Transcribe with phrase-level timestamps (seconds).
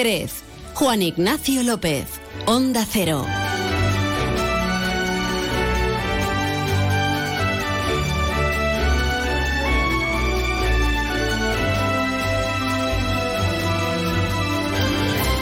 [0.00, 0.32] Jerez.
[0.72, 2.06] Juan Ignacio López,
[2.46, 3.26] Onda Cero.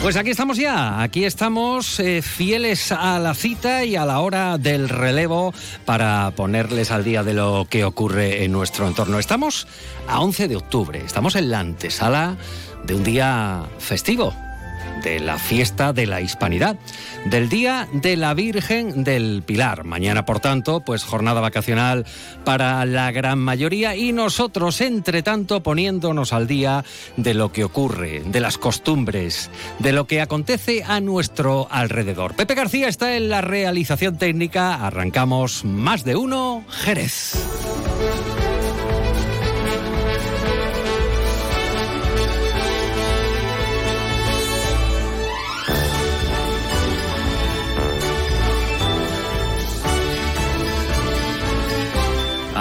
[0.02, 4.58] Pues aquí estamos ya, aquí estamos eh, fieles a la cita y a la hora
[4.58, 5.54] del relevo
[5.84, 9.20] para ponerles al día de lo que ocurre en nuestro entorno.
[9.20, 9.68] Estamos
[10.08, 12.36] a 11 de octubre, estamos en la antesala
[12.84, 14.32] de un día festivo,
[15.02, 16.76] de la fiesta de la Hispanidad,
[17.24, 19.84] del Día de la Virgen del Pilar.
[19.84, 22.06] Mañana, por tanto, pues jornada vacacional
[22.44, 26.84] para la gran mayoría y nosotros, entre tanto, poniéndonos al día
[27.16, 32.34] de lo que ocurre, de las costumbres, de lo que acontece a nuestro alrededor.
[32.34, 34.86] Pepe García está en la realización técnica.
[34.86, 37.34] Arrancamos más de uno, Jerez.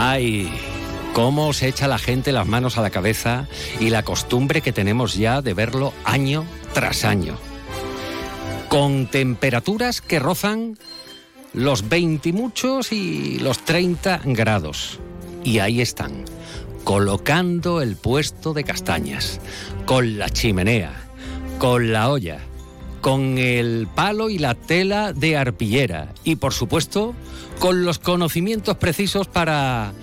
[0.09, 0.49] Ay,
[1.11, 3.45] cómo se echa la gente las manos a la cabeza
[3.81, 7.35] y la costumbre que tenemos ya de verlo año tras año.
[8.69, 10.77] Con temperaturas que rozan
[11.53, 15.01] los 20 muchos y los 30 grados.
[15.43, 16.23] Y ahí están,
[16.85, 19.41] colocando el puesto de castañas,
[19.85, 20.93] con la chimenea,
[21.59, 22.39] con la olla,
[23.07, 27.15] con el palo y la tela de arpillera y por supuesto
[27.57, 29.93] con los conocimientos precisos para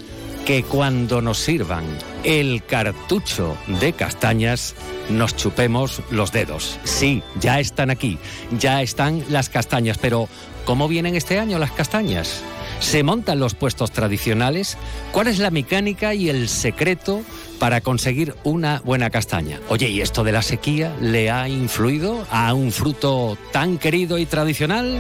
[0.47, 1.85] que cuando nos sirvan
[2.23, 4.75] el cartucho de castañas
[5.11, 6.79] nos chupemos los dedos.
[6.85, 8.17] Sí, ya están aquí,
[8.59, 10.27] ya están las castañas, pero
[10.65, 12.43] ¿cómo vienen este año las castañas?
[12.81, 14.77] ¿Se montan los puestos tradicionales?
[15.13, 17.23] ¿Cuál es la mecánica y el secreto
[17.59, 19.61] para conseguir una buena castaña?
[19.69, 24.27] Oye, ¿y esto de la sequía le ha influido a un fruto tan querido y
[24.27, 24.99] tradicional?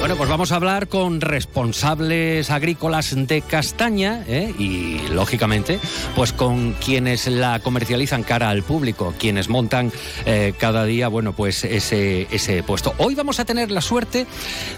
[0.00, 4.54] Bueno, pues vamos a hablar con responsables agrícolas de castaña ¿eh?
[4.58, 5.78] y, lógicamente,
[6.16, 9.92] pues con quienes la comercializan cara al público, quienes montan
[10.24, 12.94] eh, cada día, bueno, pues ese, ese puesto.
[12.96, 14.26] Hoy vamos a tener la suerte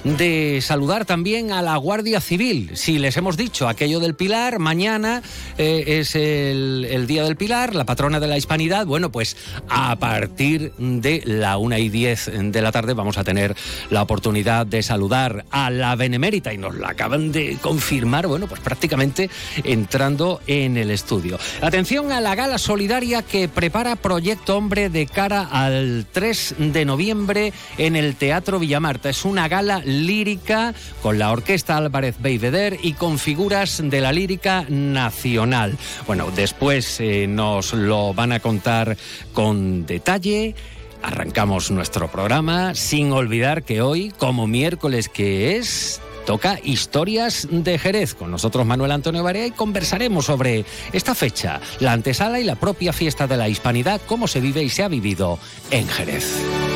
[0.02, 2.72] de saludar también a la Guardia Civil.
[2.74, 5.22] Si les hemos dicho aquello del Pilar, mañana
[5.56, 8.86] eh, es el, el Día del Pilar, la patrona de la Hispanidad.
[8.86, 9.36] Bueno, pues
[9.68, 13.54] a partir de la una y diez de la tarde vamos a tener
[13.88, 18.60] la oportunidad de saludar a la Benemérita y nos la acaban de confirmar, bueno, pues
[18.60, 19.28] prácticamente
[19.62, 21.38] entrando en el estudio.
[21.60, 27.52] Atención a la gala solidaria que prepara Proyecto Hombre de cara al 3 de noviembre
[27.76, 29.10] en el Teatro Villamarta.
[29.10, 34.64] Es una gala lírica con la Orquesta Álvarez Beiveder y con figuras de la lírica
[34.70, 35.76] nacional.
[36.06, 38.96] Bueno, después eh, nos lo van a contar
[39.34, 40.54] con detalle.
[41.02, 48.14] Arrancamos nuestro programa sin olvidar que hoy, como miércoles que es, toca Historias de Jerez.
[48.14, 52.92] Con nosotros Manuel Antonio Barea y conversaremos sobre esta fecha, la antesala y la propia
[52.92, 55.38] fiesta de la hispanidad, cómo se vive y se ha vivido
[55.70, 56.71] en Jerez.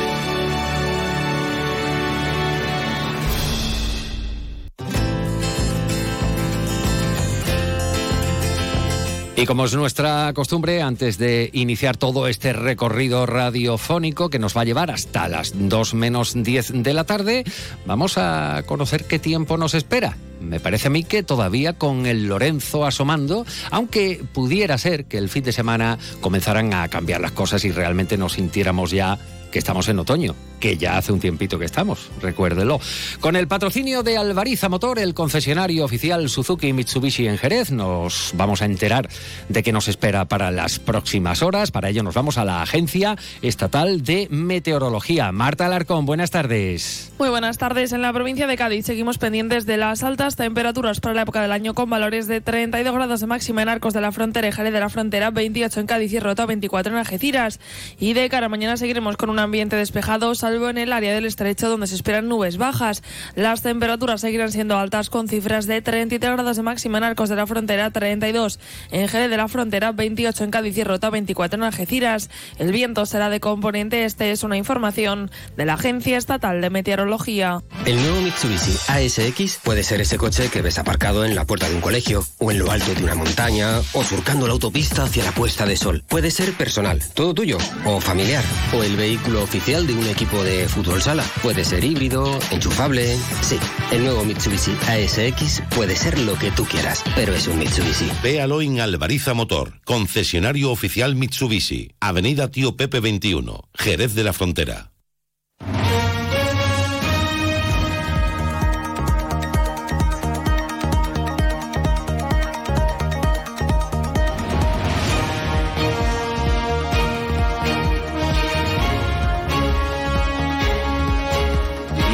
[9.39, 14.61] Y como es nuestra costumbre, antes de iniciar todo este recorrido radiofónico que nos va
[14.61, 17.43] a llevar hasta las 2 menos 10 de la tarde,
[17.85, 20.17] vamos a conocer qué tiempo nos espera.
[20.41, 25.29] Me parece a mí que todavía con el Lorenzo asomando, aunque pudiera ser que el
[25.29, 29.19] fin de semana comenzaran a cambiar las cosas y realmente nos sintiéramos ya
[29.57, 32.79] estamos en otoño, que ya hace un tiempito que estamos, recuérdelo.
[33.19, 38.61] Con el patrocinio de Alvariza Motor, el concesionario oficial Suzuki Mitsubishi en Jerez, nos vamos
[38.61, 39.09] a enterar
[39.49, 41.71] de qué nos espera para las próximas horas.
[41.71, 45.31] Para ello nos vamos a la Agencia Estatal de Meteorología.
[45.31, 47.11] Marta Alarcón, buenas tardes.
[47.19, 47.91] Muy buenas tardes.
[47.91, 51.51] En la provincia de Cádiz seguimos pendientes de las altas temperaturas para la época del
[51.51, 54.73] año con valores de 32 grados de máxima en Arcos de la Frontera y Jerez
[54.73, 57.59] de la Frontera, 28 en Cádiz y Rota, 24 en Algeciras.
[57.99, 61.25] Y de cara a mañana seguiremos con un ambiente despejado, salvo en el área del
[61.25, 63.01] estrecho donde se esperan nubes bajas.
[63.35, 67.37] Las temperaturas seguirán siendo altas con cifras de 33 grados de máxima en Arcos de
[67.37, 68.59] la Frontera, 32
[68.91, 72.29] en Jerez de la Frontera, 28 en Cádiz y Rota, 24 en Algeciras.
[72.57, 77.63] El viento será de componente este, es una información de la Agencia Estatal de Meteorología.
[77.85, 81.75] El nuevo Mitsubishi ASX puede ser ese coche que ves aparcado en la puerta de
[81.75, 85.31] un colegio, o en lo alto de una montaña, o surcando la autopista hacia la
[85.31, 86.03] puesta de sol.
[86.07, 90.41] Puede ser personal, todo tuyo, o familiar, o el vehículo vehículo oficial de un equipo
[90.43, 91.23] de fútbol sala.
[91.41, 93.17] Puede ser híbrido, enchufable.
[93.41, 93.57] Sí,
[93.91, 98.09] el nuevo Mitsubishi ASX puede ser lo que tú quieras, pero es un Mitsubishi.
[98.23, 104.91] Véalo en Alvariza Motor, concesionario oficial Mitsubishi, Avenida Tío Pepe 21, Jerez de la Frontera.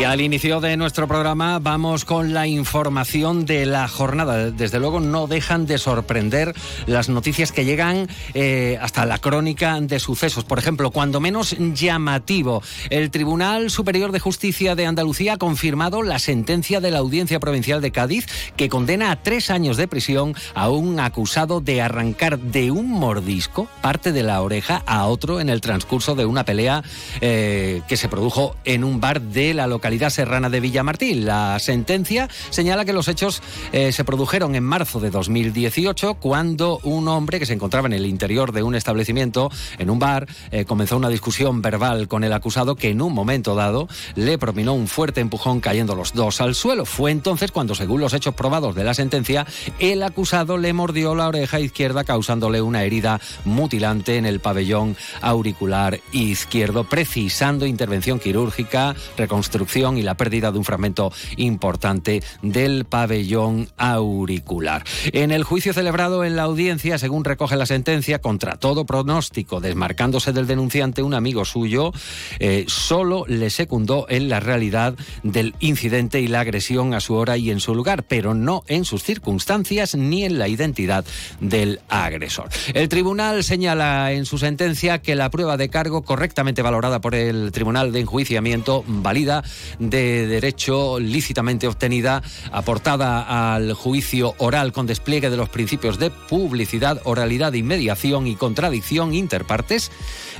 [0.03, 4.51] Al inicio de nuestro programa vamos con la información de la jornada.
[4.51, 6.53] Desde luego no dejan de sorprender
[6.87, 10.43] las noticias que llegan eh, hasta la crónica de sucesos.
[10.43, 16.19] Por ejemplo, cuando menos llamativo, el Tribunal Superior de Justicia de Andalucía ha confirmado la
[16.19, 18.25] sentencia de la Audiencia Provincial de Cádiz
[18.57, 23.67] que condena a tres años de prisión a un acusado de arrancar de un mordisco
[23.81, 26.83] parte de la oreja a otro en el transcurso de una pelea
[27.21, 31.25] eh, que se produjo en un bar de la localidad serrana de Villamartín.
[31.25, 33.41] La sentencia señala que los hechos
[33.71, 38.05] eh, se produjeron en marzo de 2018 cuando un hombre que se encontraba en el
[38.05, 42.75] interior de un establecimiento, en un bar, eh, comenzó una discusión verbal con el acusado
[42.75, 46.85] que en un momento dado le propinó un fuerte empujón cayendo los dos al suelo.
[46.85, 49.45] Fue entonces cuando, según los hechos probados de la sentencia,
[49.79, 55.99] el acusado le mordió la oreja izquierda causándole una herida mutilante en el pabellón auricular
[56.11, 64.83] izquierdo, precisando intervención quirúrgica, reconstrucción y la pérdida de un fragmento importante del pabellón auricular.
[65.11, 70.31] En el juicio celebrado en la audiencia, según recoge la sentencia, contra todo pronóstico, desmarcándose
[70.31, 71.91] del denunciante, un amigo suyo
[72.39, 77.35] eh, solo le secundó en la realidad del incidente y la agresión a su hora
[77.35, 81.03] y en su lugar, pero no en sus circunstancias ni en la identidad
[81.41, 82.49] del agresor.
[82.73, 87.51] El tribunal señala en su sentencia que la prueba de cargo correctamente valorada por el
[87.51, 89.43] Tribunal de Enjuiciamiento valida
[89.79, 92.21] de derecho lícitamente obtenida,
[92.51, 99.13] aportada al juicio oral con despliegue de los principios de publicidad, oralidad, inmediación y contradicción
[99.13, 99.91] interpartes,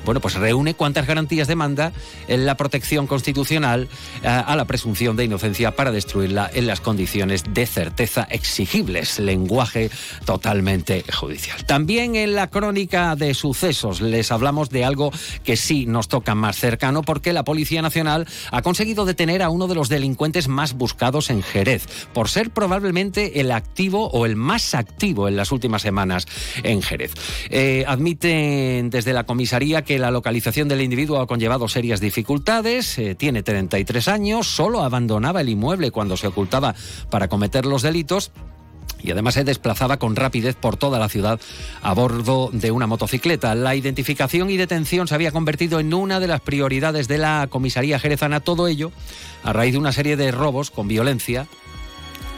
[0.05, 1.93] bueno, pues reúne cuantas garantías demanda
[2.27, 3.87] la protección constitucional
[4.21, 9.89] eh, a la presunción de inocencia para destruirla en las condiciones de certeza exigibles, lenguaje
[10.25, 11.65] totalmente judicial.
[11.65, 15.11] También en la crónica de sucesos les hablamos de algo
[15.43, 19.67] que sí nos toca más cercano porque la Policía Nacional ha conseguido detener a uno
[19.67, 24.73] de los delincuentes más buscados en Jerez, por ser probablemente el activo o el más
[24.73, 26.25] activo en las últimas semanas
[26.63, 27.13] en Jerez.
[27.51, 33.13] Eh, admiten desde la comisaría que la localización del individuo ha conllevado serias dificultades, eh,
[33.13, 36.73] tiene 33 años, solo abandonaba el inmueble cuando se ocultaba
[37.11, 38.31] para cometer los delitos
[39.01, 41.39] y además se desplazaba con rapidez por toda la ciudad
[41.81, 43.53] a bordo de una motocicleta.
[43.55, 47.99] La identificación y detención se había convertido en una de las prioridades de la comisaría
[47.99, 48.91] jerezana, todo ello
[49.43, 51.47] a raíz de una serie de robos con violencia,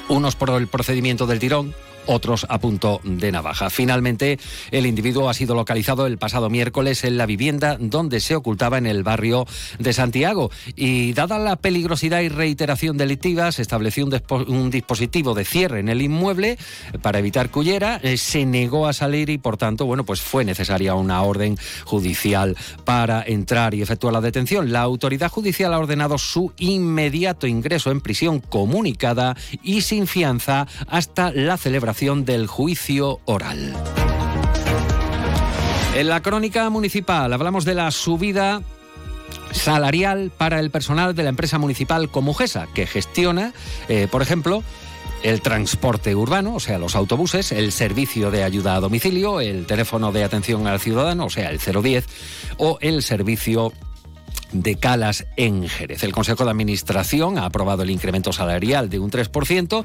[0.09, 1.75] unos por el procedimiento del tirón,
[2.07, 3.69] otros a punto de navaja.
[3.69, 4.39] Finalmente,
[4.71, 8.85] el individuo ha sido localizado el pasado miércoles en la vivienda donde se ocultaba en
[8.85, 9.45] el barrio
[9.79, 10.51] de Santiago.
[10.75, 16.01] Y dada la peligrosidad y reiteración delictiva, se estableció un, dispositivo de cierre en el
[16.01, 16.57] inmueble
[17.01, 17.99] para evitar que huyera.
[18.03, 22.55] Eh, se negó a salir y, por tanto, bueno, pues fue necesaria una orden judicial
[22.83, 24.71] para entrar y efectuar la detención.
[24.71, 31.31] La autoridad judicial ha ordenado su inmediato ingreso en prisión comunicada y sin fianza hasta
[31.31, 33.73] la celebración del juicio oral.
[35.95, 38.61] En la crónica municipal hablamos de la subida
[39.51, 43.53] salarial para el personal de la empresa municipal Comujesa, que gestiona,
[43.87, 44.61] eh, por ejemplo,
[45.23, 50.11] el transporte urbano, o sea, los autobuses, el servicio de ayuda a domicilio, el teléfono
[50.11, 52.05] de atención al ciudadano, o sea, el 010,
[52.57, 53.71] o el servicio
[54.61, 56.03] de Calas en Jerez.
[56.03, 59.83] El Consejo de Administración ha aprobado el incremento salarial de un 3%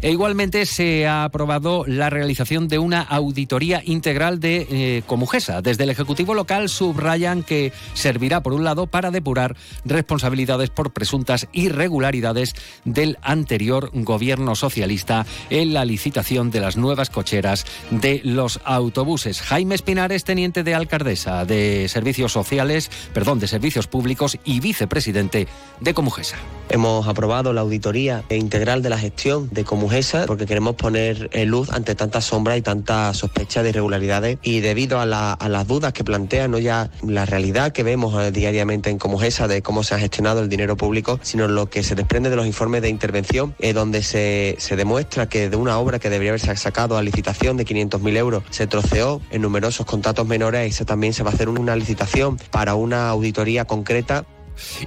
[0.00, 5.62] e igualmente se ha aprobado la realización de una auditoría integral de eh, Comujesa.
[5.62, 11.48] Desde el Ejecutivo local subrayan que servirá, por un lado, para depurar responsabilidades por presuntas
[11.52, 19.40] irregularidades del anterior gobierno socialista en la licitación de las nuevas cocheras de los autobuses.
[19.42, 24.11] Jaime Espinares, teniente de alcaldesa de Servicios Sociales, perdón, de Servicios Públicos,
[24.44, 25.48] y vicepresidente
[25.80, 26.36] de Comujesa.
[26.68, 31.94] Hemos aprobado la auditoría integral de la gestión de Comujesa porque queremos poner luz ante
[31.94, 36.58] tanta sombra y tanta sospecha de irregularidades y debido a, las dudas que plantean, no
[36.58, 40.48] ya la realidad que vemos eh, diariamente en Comujesa de cómo se ha gestionado el
[40.48, 44.56] dinero público, sino lo que se desprende de los informes de intervención, eh, donde se,
[44.76, 48.66] demuestra que de una obra que debería haberse sacado a licitación de 500.000 euros se
[48.66, 53.10] troceó en numerosos contratos menores y también se va a hacer una licitación para una
[53.10, 54.24] auditoría concreta concreta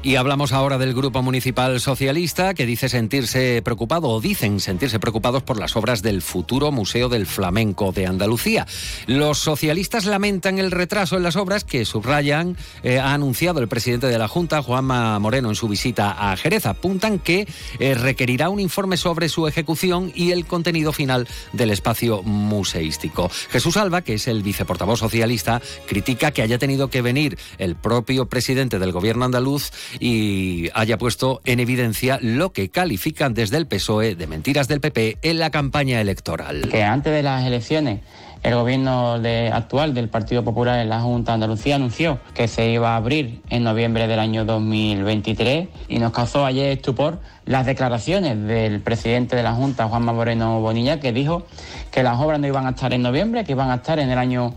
[0.03, 5.43] y hablamos ahora del Grupo Municipal Socialista que dice sentirse preocupado o dicen sentirse preocupados
[5.43, 8.67] por las obras del futuro Museo del Flamenco de Andalucía.
[9.07, 14.07] Los socialistas lamentan el retraso en las obras que subrayan, eh, ha anunciado el presidente
[14.07, 16.65] de la Junta, Juanma Moreno, en su visita a Jerez.
[16.65, 17.47] Apuntan que
[17.79, 23.29] eh, requerirá un informe sobre su ejecución y el contenido final del espacio museístico.
[23.49, 28.25] Jesús Alba, que es el viceportavoz socialista, critica que haya tenido que venir el propio
[28.27, 29.54] presidente del gobierno andaluz
[29.99, 35.17] y haya puesto en evidencia lo que califican desde el PSOE de mentiras del PP
[35.21, 36.69] en la campaña electoral.
[36.69, 37.99] Que antes de las elecciones
[38.45, 39.19] el gobierno
[39.53, 43.41] actual del Partido Popular en la Junta de Andalucía anunció que se iba a abrir
[43.49, 49.41] en noviembre del año 2023 y nos causó ayer estupor las declaraciones del presidente de
[49.41, 51.47] la Junta, Juanma Moreno Bonilla, que dijo
[51.91, 54.17] que las obras no iban a estar en noviembre, que iban a estar en el
[54.19, 54.53] año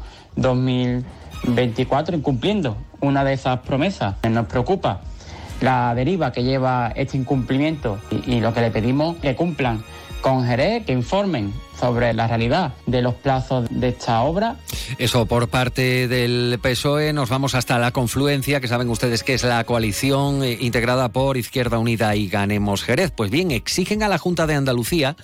[1.43, 4.17] 2024 incumpliendo una de esas promesas.
[4.29, 5.01] Nos preocupa
[5.61, 9.83] la deriva que lleva este incumplimiento y, lo que le pedimos que cumplan
[10.21, 14.57] con Jerez, que informen sobre la realidad de los plazos de esta obra.
[14.99, 17.13] Eso por parte del PSOE.
[17.13, 21.37] Nos vamos hasta la confluencia, que saben ustedes que es la coalición eh, integrada por
[21.37, 23.13] Izquierda Unida y Ganemos Jerez.
[23.13, 25.17] Pues bien, exigen a la Junta de Andalucía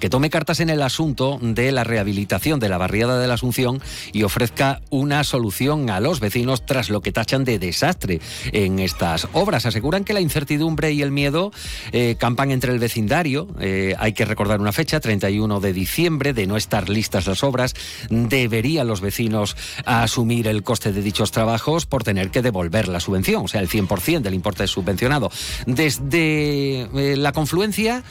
[0.00, 3.80] que tome cartas en el asunto de la rehabilitación de la barriada de la Asunción
[4.12, 8.20] y ofrezca una solución a los vecinos tras lo que tachan de desastre
[8.52, 9.66] en estas obras.
[9.66, 11.52] Aseguran que la incertidumbre y el miedo
[11.92, 13.46] eh, campan entre el vecindario.
[13.60, 17.74] Eh, hay que recordar una fecha, 31 de diciembre, de no estar listas las obras.
[18.08, 23.44] Deberían los vecinos asumir el coste de dichos trabajos por tener que devolver la subvención,
[23.44, 25.30] o sea, el 100% del importe subvencionado.
[25.66, 28.02] Desde eh, la confluencia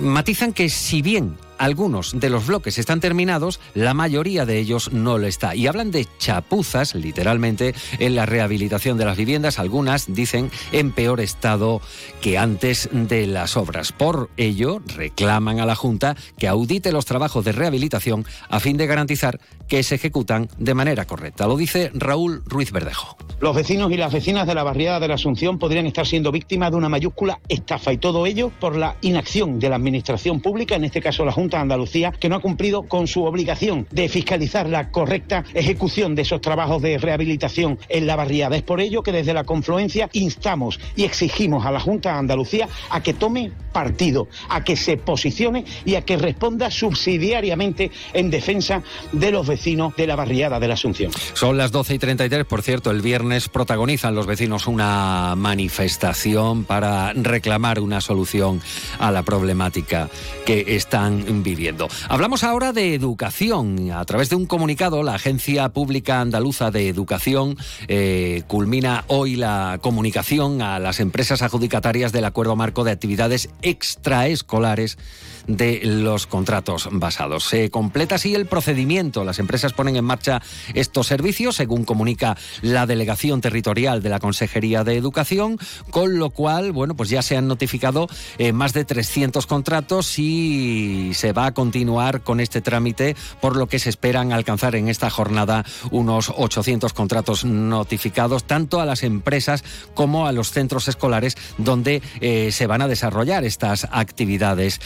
[0.00, 5.18] matizan que si bien algunos de los bloques están terminados, la mayoría de ellos no
[5.18, 5.54] lo está.
[5.54, 11.20] Y hablan de chapuzas, literalmente, en la rehabilitación de las viviendas, algunas dicen en peor
[11.20, 11.80] estado
[12.20, 13.92] que antes de las obras.
[13.92, 18.86] Por ello, reclaman a la Junta que audite los trabajos de rehabilitación a fin de
[18.86, 21.46] garantizar que se ejecutan de manera correcta.
[21.46, 23.16] Lo dice Raúl Ruiz Verdejo.
[23.40, 26.70] Los vecinos y las vecinas de la barriada de la Asunción podrían estar siendo víctimas
[26.70, 30.84] de una mayúscula estafa y todo ello por la inacción de la Administración Pública, en
[30.84, 34.68] este caso la Junta de Andalucía, que no ha cumplido con su obligación de fiscalizar
[34.68, 38.56] la correcta ejecución de esos trabajos de rehabilitación en la barriada.
[38.56, 42.68] Es por ello que desde la confluencia instamos y exigimos a la Junta de Andalucía
[42.90, 48.82] a que tome partido, a que se posicione y a que responda subsidiariamente en defensa
[49.12, 49.53] de los vecinos
[49.96, 51.12] de la barriada de la Asunción.
[51.32, 57.12] Son las 12 y 33, por cierto, el viernes protagonizan los vecinos una manifestación para
[57.12, 58.60] reclamar una solución
[58.98, 60.08] a la problemática
[60.44, 61.88] que están viviendo.
[62.08, 63.90] Hablamos ahora de educación.
[63.90, 67.56] A través de un comunicado, la Agencia Pública Andaluza de Educación
[67.88, 74.98] eh, culmina hoy la comunicación a las empresas adjudicatarias del Acuerdo Marco de Actividades Extraescolares
[75.46, 77.44] de los contratos basados.
[77.44, 79.24] Se completa así el procedimiento.
[79.24, 80.42] Las empresas ponen en marcha
[80.74, 85.58] estos servicios, según comunica la Delegación Territorial de la Consejería de Educación,
[85.90, 88.08] con lo cual, bueno, pues ya se han notificado
[88.38, 93.66] eh, más de 300 contratos y se va a continuar con este trámite, por lo
[93.66, 99.64] que se esperan alcanzar en esta jornada unos 800 contratos notificados, tanto a las empresas
[99.94, 104.80] como a los centros escolares donde eh, se van a desarrollar estas actividades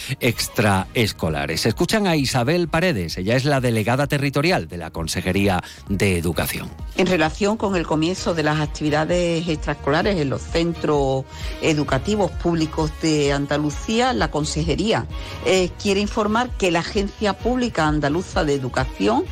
[0.49, 1.67] extraescolares.
[1.67, 6.71] Escuchan a Isabel Paredes, ella es la delegada territorial de la Consejería de Educación.
[6.97, 11.25] En relación con el comienzo de las actividades extraescolares en los centros
[11.63, 15.07] educativos públicos de Andalucía, la Consejería
[15.47, 19.25] eh, quiere informar que la Agencia Pública Andaluza de Educación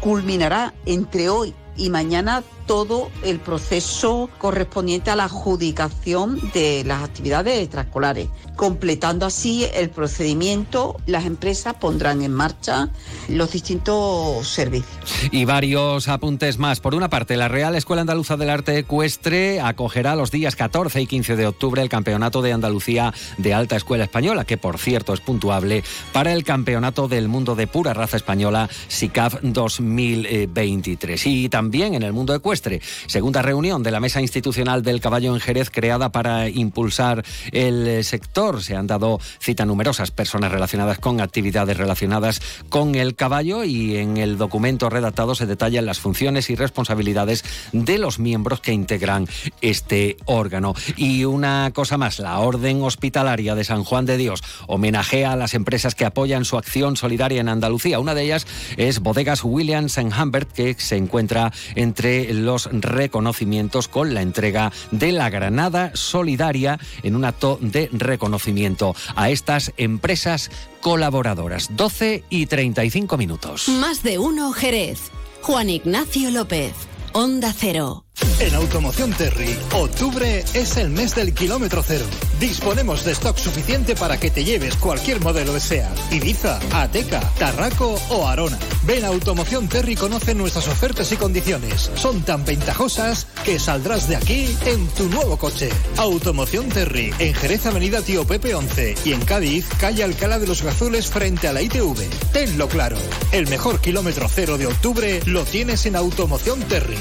[0.00, 7.60] culminará entre hoy y mañana todo el proceso correspondiente a la adjudicación de las actividades
[7.60, 8.28] extraescolares.
[8.56, 12.90] Completando así el procedimiento, las empresas pondrán en marcha
[13.28, 15.10] los distintos servicios.
[15.32, 16.80] Y varios apuntes más.
[16.80, 21.06] Por una parte, la Real Escuela Andaluza del Arte Ecuestre acogerá los días 14 y
[21.06, 25.20] 15 de octubre el Campeonato de Andalucía de Alta Escuela Española, que por cierto es
[25.20, 25.82] puntuable
[26.12, 31.26] para el Campeonato del Mundo de Pura Raza Española SICAF 2023.
[31.26, 32.57] Y también en el mundo ecuestre
[33.06, 38.62] Segunda reunión de la Mesa Institucional del Caballo en Jerez creada para impulsar el sector.
[38.62, 44.16] Se han dado cita numerosas personas relacionadas con actividades relacionadas con el caballo y en
[44.16, 49.26] el documento redactado se detallan las funciones y responsabilidades de los miembros que integran
[49.60, 50.74] este órgano.
[50.96, 55.54] Y una cosa más, la Orden Hospitalaria de San Juan de Dios homenajea a las
[55.54, 58.00] empresas que apoyan su acción solidaria en Andalucía.
[58.00, 58.46] Una de ellas
[58.76, 64.72] es Bodegas Williams en Humbert, que se encuentra entre los los reconocimientos con la entrega
[64.90, 70.50] de la Granada Solidaria en un acto de reconocimiento a estas empresas
[70.80, 71.68] colaboradoras.
[71.76, 73.68] 12 y 35 minutos.
[73.68, 74.98] Más de uno Jerez.
[75.42, 76.72] Juan Ignacio López.
[77.12, 78.07] Onda Cero.
[78.40, 82.04] En Automoción Terry, octubre es el mes del kilómetro cero.
[82.38, 88.00] Disponemos de stock suficiente para que te lleves cualquier modelo de SEA, Ibiza, Ateca, Tarraco
[88.10, 88.58] o Arona.
[88.84, 91.90] Ven a Automoción Terry conoce nuestras ofertas y condiciones.
[91.96, 95.68] Son tan ventajosas que saldrás de aquí en tu nuevo coche.
[95.96, 100.62] Automoción Terry, en Jerez Avenida Tío Pepe 11 y en Cádiz, calle Alcalá de los
[100.62, 102.08] Gazules frente a la ITV.
[102.32, 102.96] Tenlo claro,
[103.32, 106.98] el mejor kilómetro cero de octubre lo tienes en Automoción Terry.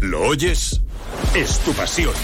[0.00, 0.80] ¿Lo oyes?
[1.34, 2.14] Es tu pasión.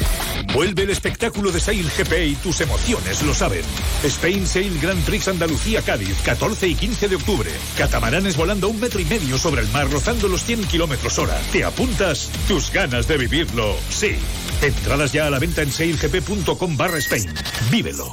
[0.55, 3.63] Vuelve el espectáculo de Sail GP y tus emociones lo saben.
[4.03, 7.51] Spain Sail Grand Prix Andalucía Cádiz, 14 y 15 de octubre.
[7.77, 11.39] Catamaranes volando un metro y medio sobre el mar, rozando los 100 kilómetros hora.
[11.53, 12.31] ¿Te apuntas?
[12.49, 14.17] Tus ganas de vivirlo, sí.
[14.63, 17.33] Entradas ya a la venta en sailgp.com barra Spain.
[17.71, 18.13] Vívelo.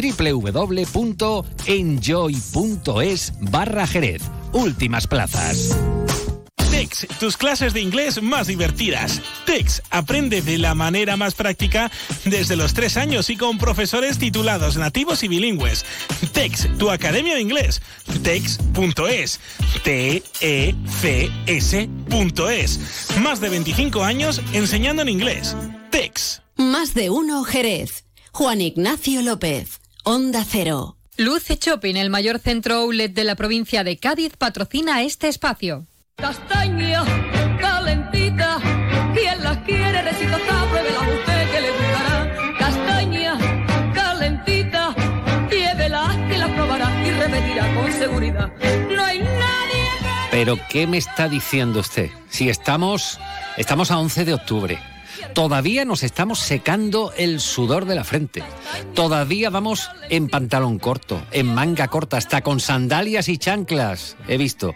[0.00, 1.32] www.enjoy.es
[3.40, 4.22] barra Jerez.
[4.52, 5.76] Últimas plazas.
[6.70, 9.20] TEX, tus clases de inglés más divertidas.
[9.44, 11.90] TEX, aprende de la manera más práctica
[12.24, 15.84] desde los tres años y con profesores titulados nativos y bilingües.
[16.32, 17.82] TEX, tu academia de inglés.
[18.22, 19.40] TEX.es.
[19.82, 20.40] T-E-C-S.es.
[23.20, 25.56] Más de 25 años enseñando en inglés.
[25.90, 26.42] TEX.
[26.56, 28.04] Más de uno Jerez.
[28.32, 29.79] Juan Ignacio López.
[30.04, 30.96] Onda Cero.
[31.16, 35.86] Luce Shopping, el mayor centro outlet de la provincia de Cádiz, patrocina este espacio.
[36.16, 37.04] Castaña,
[37.60, 38.58] calentita,
[39.14, 42.56] quien las quiere deshidratable de la usted que le gustará.
[42.58, 43.38] Castaña,
[43.92, 44.94] calentita,
[45.50, 48.52] llévela que la probará y repetirá con seguridad.
[48.90, 49.84] No hay nadie.
[50.30, 52.10] Pero ¿qué me está diciendo usted?
[52.30, 53.18] Si estamos
[53.58, 54.78] estamos a 11 de octubre.
[55.34, 58.42] Todavía nos estamos secando el sudor de la frente.
[58.94, 64.16] Todavía vamos en pantalón corto, en manga corta, hasta con sandalias y chanclas.
[64.28, 64.74] He visto.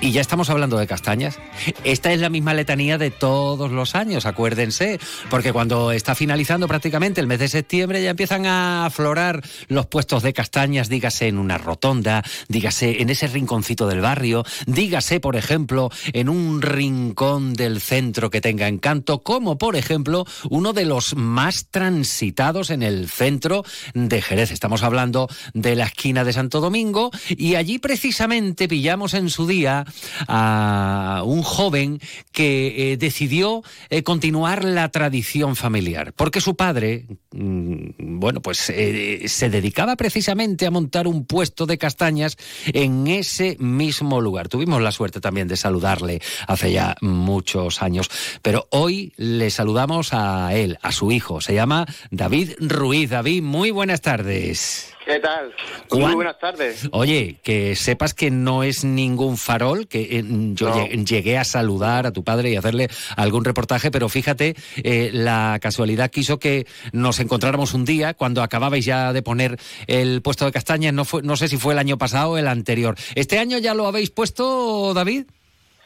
[0.00, 1.40] Y ya estamos hablando de castañas.
[1.82, 7.20] Esta es la misma letanía de todos los años, acuérdense, porque cuando está finalizando prácticamente
[7.20, 11.58] el mes de septiembre ya empiezan a aflorar los puestos de castañas, dígase en una
[11.58, 18.30] rotonda, dígase en ese rinconcito del barrio, dígase, por ejemplo, en un rincón del centro
[18.30, 24.22] que tenga encanto, como por ejemplo uno de los más transitados en el centro de
[24.22, 24.52] Jerez.
[24.52, 29.86] Estamos hablando de la esquina de Santo Domingo y allí precisamente pillamos en su día
[30.26, 32.00] a un joven
[32.32, 39.24] que eh, decidió eh, continuar la tradición familiar, porque su padre, mm, bueno, pues eh,
[39.26, 44.48] se dedicaba precisamente a montar un puesto de castañas en ese mismo lugar.
[44.48, 48.10] Tuvimos la suerte también de saludarle hace ya muchos años,
[48.42, 53.10] pero hoy le saludamos a él, a su hijo, se llama David Ruiz.
[53.10, 54.97] David, muy buenas tardes.
[55.08, 55.54] ¿Qué tal?
[55.90, 56.86] Muy buenas tardes.
[56.92, 60.86] Oye, que sepas que no es ningún farol, que eh, yo No.
[60.86, 66.10] llegué a saludar a tu padre y hacerle algún reportaje, pero fíjate, eh, la casualidad
[66.10, 70.92] quiso que nos encontráramos un día cuando acababais ya de poner el puesto de castañas,
[70.92, 72.94] no, fue, no sé si fue el año pasado o el anterior.
[73.14, 75.24] ¿Este año ya lo habéis puesto, David?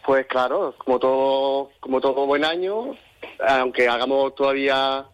[0.04, 2.96] Pues claro, como todo, como todo buen año,
[3.46, 5.04] aunque hagamos todavía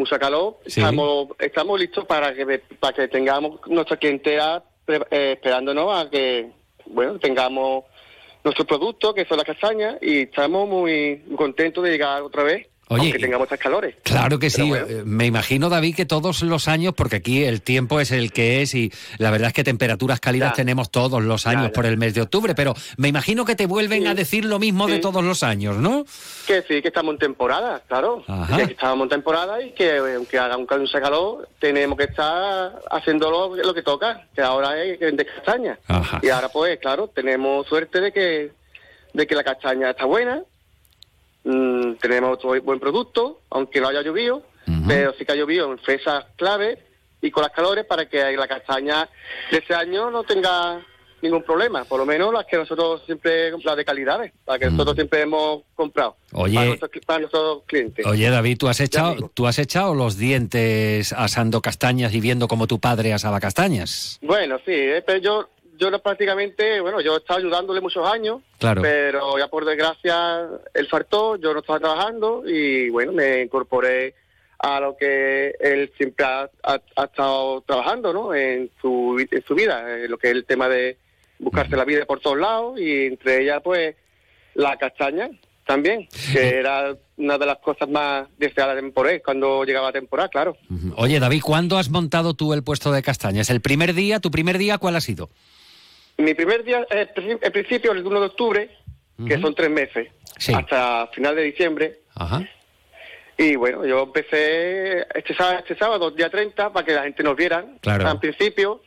[0.00, 0.80] mucha calor, Sí.
[0.80, 6.50] estamos, estamos listos para que para que tengamos nuestra clientela eh, esperándonos a que
[6.86, 7.84] bueno tengamos
[8.42, 13.12] nuestro producto que son las castañas y estamos muy contentos de llegar otra vez, Oye,
[13.12, 13.94] aunque estas calores.
[14.02, 14.68] Claro que sí.
[14.68, 14.86] Bueno.
[14.88, 18.62] Eh, Me imagino, David, que todos los años, porque aquí el tiempo es el que
[18.62, 20.56] es y la verdad es que temperaturas cálidas Ya.
[20.56, 21.72] tenemos todos los años ya.
[21.72, 24.88] por el mes de octubre, pero me imagino que te vuelven a decir lo mismo
[24.88, 26.04] de todos los años, ¿no?
[26.46, 28.24] Que sí, que estamos en temporada, claro.
[28.26, 28.56] Ajá.
[28.56, 33.30] Que estamos en temporada y que eh, aunque haga un calor, tenemos que estar haciendo
[33.30, 35.78] lo, lo que toca, que ahora es de castaña.
[35.86, 36.18] Ajá.
[36.22, 38.50] Y ahora pues, claro, tenemos suerte de que
[39.12, 40.42] de que la castaña está buena,
[41.44, 44.42] Mm, tenemos otro buen producto, aunque no haya llovido,
[44.86, 46.78] pero sí que ha llovido en fechas clave
[47.22, 49.08] y con las calores para que la castaña
[49.50, 50.80] de ese año no tenga
[51.22, 54.94] ningún problema, por lo menos las que nosotros siempre, las de calidades, las que nosotros
[54.96, 56.54] siempre hemos comprado Oye.
[56.54, 58.06] para, nuestros, cli- para nuestros clientes.
[58.06, 59.30] Oye, David, ¿tú has, echado.
[59.34, 64.18] ¿tú has echado los dientes asando castañas y viendo cómo tu padre asaba castañas?
[64.22, 68.42] Bueno, sí, eh, pero yo, yo no prácticamente, bueno, yo he estado ayudándole muchos años,
[68.58, 68.82] Claro.
[68.82, 74.14] pero ya por desgracia él faltó, yo no estaba trabajando y bueno, me incorporé
[74.58, 78.34] a lo que él siempre ha, ha- ha estado trabajando, ¿no?
[78.34, 80.98] En su, en su vida, en lo que es el tema de
[81.38, 83.96] buscarse la vida por todos lados y entre ellas, pues,
[84.54, 85.30] la castaña
[85.66, 90.28] también, que era una de las cosas más deseadas por él cuando llegaba la temporada,
[90.28, 90.56] claro.
[90.96, 93.48] Oye, David, ¿cuándo has montado tú el puesto de castañas?
[93.50, 94.20] ¿El primer día?
[94.20, 95.30] ¿Tu primer día cuál ha sido?
[96.20, 98.70] Mi primer día, eh, pri- el principio, el 1 de octubre,
[99.26, 100.52] que son tres meses, Sí.
[100.54, 101.98] hasta final de diciembre.
[102.14, 102.42] Ajá.
[103.36, 107.36] Y bueno, yo empecé este sábado, este sábado, día 30, para que la gente nos
[107.36, 108.06] viera Claro.
[108.08, 108.82] al principio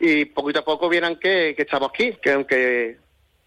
[0.00, 2.96] y poquito a poco vieran que, que estamos aquí, que aunque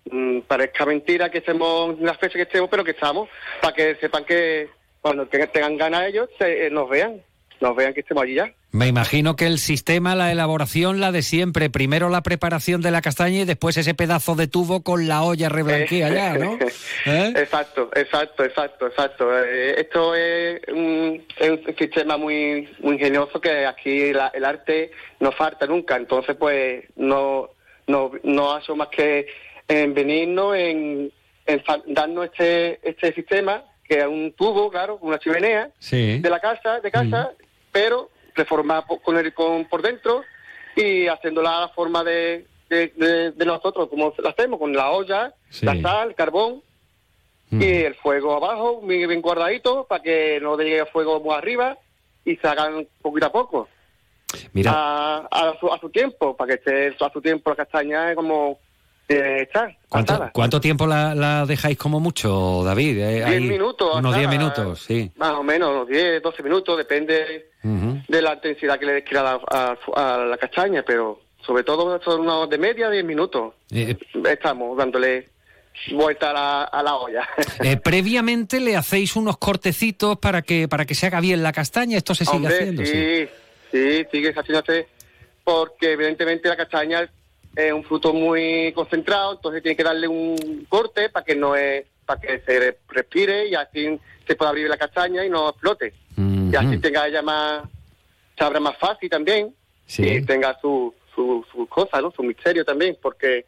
[0.09, 3.27] mm, parezca mentira que estemos en la fecha que estemos, pero que estamos,
[3.61, 4.69] para que sepan que
[5.01, 7.21] cuando tengan, tengan ganas ellos, se- eh, nos vean,
[7.59, 8.51] nos vean que estemos allí ya.
[8.75, 11.69] Me imagino que el sistema, la elaboración, la de siempre.
[11.69, 15.47] Primero la preparación de la castaña y después ese pedazo de tubo con la olla
[15.47, 16.57] reblanquía ya, ¿no?
[17.05, 17.33] ¿Eh?
[17.37, 19.43] Exacto, exacto, exacto, exacto.
[19.45, 24.91] Eh, esto es un, es un sistema muy muy ingenioso que aquí la- el arte
[25.21, 25.95] no falta nunca.
[25.95, 27.49] Entonces, pues, no
[27.87, 29.25] no, no ha hecho más que
[29.69, 31.13] en venirnos, en,
[31.45, 36.19] en darnos este este sistema, que es un tubo, claro, una chimenea Sí.
[36.19, 37.31] de la casa, de casa,
[37.71, 40.23] pero reformada po- con el, con, por dentro
[40.75, 44.91] y haciéndola a la forma de, de, de- de nosotros, como la hacemos, con la
[44.91, 45.65] olla, Sí.
[45.65, 46.61] la sal, el carbón
[47.51, 51.77] y el fuego abajo, bien, bien guardadito, para que no llegue el fuego muy arriba
[52.25, 53.69] y se hagan poquito a poco.
[54.51, 54.71] Mira.
[54.73, 56.53] A, a, su, a su tiempo, para que
[56.89, 58.59] esté a su tiempo la castaña como
[59.07, 62.97] eh, está, ¿Cuánto, cuánto tiempo la, la dejáis como mucho, David?
[62.97, 64.37] Eh, Diez minutos, Unos 10 nada.
[64.37, 65.11] minutos, sí.
[65.15, 67.51] Más o menos, unos 10, 12 minutos, depende.
[68.15, 72.21] De la intensidad que le quiera dar a, a la castaña, pero sobre todo son
[72.21, 73.53] unos de media 10 minutos.
[73.71, 73.97] Eh,
[74.29, 75.29] Estamos dándole
[75.91, 77.27] vuelta a la, a la olla.
[77.63, 81.97] eh, previamente le hacéis unos cortecitos para que para que se haga bien la castaña.
[81.97, 82.91] Esto se sigue Hombre, haciendo, sí.
[82.91, 83.27] sí,
[83.71, 84.87] sí, sigue haciéndose
[85.43, 87.07] porque evidentemente la castaña
[87.55, 91.85] es un fruto muy concentrado, entonces tiene que darle un corte para que no es,
[92.05, 93.97] para que se re- respire y así
[94.27, 95.93] se pueda abrir la castaña y no explote.
[96.17, 97.63] Y así tenga ella más,
[98.37, 99.53] se abra más fácil también
[99.87, 100.03] Sí.
[100.07, 102.11] y tenga su, su, su cosa, ¿no?
[102.11, 103.45] Su misterio también, porque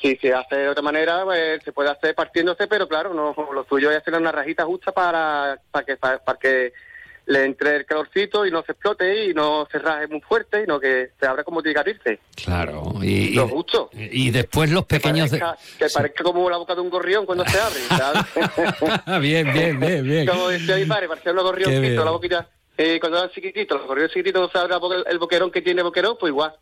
[0.00, 3.64] si se hace de otra manera, pues, se puede hacer partiéndose, pero claro, no lo
[3.68, 6.72] suyo es hacer una rajita justa para, para que para, para que
[7.28, 10.78] le entre el calorcito y no se explote y no se raje muy fuerte, sino
[10.78, 12.20] que se abra como tiene que abrirse.
[12.36, 12.92] Claro.
[13.02, 13.90] Y, Lo y- justo.
[13.92, 15.30] y después los pequeños...
[15.32, 18.22] Parezca- que parezca como la boca de un gorrión cuando se abre, ¿sabes?
[19.20, 20.26] bien, bien, bien, bien.
[20.26, 22.48] como decía mi padre, parecía un gorrión, la boquita.
[22.78, 26.52] Eh, cuando eran chiquititos, los gorriones chiquititos boca- el boquerón que tiene boquerón, pues igual.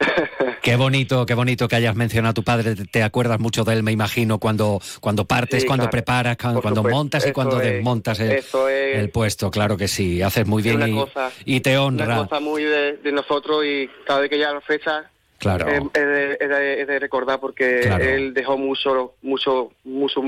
[0.62, 2.74] Qué bonito, qué bonito que hayas mencionado a tu padre.
[2.76, 5.90] Te, acuerdas mucho de él, me imagino, cuando, cuando partes, Sí, cuando claro.
[5.90, 9.50] preparas, cuando, cuando montas y cuando es- desmontas el, es- el puesto.
[9.50, 12.04] Claro que sí, haces muy bien y, cosa- y te honra.
[12.04, 15.66] Una cosa muy de, de nosotros y cada vez que llega la fecha Claro.
[15.68, 18.04] es, de, de- recordar porque Claro.
[18.04, 20.22] él dejó mucho, mucho, mucho,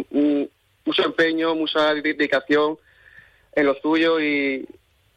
[0.84, 2.76] mucho empeño, mucha dedicación
[3.54, 4.66] en lo suyo y,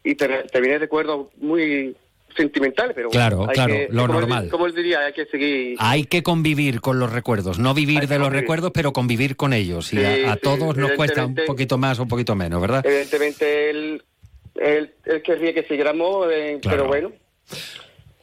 [0.04, 1.96] y te, te viene recuerdos muy
[2.36, 4.48] sentimentales, pero Claro, hay claro, que- lo como él- normal.
[4.50, 5.76] como él diría, hay que seguir.
[5.78, 9.92] Hay que convivir con los recuerdos, no vivir de los recuerdos, pero convivir con ellos.
[9.92, 12.84] Y a, a sí, todos nos cuesta un poquito más o un poquito menos, ¿verdad?
[12.84, 14.02] Evidentemente él,
[14.56, 16.76] él, él querría que siguiéramos, eh, Claro.
[16.76, 17.12] pero bueno.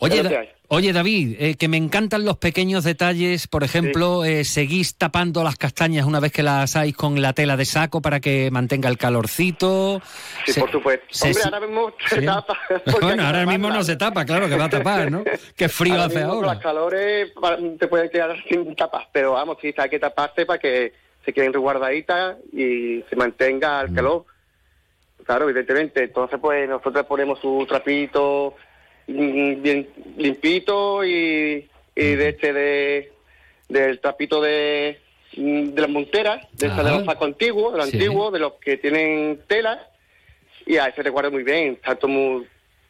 [0.04, 3.48] Oye, Da- oye, David, eh, que me encantan los pequeños detalles.
[3.48, 7.56] Por ejemplo, eh, seguís tapando las castañas una vez que las asáis con la tela
[7.56, 10.02] de saco para que mantenga el calorcito.
[10.46, 11.06] Sí, Se- por supuesto.
[11.12, 12.26] se- Hombre, ahora mismo se Sí.
[12.26, 12.58] tapa.
[13.02, 15.24] Bueno, ahora mismo no se tapa, claro que va a tapar, ¿no?
[15.56, 16.54] Qué frío Ahora hace mismo con ahora.
[16.56, 17.32] Las calores
[17.80, 21.54] te pueden quedar sin tapas, pero vamos, sí, hay que taparse para que se queden
[21.54, 23.86] resguardaditas y se mantenga Mm.
[23.90, 24.26] el calor.
[25.26, 26.04] Claro, evidentemente.
[26.06, 28.71] Entonces, pues nosotros ponemos su trapito mm,
[29.08, 29.88] bien
[30.18, 33.12] limpito y, y de este de
[33.70, 35.00] del trapito de,
[35.34, 37.96] de las monteras, de, esa de los antiguos, de los Sí.
[37.98, 39.88] antiguos, de los que tienen tela,
[40.66, 42.46] y ahí se recuerda muy bien, tanto muy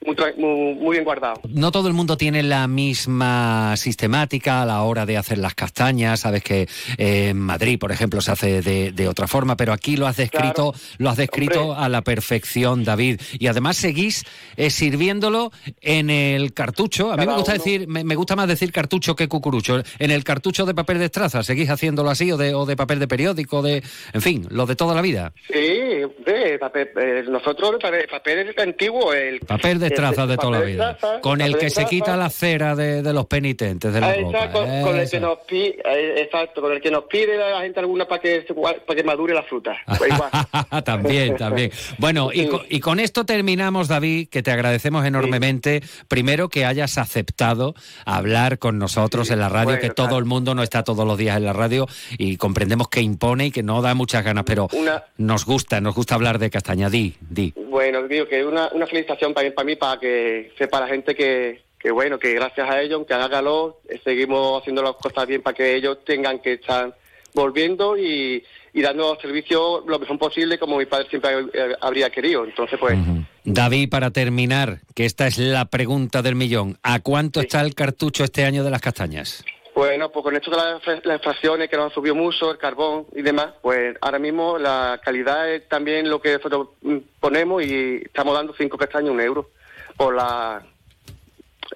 [0.05, 1.41] muy, tra- muy, muy bien guardado.
[1.49, 6.21] No todo el mundo tiene la misma sistemática a la hora de hacer las castañas.
[6.21, 9.97] Sabes que eh, en Madrid, por ejemplo, se hace de, de otra forma, pero aquí
[9.97, 11.85] lo has descrito, lo has descrito Hombre.
[11.85, 13.19] a la perfección, David.
[13.39, 14.23] Y además seguís
[14.57, 17.11] eh, sirviéndolo en el cartucho.
[17.11, 17.63] A mí me gusta uno.
[17.63, 19.81] decir, me, me gusta más decir cartucho que cucurucho.
[19.99, 22.99] En el cartucho de papel de estraza, seguís haciéndolo así o de, o de papel
[22.99, 23.83] de periódico, de,
[24.13, 25.33] en fin, lo de toda la vida.
[25.47, 30.65] Sí, de papel, eh, nosotros papel, papel antiguo, el Papel de estraza de toda la
[30.65, 30.97] vida.
[31.21, 34.37] Con el que se quita la cera de, de los penitentes, de la Ah, ropa.
[34.37, 37.79] exacto, con, con el que nos pide, exacto, con el que nos pide la gente
[37.79, 39.75] alguna para que para que madure la fruta.
[40.83, 41.71] También, también.
[41.97, 45.81] Bueno, y, con, y con esto terminamos, David, que te agradecemos enormemente.
[46.07, 47.75] Primero, que hayas aceptado
[48.05, 50.19] hablar con nosotros en la radio, bueno, que todo claro.
[50.19, 53.51] el mundo no está todos los días en la radio y comprendemos que impone y
[53.51, 56.89] que no da muchas ganas, pero Una- nos gusta, nos gusta hablar de castaña.
[56.89, 57.53] Di, di.
[57.71, 61.61] Bueno, digo que una, una felicitación para, para mí, para que sepa la gente que,
[61.79, 65.41] que bueno, que gracias a ellos, aunque haga calor, eh, seguimos haciendo las cosas bien
[65.41, 66.93] para que ellos tengan que estar
[67.33, 72.43] volviendo y, y dando servicio lo mejor posible como mi padre siempre eh, habría querido.
[72.43, 72.99] Entonces, pues,
[73.45, 78.25] David, para terminar, que esta es la pregunta del millón, ¿a cuánto está el cartucho
[78.25, 79.45] este año de las castañas?
[79.73, 83.21] Bueno, pues con esto de las, las inflaciones que nos subió mucho, el carbón y
[83.21, 88.33] demás, pues ahora mismo la calidad es también lo que nosotros mm, ponemos y estamos
[88.35, 89.49] dando cinco castañas un euro
[89.95, 90.61] por la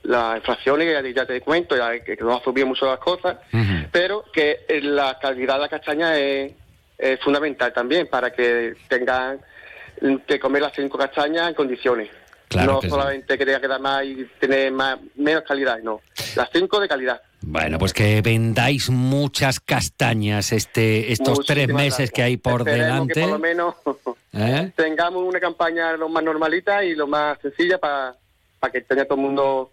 [0.03, 3.37] las inflaciones, ya, ya te cuento, ya que, que nos ha subido mucho las cosas,
[3.91, 6.53] pero que eh, la calidad de la castaña es,
[6.97, 9.39] es fundamental también para que tengan
[10.01, 12.09] mm, que comer las cinco castañas en condiciones.
[12.47, 12.91] Claro no que sí.
[12.91, 16.01] solamente que tenga que dar más y tener más, menos calidad, no.
[16.35, 17.21] Las cinco de calidad.
[17.47, 22.11] Bueno, pues que vendáis muchas castañas este estos tres meses gracias.
[22.11, 23.13] que hay por Esperemos delante.
[23.13, 23.75] Que por lo menos
[24.33, 24.71] ¿eh?
[24.75, 28.15] tengamos una campaña lo más normalita y lo más sencilla para
[28.73, 29.71] que tenga todo el mundo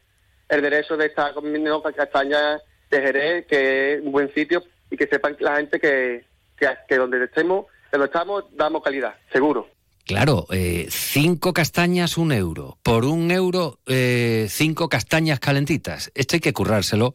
[0.50, 5.06] el derecho de estar comiendo castañas de Jerez, que es un buen sitio y que
[5.06, 6.26] sepan la gente que,
[6.58, 9.66] que, que donde estemos, donde estamos, damos calidad, seguro.
[10.04, 12.76] Claro, eh, cinco castañas, un euro.
[12.82, 16.10] Por un euro, eh, cinco castañas calentitas.
[16.14, 17.14] Esto hay que currárselo,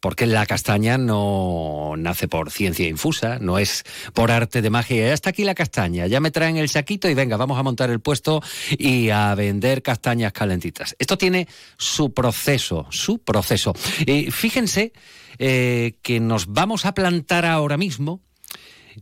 [0.00, 3.84] porque la castaña no nace por ciencia infusa, no es
[4.14, 5.06] por arte de magia.
[5.08, 7.90] Ya está aquí la castaña, ya me traen el saquito y venga, vamos a montar
[7.90, 8.42] el puesto
[8.78, 10.96] y a vender castañas calentitas.
[10.98, 13.74] Esto tiene su proceso, su proceso.
[14.06, 14.92] Eh, fíjense
[15.38, 18.20] que nos vamos a plantar ahora mismo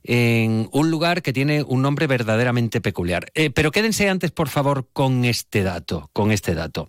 [0.04, 3.30] en un lugar que tiene un nombre verdaderamente peculiar.
[3.34, 6.88] Eh, pero quédense antes, por favor, con este dato, con este dato.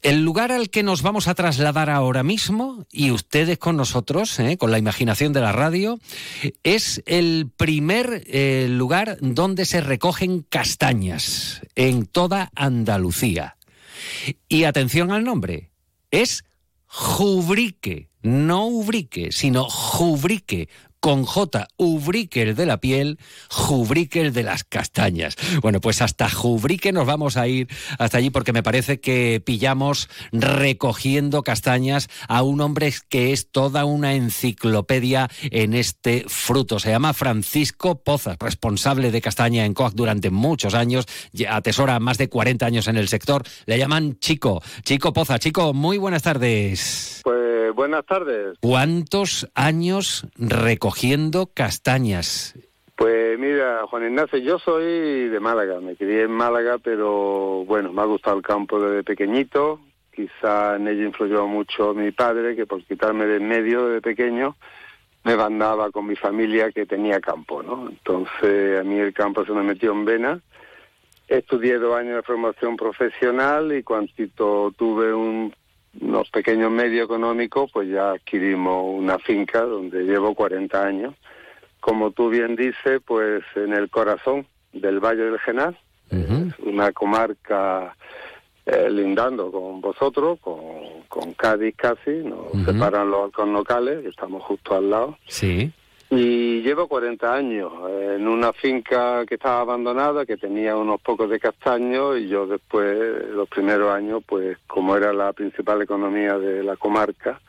[0.00, 4.56] El lugar al que nos vamos a trasladar ahora mismo, y ustedes con nosotros, eh,
[4.56, 5.98] con la imaginación de la radio,
[6.62, 13.56] es el primer eh, lugar donde se recogen castañas en toda Andalucía.
[14.48, 15.72] Y atención al nombre,
[16.12, 16.44] es
[16.86, 20.68] Jubrique, no Ubrique, sino Jubrique,
[21.00, 23.18] con J, Ubrique el de la piel,
[23.50, 25.36] Jubrique el de las castañas.
[25.62, 30.08] Bueno, pues hasta Jubrique nos vamos a ir hasta allí porque me parece que pillamos
[30.32, 36.78] recogiendo castañas a un hombre que es toda una enciclopedia en este fruto.
[36.78, 41.06] Se llama Francisco Pozas, responsable de castaña en COAC durante muchos años,
[41.48, 43.42] atesora más de 40 años en el sector.
[43.66, 44.62] Le llaman Chico.
[44.84, 45.38] Chico Poza.
[45.38, 47.20] Chico, muy buenas tardes.
[47.24, 48.58] Pues buenas tardes.
[48.60, 52.54] ¿Cuántos años recogiendo castañas?
[52.96, 58.02] Pues mira, Juan Ignacio, yo soy de Málaga, me crié en Málaga, pero bueno, me
[58.02, 59.80] ha gustado el campo desde pequeñito.
[60.12, 64.56] Quizá en ello influyó mucho mi padre, que por quitarme de en medio de pequeño
[65.24, 67.88] me mandaba con mi familia que tenía campo, ¿no?
[67.88, 70.40] Entonces a mí el campo se me metió en vena.
[71.28, 75.54] Estudié dos años de formación profesional y cuando tuve un
[76.00, 81.14] unos pequeños medios económicos, pues ya adquirimos una finca donde llevo 40 años.
[81.80, 85.78] Como tú bien dices, pues en el corazón del Valle del Genal,
[86.64, 87.94] una comarca
[88.66, 94.74] eh, lindando con vosotros, con, con Cádiz casi, nos separan los halcones locales, estamos justo
[94.74, 95.18] al lado.
[95.26, 95.72] Sí.
[96.10, 101.28] Y llevo 40 años eh, en una finca que estaba abandonada, que tenía unos pocos
[101.28, 102.96] de castaños, y yo después,
[103.30, 107.40] los primeros años, pues como era la principal economía de la comarca,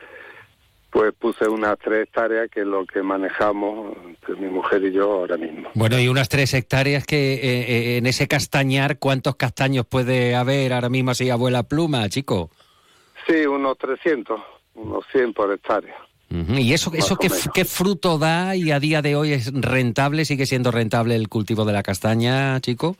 [0.89, 5.11] pues puse unas tres hectáreas, que es lo que manejamos entre mi mujer y yo
[5.11, 5.69] ahora mismo.
[5.75, 10.73] Bueno, y unas tres hectáreas que eh, eh, en ese castañar, ¿cuántos castaños puede haber
[10.73, 12.49] ahora mismo así, abuela pluma, chico?
[13.27, 14.41] Sí, unos 300,
[14.75, 15.95] unos 100 por hectárea.
[16.29, 20.25] ¿Y eso, eso qué fruto da y a día de hoy es rentable?
[20.25, 22.95] ¿Sigue siendo rentable el cultivo de la castaña, chico?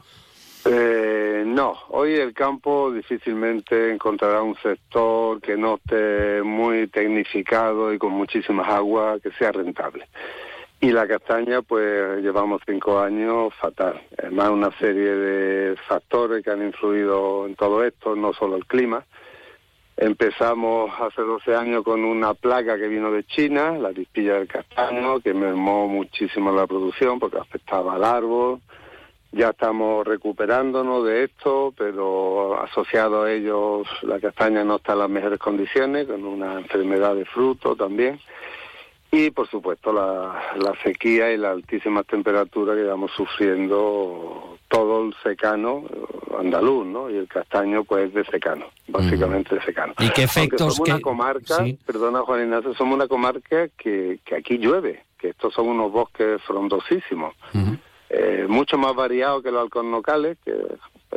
[0.65, 7.98] Eh, no, hoy el campo difícilmente encontrará un sector que no esté muy tecnificado y
[7.98, 10.08] con muchísimas aguas que sea rentable.
[10.82, 14.02] Y la castaña, pues llevamos cinco años fatal.
[14.18, 19.06] Además, una serie de factores que han influido en todo esto, no solo el clima.
[20.02, 25.20] Empezamos hace 12 años con una plaga que vino de China, la dispilla del castaño,
[25.20, 28.62] que mermó muchísimo la producción porque afectaba al árbol.
[29.34, 35.10] Ya estamos recuperándonos de esto, pero asociado a ello la castaña no está en las
[35.10, 38.22] mejores condiciones, con una enfermedad de fruto también.
[39.12, 45.15] Y por supuesto la, la sequía y las altísimas temperaturas que estamos sufriendo todo el
[45.24, 47.10] secano eh, andaluz, ¿no?
[47.10, 49.93] Y el castaño pues de secano, básicamente de secano.
[49.93, 51.78] ¿Y qué Aunque efectos somos una que- comarca, sí.
[51.86, 56.39] perdona Juan Ignacio, somos una comarca que, que aquí llueve, que estos son unos bosques
[56.43, 57.34] frondosísimos.
[58.12, 60.54] Eh, mucho más variado que los alcornocales, que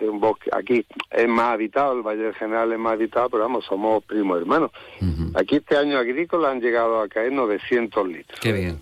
[0.08, 3.64] un bosque, aquí es más habitado, el Valle del General es más habitado, pero vamos,
[3.64, 4.70] somos primos hermanos.
[5.34, 8.40] Aquí este año agrícola han llegado a caer 900 litros.
[8.40, 8.80] Qué bien.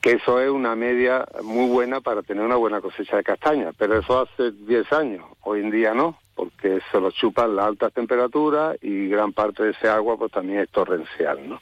[0.00, 3.98] Que eso es una media muy buena para tener una buena cosecha de castaña, pero
[3.98, 8.76] eso hace 10 años, hoy en día no, porque se lo chupan las altas temperaturas
[8.82, 11.60] y gran parte de ese agua pues también es torrencial, ¿no?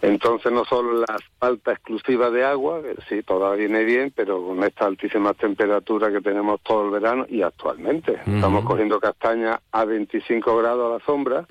[0.00, 4.62] Entonces no solo la falta exclusiva de agua, que sí, todavía viene bien, pero con
[4.62, 8.20] estas altísimas temperaturas que tenemos todo el verano y actualmente.
[8.26, 11.46] Estamos cogiendo castaña a 25 grados a la sombra,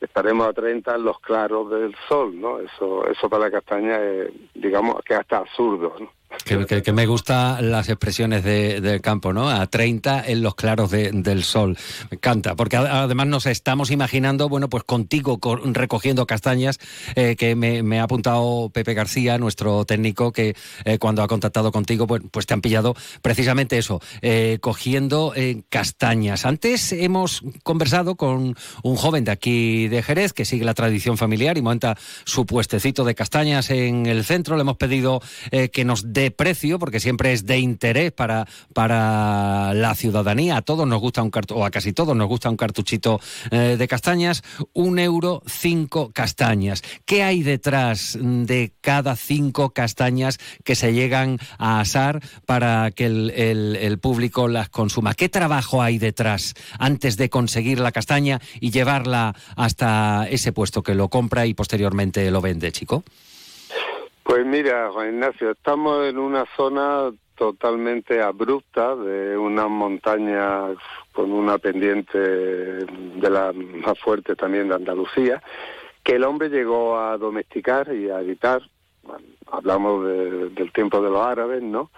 [0.00, 2.58] estaremos a 30 en los claros del sol, ¿no?
[2.58, 6.08] Eso, eso para la castaña es, digamos, que hasta absurdo, ¿no?
[6.44, 9.48] Que, me gustan las expresiones de- del campo, ¿no?
[9.48, 11.76] A 30 en los claros de- del sol.
[12.10, 16.78] Me encanta, porque además nos estamos imaginando, bueno, pues contigo co- recogiendo castañas,
[17.14, 22.06] eh, que me, ha apuntado Pepe García, nuestro técnico, que eh, cuando ha contactado contigo,
[22.06, 25.32] pues, te han pillado precisamente eso, eh, cogiendo
[25.70, 26.44] castañas.
[26.44, 31.56] Antes hemos conversado con un joven de aquí de Jerez que sigue la tradición familiar
[31.56, 34.56] y monta su puestecito de castañas en el centro.
[34.56, 35.22] Le hemos pedido
[35.72, 40.56] que nos dé precio, porque siempre es de interés para, para la ciudadanía.
[40.58, 43.76] A todos nos gusta un cartu o a casi todos nos gusta un cartuchito eh,
[43.78, 44.42] de castañas.
[44.72, 46.82] Un euro, cinco castañas.
[47.04, 53.30] ¿Qué hay detrás de cada cinco castañas que se llegan a asar para que el-
[53.34, 55.14] el público las consuma?
[55.14, 60.94] ¿Qué trabajo hay detrás antes de conseguir la castaña y llevarla hasta ese puesto que
[60.94, 63.04] lo compra y posteriormente lo vende, chico?
[64.24, 70.76] Pues mira, Juan Ignacio, estamos en una zona totalmente abrupta de unas montañas
[71.12, 75.42] con una pendiente de las más fuertes también de Andalucía,
[76.02, 78.62] que el hombre llegó a domesticar y a habitar.
[79.02, 81.90] Bueno, hablamos de- del tiempo de los árabes, ¿no?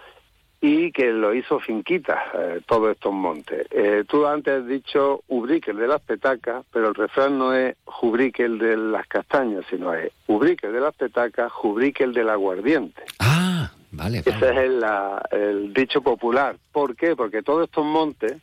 [0.59, 3.67] Y que lo hizo finquita, eh, todos estos montes.
[3.69, 7.75] Eh, tú antes has dicho Ubrique, el de las petacas, pero el refrán no es
[7.85, 12.29] Jubrique, el de las castañas, sino es Ubrique, el de las petacas, Jubrique, el del
[12.29, 13.03] aguardiente.
[13.19, 14.19] Ah, vale.
[14.19, 16.55] Ese es el, la- el dicho popular.
[16.71, 17.15] ¿Por qué?
[17.15, 18.33] Porque todos estos montes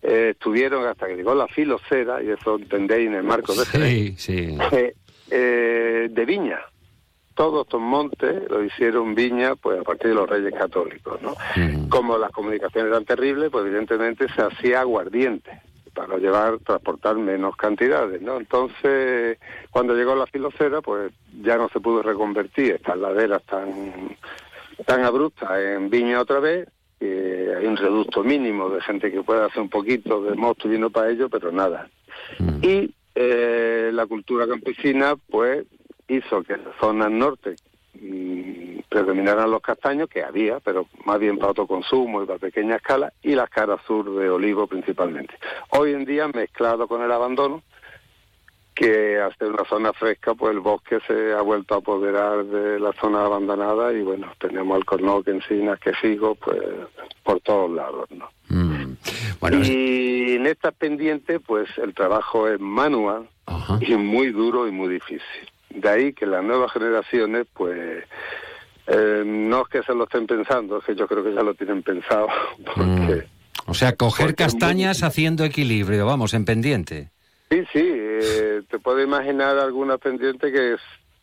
[0.00, 4.56] eh, estuvieron hasta que llegó la filocera, y eso entendéis en el marco de sí.
[4.72, 4.94] eh,
[5.30, 6.60] eh, de viña.
[7.34, 11.34] Todos estos montes lo hicieron viña pues a partir de los reyes católicos, ¿no?
[11.88, 15.62] Como las comunicaciones eran terribles, pues evidentemente se hacía aguardiente
[15.94, 18.38] para llevar, transportar menos cantidades, ¿no?
[18.38, 19.38] Entonces,
[19.70, 24.16] cuando llegó la filocera, pues ya no se pudo reconvertir estas laderas tan,
[24.86, 26.68] tan abruptas en viña otra vez,
[26.98, 30.88] que hay un reducto mínimo de gente que puede hacer un poquito de mosto vino
[30.90, 31.88] para ello, pero nada.
[32.62, 35.66] Y eh, la cultura campesina, pues,
[36.16, 37.56] hizo que en la zona norte
[38.00, 43.12] mm, predominaran los castaños, que había, pero más bien para autoconsumo y para pequeña escala,
[43.22, 45.34] y las caras sur de olivo principalmente.
[45.70, 47.62] Hoy en día, mezclado con el abandono,
[48.74, 52.92] que hace una zona fresca, pues el bosque se ha vuelto a apoderar de la
[52.94, 56.58] zona abandonada y bueno, tenemos alcornoque, encinas, quejigos, pues
[57.22, 58.28] por todos lados, ¿no?
[59.64, 63.28] y en estas pendientes, pues el trabajo es manual
[63.80, 65.50] y muy duro y muy difícil.
[65.74, 68.04] De ahí que las nuevas generaciones, pues,
[68.86, 71.54] eh, no es que se lo estén pensando, es que yo creo que ya lo
[71.54, 72.26] tienen pensado,
[72.74, 73.26] porque
[73.66, 77.10] O sea, coger castañas haciendo equilibrio, vamos, en pendiente.
[77.50, 80.80] sí, sí, eh, te puedo imaginar alguna pendiente que es...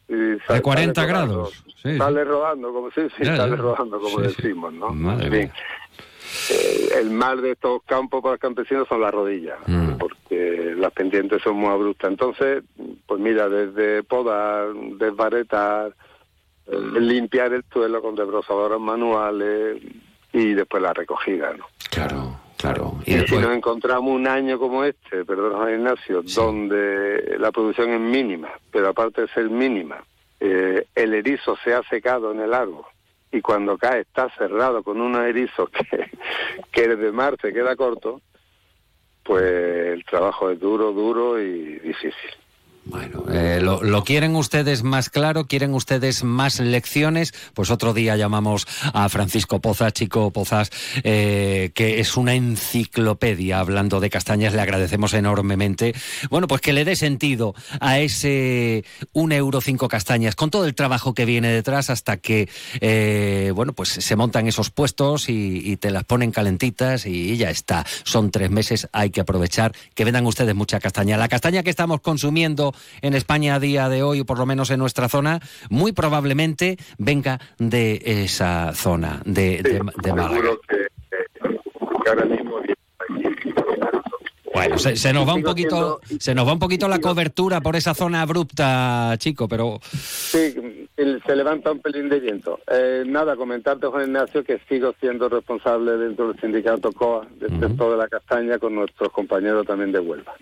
[0.08, 1.64] De 40 sale rodando, grados.
[1.84, 3.62] Sí, sale rodando, como sí, sí, Ya, sale ya.
[3.62, 4.89] rodando, como decimos, ¿no?
[4.89, 5.52] Madre fin,
[6.49, 9.97] eh, el mal de estos campos para los campesinos son las rodillas, Mm.
[9.97, 12.09] porque las pendientes son muy abruptas.
[12.09, 12.63] Entonces,
[13.05, 15.93] pues mira, desde podar, desbaretar,
[16.67, 19.82] eh, limpiar el suelo con desbrozadoras manuales
[20.34, 21.65] y después la recogida, ¿no?
[21.89, 22.39] Claro.
[22.57, 22.95] Claro.
[23.05, 28.49] Y, si nos encontramos un año como este, perdón, Ignacio, donde la producción es mínima,
[28.69, 30.03] pero aparte de ser mínima,
[30.41, 32.84] eh, el erizo se ha secado en el árbol
[33.32, 36.09] y cuando cae está cerrado con unos erizos que,
[36.71, 38.21] que de mar se queda corto,
[39.23, 42.32] pues el trabajo es duro, duro y difícil.
[42.90, 45.46] Bueno, eh, lo, quieren ustedes más claro?
[45.46, 47.36] ¿Quieren ustedes más lecciones?
[47.54, 50.72] Pues otro día llamamos a Francisco Pozas, Chico Pozas,
[51.04, 54.56] eh, que es una enciclopedia hablando de castañas.
[54.56, 55.94] Le agradecemos enormemente.
[56.32, 58.84] Bueno, pues que le dé sentido a ese
[59.14, 62.50] un euro cinco castañas, con todo el trabajo que viene detrás hasta que,
[62.82, 67.86] eh, bueno, pues se montan esos puestos y, te las ponen calentitas y ya está.
[68.04, 71.16] Son tres meses, hay que aprovechar que vendan ustedes mucha castaña.
[71.16, 74.69] La castaña que estamos consumiendo en España a día de hoy, o por lo menos
[74.69, 79.61] en nuestra zona, muy probablemente venga de esa zona, de,
[80.01, 80.49] de, Málaga.
[84.54, 87.93] Bueno, se, nos va un poquito, se nos va un poquito la cobertura por esa
[87.93, 90.56] zona abrupta, chico, pero sí,
[90.95, 92.60] se levanta un pelín de viento.
[92.72, 97.91] Eh, nada, comentarte, Juan Ignacio, que sigo siendo responsable dentro del sindicato COA del sector
[97.91, 100.34] de la castaña con nuestros compañeros también de Huelva.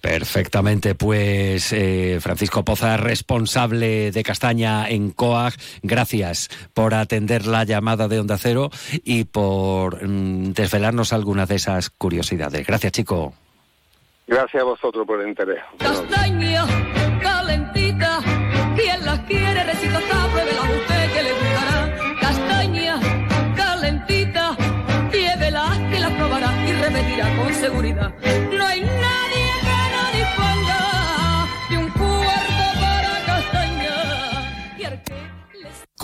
[0.00, 8.08] Perfectamente, pues eh, Francisco Poza, responsable de castaña en COAG, gracias por atender la llamada
[8.08, 8.70] de Onda Cero
[9.04, 12.66] y por mm, desvelarnos algunas de esas curiosidades.
[12.66, 13.34] Gracias, chico.
[14.26, 15.62] Gracias a vosotros por el interés.
[15.78, 16.66] Castaña
[17.22, 18.18] calentita
[18.76, 21.96] quien las quiere, recito pruébela usted que le gustará.
[22.20, 23.00] Castaña,
[23.54, 24.56] calentita,
[25.12, 28.12] llévelas que las probará y repetirá con seguridad.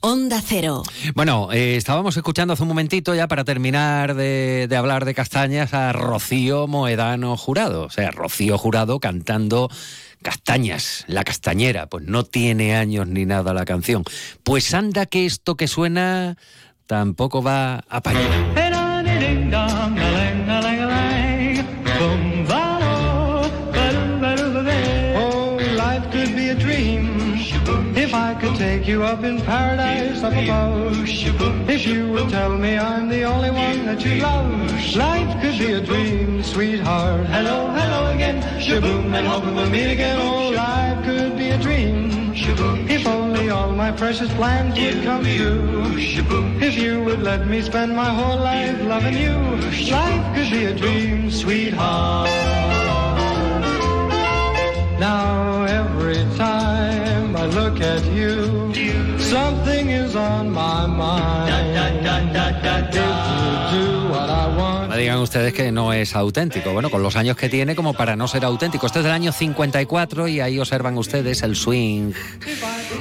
[0.00, 0.82] Onda Cero.
[1.14, 5.92] Bueno, eh, estábamos escuchando hace un momentito ya para terminar de, hablar de castañas a
[5.92, 7.84] Rocío Moedano Jurado.
[7.84, 9.68] O sea, Rocío Jurado cantando
[10.22, 11.86] Castañas, la castañera.
[11.86, 14.04] Pues no tiene años ni nada la canción.
[14.42, 16.36] Pues anda que esto que suena
[16.86, 18.22] tampoco va a parar.
[28.80, 30.96] Take you up in paradise up above.
[31.68, 35.72] If you would tell me I'm the only one that you love, life could be
[35.72, 37.26] a dream, sweetheart.
[37.26, 38.40] Hello, hello again.
[38.58, 40.18] Shaboom, and hoping we'll meet again.
[40.18, 42.32] Oh, life could be a dream.
[42.88, 45.84] If only all my precious plans would come true.
[46.66, 49.34] If you would let me spend my whole life loving you,
[49.90, 52.89] life could be a dream, sweetheart.
[55.00, 58.70] Now every time I look at you,
[59.18, 61.54] something is on my mind.
[61.54, 64.79] If you do what I want.
[64.90, 66.72] Me digan ustedes que no es auténtico.
[66.72, 68.86] Bueno, con los años que tiene como para no ser auténtico.
[68.86, 72.10] Este es del año 54 y ahí observan ustedes el swing,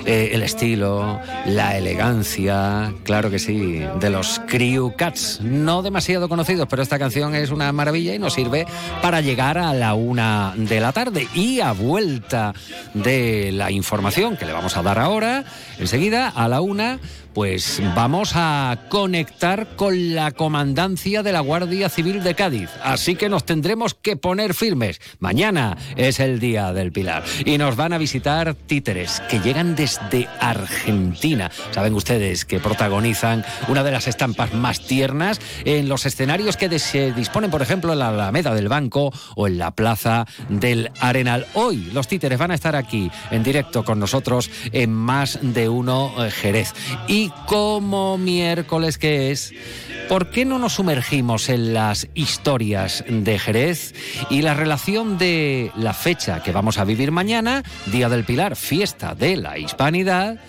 [0.05, 5.41] eh, el estilo, la elegancia, claro que sí, de los Crew Cats.
[5.41, 8.67] No demasiado conocidos, pero esta canción es una maravilla y nos sirve
[9.01, 11.27] para llegar a la una de la tarde.
[11.33, 12.53] Y a vuelta
[12.93, 15.43] de la información que le vamos a dar ahora,
[15.79, 16.99] enseguida a la una
[17.39, 22.69] pues vamos a conectar con la comandancia de la Guardia Civil de Cádiz.
[22.83, 24.99] Así que nos tendremos que poner firmes.
[25.19, 30.27] Mañana es el Día del Pilar y nos van a visitar títeres que llegan desde
[30.41, 31.49] Argentina.
[31.71, 37.13] Saben ustedes que protagonizan una de las estampas más tiernas en los escenarios que se
[37.13, 41.47] disponen, por ejemplo, en la Alameda del Banco o en la Plaza del Arenal.
[41.53, 46.11] Hoy los títeres van a estar aquí en directo con nosotros en más de uno
[46.17, 46.73] eh, Jerez.
[47.07, 49.53] Y como miércoles que es,
[50.07, 53.93] ¿por qué no nos sumergimos en las historias de Jerez
[54.29, 59.15] y la relación de la fecha que vamos a vivir mañana, Día del Pilar, fiesta
[59.15, 60.39] de la Hispanidad?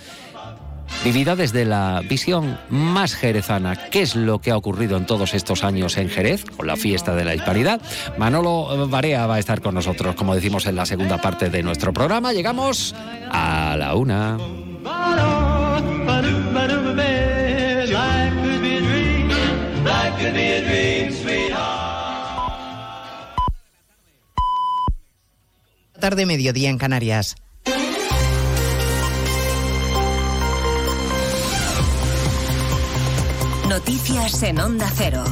[1.05, 3.77] vivida desde la visión más jerezana.
[3.91, 7.15] ¿Qué es lo que ha ocurrido en todos estos años en Jerez con la fiesta
[7.15, 7.81] de la hispanidad?
[8.19, 11.93] Manolo Barea va a estar con nosotros, como decimos en la segunda parte de nuestro
[11.93, 12.33] programa.
[12.33, 12.95] Llegamos
[13.31, 14.37] a la una.
[26.01, 27.37] Tarde mediodía en Canarias.
[33.69, 35.23] Noticias en Onda Cero.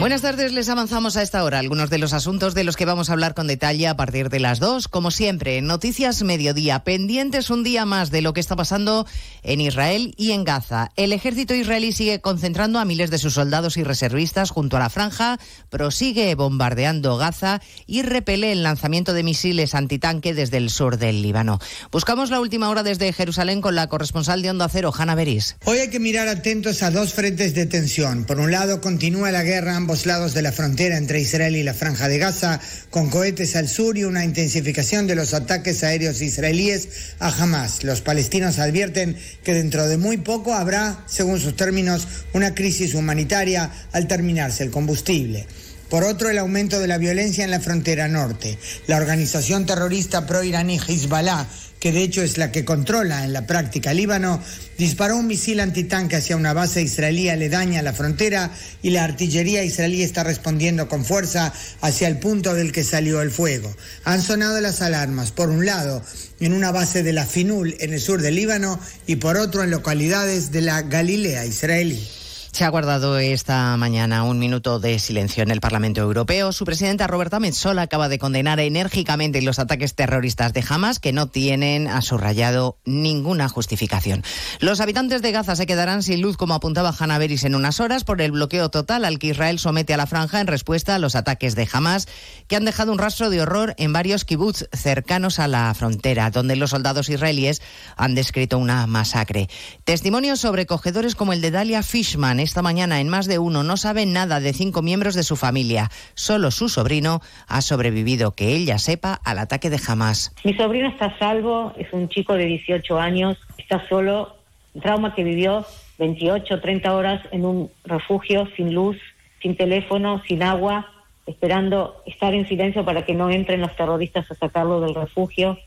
[0.00, 3.10] Buenas tardes, les avanzamos a esta hora algunos de los asuntos de los que vamos
[3.10, 4.88] a hablar con detalle a partir de las dos.
[4.88, 9.06] Como siempre, Noticias Mediodía, pendientes un día más de lo que está pasando
[9.42, 10.90] en Israel y en Gaza.
[10.96, 14.88] El ejército israelí sigue concentrando a miles de sus soldados y reservistas junto a la
[14.88, 15.38] franja,
[15.68, 21.58] prosigue bombardeando Gaza y repele el lanzamiento de misiles antitanque desde el sur del Líbano.
[21.92, 25.56] Buscamos la última hora desde Jerusalén con la corresponsal de Onda Cero, Hanna Beris.
[25.66, 28.24] Hoy hay que mirar atentos a dos frentes de tensión.
[28.24, 31.74] Por un lado, continúa la guerra ambos lados de la frontera entre Israel y la
[31.74, 32.60] Franja de Gaza,
[32.90, 37.82] con cohetes al sur y una intensificación de los ataques aéreos israelíes a Hamas.
[37.82, 43.68] Los palestinos advierten que dentro de muy poco habrá, según sus términos, una crisis humanitaria
[43.90, 45.48] al terminarse el combustible.
[45.88, 48.58] Por otro, el aumento de la violencia en la frontera norte.
[48.86, 51.48] La organización terrorista pro-iraní Hezbollah
[51.80, 54.40] que de hecho es la que controla en la práctica Líbano,
[54.76, 58.50] disparó un misil antitanque hacia una base israelí aledaña a la frontera
[58.82, 63.30] y la artillería israelí está respondiendo con fuerza hacia el punto del que salió el
[63.30, 63.74] fuego.
[64.04, 66.04] Han sonado las alarmas, por un lado,
[66.38, 69.70] en una base de la Finul en el sur del Líbano y por otro en
[69.70, 72.06] localidades de la Galilea israelí.
[72.52, 76.52] Se ha guardado esta mañana un minuto de silencio en el Parlamento Europeo.
[76.52, 81.28] Su presidenta Roberta Metsola acaba de condenar enérgicamente los ataques terroristas de Hamas que no
[81.28, 84.24] tienen, a subrayado, ninguna justificación.
[84.58, 88.02] Los habitantes de Gaza se quedarán sin luz, como apuntaba Hanna Beris en unas horas,
[88.02, 91.14] por el bloqueo total al que Israel somete a la franja en respuesta a los
[91.14, 92.08] ataques de Hamas,
[92.48, 96.56] que han dejado un rastro de horror en varios kibbutz cercanos a la frontera, donde
[96.56, 97.62] los soldados israelíes
[97.96, 99.48] han descrito una masacre.
[99.84, 104.06] Testimonios sobrecogedores como el de Dalia Fishman esta mañana en más de uno no sabe
[104.06, 105.90] nada de cinco miembros de su familia.
[106.14, 110.34] Solo su sobrino ha sobrevivido, que ella sepa, al ataque de Hamas.
[110.44, 114.36] Mi sobrino está a salvo, es un chico de 18 años, está solo,
[114.80, 115.64] trauma que vivió
[115.98, 118.96] 28, 30 horas en un refugio sin luz,
[119.42, 120.90] sin teléfono, sin agua,
[121.26, 125.58] esperando estar en silencio para que no entren los terroristas a sacarlo del refugio.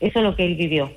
[0.00, 0.90] Eso es lo que él vivió.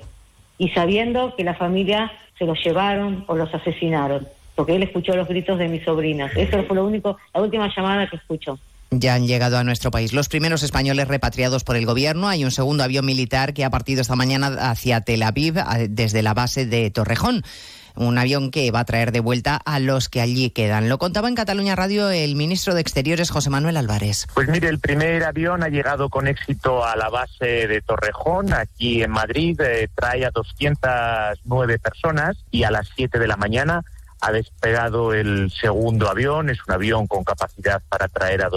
[0.58, 4.26] Y sabiendo que la familia se los llevaron o los asesinaron
[4.60, 6.30] porque él escuchó los gritos de mis sobrinas.
[6.36, 8.58] Eso fue lo único, la última llamada que escuchó.
[8.90, 12.28] Ya han llegado a nuestro país los primeros españoles repatriados por el gobierno.
[12.28, 15.54] Hay un segundo avión militar que ha partido esta mañana hacia Tel Aviv
[15.88, 17.42] desde la base de Torrejón
[17.96, 20.88] un avión que va a traer de vuelta a los que allí quedan.
[20.88, 24.26] Lo contaba en Cataluña Radio el ministro de Exteriores, José Manuel Álvarez.
[24.34, 29.02] Pues mire, el primer avión ha llegado con éxito a la base de Torrejón, aquí
[29.02, 33.82] en Madrid, eh, trae a 209 personas y a las 7 de la mañana
[34.20, 38.50] ha despegado el segundo avión, es un avión con capacidad para traer a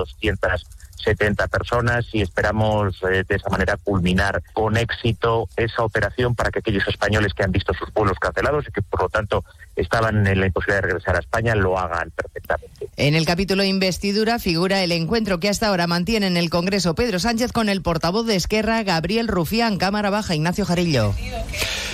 [0.98, 6.60] 270 personas y esperamos eh, de esa manera culminar con éxito esa operación para que
[6.60, 9.44] aquellos españoles que han visto sus vuelos cancelados y que por lo tanto
[9.76, 12.90] estaban en la imposibilidad de regresar a España lo hagan perfectamente.
[12.98, 17.20] En el capítulo investidura figura el encuentro que hasta ahora mantiene en el Congreso Pedro
[17.20, 21.14] Sánchez con el portavoz de Esquerra, Gabriel Rufián, Cámara Baja, Ignacio Jarillo.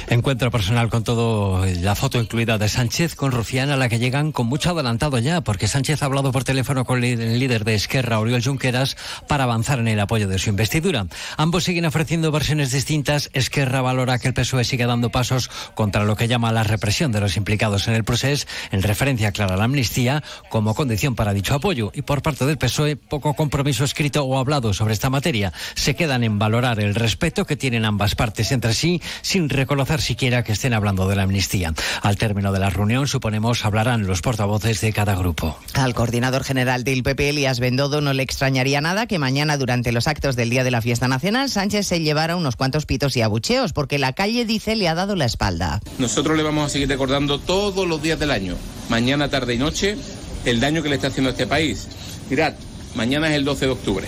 [0.10, 4.32] Encuentro personal con todo, la foto incluida de Sánchez con Rufián a la que llegan
[4.32, 8.20] con mucho adelantado ya, porque Sánchez ha hablado por teléfono con el líder de Esquerra,
[8.20, 8.89] Oriol Junqueras,
[9.28, 11.08] para avanzar en el apoyo de su investidura.
[11.38, 13.30] Ambos siguen ofreciendo versiones distintas.
[13.34, 17.20] Esquerra valora que el PSOE sigue dando pasos contra lo que llama la represión de
[17.20, 21.56] los implicados en el proceso, en referencia clara a la amnistía, como condición para dicho
[21.56, 21.92] apoyo.
[21.94, 25.54] Y por parte del PSOE, poco compromiso escrito o hablado sobre esta materia.
[25.76, 30.44] Se quedan en valorar el respeto que tienen ambas partes entre sí, sin reconocer siquiera
[30.44, 31.74] que estén hablando de la amnistía.
[32.02, 35.58] Al término de la reunión, suponemos, hablarán los portavoces de cada grupo.
[35.74, 40.08] Al coordinador general del PP, Elías Bendodo, no le extrañaría nada que mañana, durante los
[40.08, 43.74] actos del Día de la Fiesta Nacional, Sánchez se llevara unos cuantos pitos y abucheos,
[43.74, 45.80] porque la calle, dice, le ha dado la espalda.
[45.98, 48.56] Nosotros le vamos a seguir recordando todos los días del año,
[48.90, 49.98] mañana, tarde y noche,
[50.46, 51.88] el daño que le está haciendo a este país.
[52.30, 52.54] Mirad,
[52.96, 54.08] mañana es el 12 de octubre.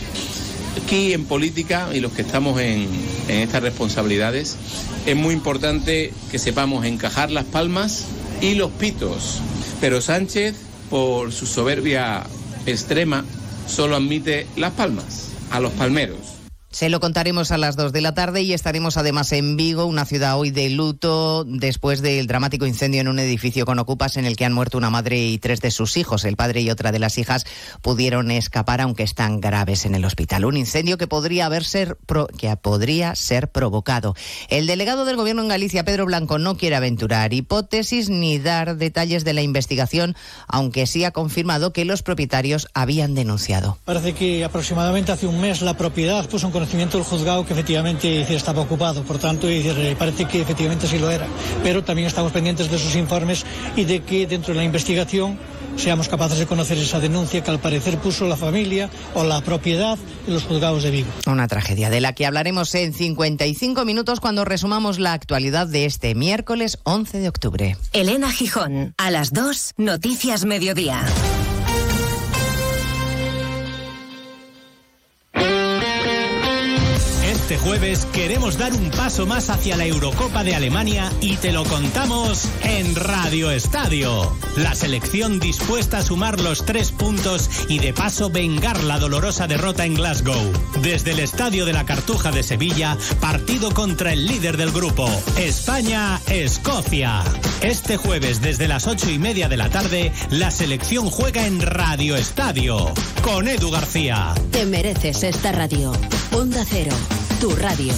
[0.83, 2.87] Aquí en política y los que estamos en,
[3.27, 4.57] en estas responsabilidades,
[5.05, 8.05] es muy importante que sepamos encajar las palmas
[8.41, 9.39] y los pitos.
[9.79, 10.55] Pero Sánchez,
[10.89, 12.23] por su soberbia
[12.65, 13.25] extrema,
[13.67, 16.30] solo admite las palmas a los palmeros.
[16.71, 20.05] Se lo contaremos a las 2 de la tarde y estaremos además en Vigo, una
[20.05, 24.37] ciudad hoy de luto después del dramático incendio en un edificio con ocupas en el
[24.37, 26.23] que han muerto una madre y tres de sus hijos.
[26.23, 27.45] El padre y otra de las hijas
[27.81, 30.45] pudieron escapar aunque están graves en el hospital.
[30.45, 34.15] Un incendio que podría haber ser pro, que podría ser provocado.
[34.47, 39.25] El delegado del gobierno en Galicia, Pedro Blanco, no quiere aventurar hipótesis ni dar detalles
[39.25, 40.15] de la investigación,
[40.47, 43.77] aunque sí ha confirmado que los propietarios habían denunciado.
[43.83, 48.21] Parece que aproximadamente hace un mes la propiedad puso en conocimiento del juzgado que efectivamente
[48.35, 49.47] estaba ocupado, por tanto
[49.97, 51.25] parece que efectivamente sí lo era.
[51.63, 53.43] Pero también estamos pendientes de sus informes
[53.75, 55.39] y de que dentro de la investigación
[55.75, 59.97] seamos capaces de conocer esa denuncia que al parecer puso la familia o la propiedad
[60.27, 61.09] en los juzgados de Vigo.
[61.25, 66.13] Una tragedia de la que hablaremos en 55 minutos cuando resumamos la actualidad de este
[66.13, 67.77] miércoles 11 de octubre.
[67.91, 71.01] Elena Gijón, a las 2, Noticias Mediodía.
[77.51, 81.65] Este jueves queremos dar un paso más hacia la Eurocopa de Alemania y te lo
[81.65, 84.33] contamos en Radio Estadio.
[84.55, 89.85] La selección dispuesta a sumar los tres puntos y de paso vengar la dolorosa derrota
[89.85, 90.49] en Glasgow.
[90.81, 97.21] Desde el Estadio de la Cartuja de Sevilla, partido contra el líder del grupo, España-Escocia.
[97.61, 102.15] Este jueves desde las ocho y media de la tarde, la selección juega en Radio
[102.15, 104.35] Estadio con Edu García.
[104.51, 105.91] Te mereces esta radio.
[106.31, 106.95] Onda Cero
[107.41, 107.91] tu radio.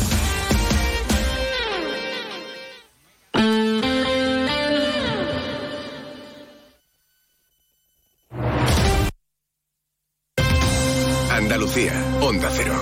[11.29, 12.79] Andalucía, Onda Cero.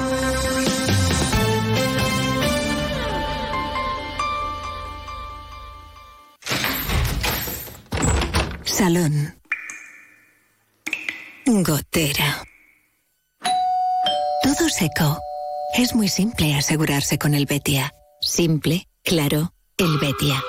[8.64, 9.36] Salón.
[11.48, 12.44] Gotera.
[14.44, 15.31] Todo seco
[15.76, 17.94] es muy simple asegurarse con el Betia.
[18.22, 20.44] Simple, claro, el Betia.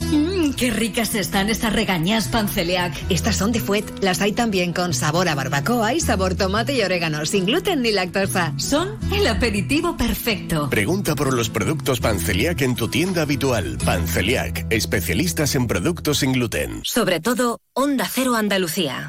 [0.00, 2.92] Mmm, qué ricas están estas regañas panceliac.
[3.08, 3.84] Estas son de Fuet.
[4.00, 7.92] Las hay también con sabor a barbacoa y sabor tomate y orégano, sin gluten ni
[7.92, 8.52] lactosa.
[8.58, 10.68] Son el aperitivo perfecto.
[10.70, 13.78] Pregunta por los productos Panceliac en tu tienda habitual.
[13.84, 16.80] Panceliac, especialistas en productos sin gluten.
[16.84, 19.08] Sobre todo, Onda Cero Andalucía.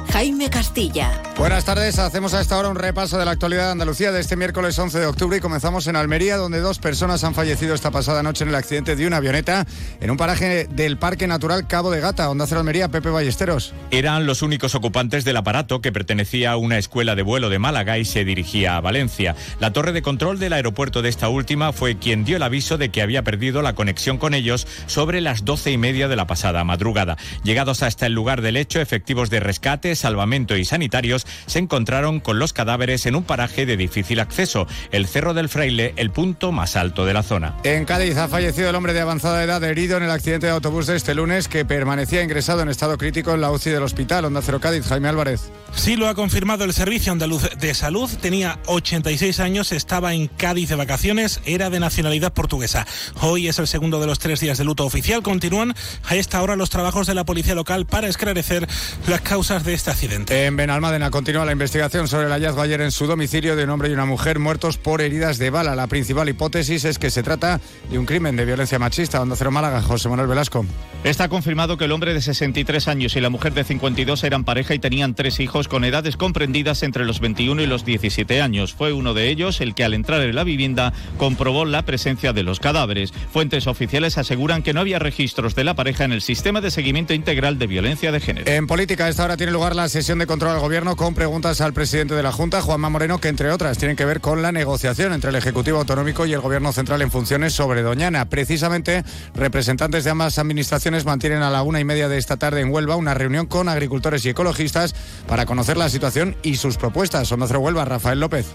[0.11, 1.21] Jaime Castilla.
[1.37, 4.35] Buenas tardes, hacemos a esta hora un repaso de la actualidad de Andalucía de este
[4.35, 8.21] miércoles 11 de octubre y comenzamos en Almería, donde dos personas han fallecido esta pasada
[8.21, 9.65] noche en el accidente de una avioneta
[10.01, 13.73] en un paraje del Parque Natural Cabo de Gata, Onda Cero Almería, Pepe Ballesteros.
[13.89, 17.97] Eran los únicos ocupantes del aparato que pertenecía a una escuela de vuelo de Málaga
[17.97, 19.35] y se dirigía a Valencia.
[19.59, 22.89] La torre de control del aeropuerto de esta última fue quien dio el aviso de
[22.89, 26.63] que había perdido la conexión con ellos sobre las doce y media de la pasada
[26.65, 27.17] madrugada.
[27.43, 32.39] Llegados hasta el lugar del hecho, efectivos de rescate, salvamento y sanitarios se encontraron con
[32.39, 36.75] los cadáveres en un paraje de difícil acceso, el Cerro del Fraile, el punto más
[36.75, 37.55] alto de la zona.
[37.63, 40.87] En Cádiz ha fallecido el hombre de avanzada edad herido en el accidente de autobús
[40.87, 44.25] de este lunes que permanecía ingresado en estado crítico en la UCI del hospital.
[44.25, 45.51] Onda Cero Cádiz, Jaime Álvarez.
[45.73, 48.09] Sí, lo ha confirmado el Servicio Andaluz de Salud.
[48.21, 52.85] Tenía 86 años, estaba en Cádiz de vacaciones, era de nacionalidad portuguesa.
[53.21, 55.23] Hoy es el segundo de los tres días de luto oficial.
[55.23, 55.73] Continúan
[56.07, 58.67] a esta hora los trabajos de la policía local para esclarecer
[59.07, 60.45] las causas de este accidente.
[60.45, 63.89] En Benalmádena continúa la investigación sobre el hallazgo ayer en su domicilio de un hombre
[63.89, 65.75] y una mujer muertos por heridas de bala.
[65.75, 69.21] La principal hipótesis es que se trata de un crimen de violencia machista.
[69.21, 70.65] Onda Cero Málaga, José Manuel Velasco.
[71.03, 74.75] Está confirmado que el hombre de 63 años y la mujer de 52 eran pareja
[74.75, 78.73] y tenían tres hijos con edades comprendidas entre los 21 y los 17 años.
[78.73, 82.43] Fue uno de ellos el que al entrar en la vivienda comprobó la presencia de
[82.43, 83.13] los cadáveres.
[83.33, 87.15] Fuentes oficiales aseguran que no había registros de la pareja en el sistema de seguimiento
[87.15, 88.51] integral de violencia de género.
[88.51, 91.61] En política, a esta hora tiene lugar la sesión de control al gobierno con preguntas
[91.61, 94.51] al presidente de la Junta, Juanma Moreno, que entre otras tienen que ver con la
[94.51, 98.29] negociación entre el Ejecutivo Autonómico y el Gobierno Central en funciones sobre Doñana.
[98.29, 99.03] Precisamente,
[99.35, 102.95] representantes de ambas administraciones mantienen a la una y media de esta tarde en Huelva
[102.95, 104.95] una reunión con agricultores y ecologistas
[105.27, 107.27] para conocer la situación y sus propuestas.
[107.27, 108.47] Son Huelva, Rafael López.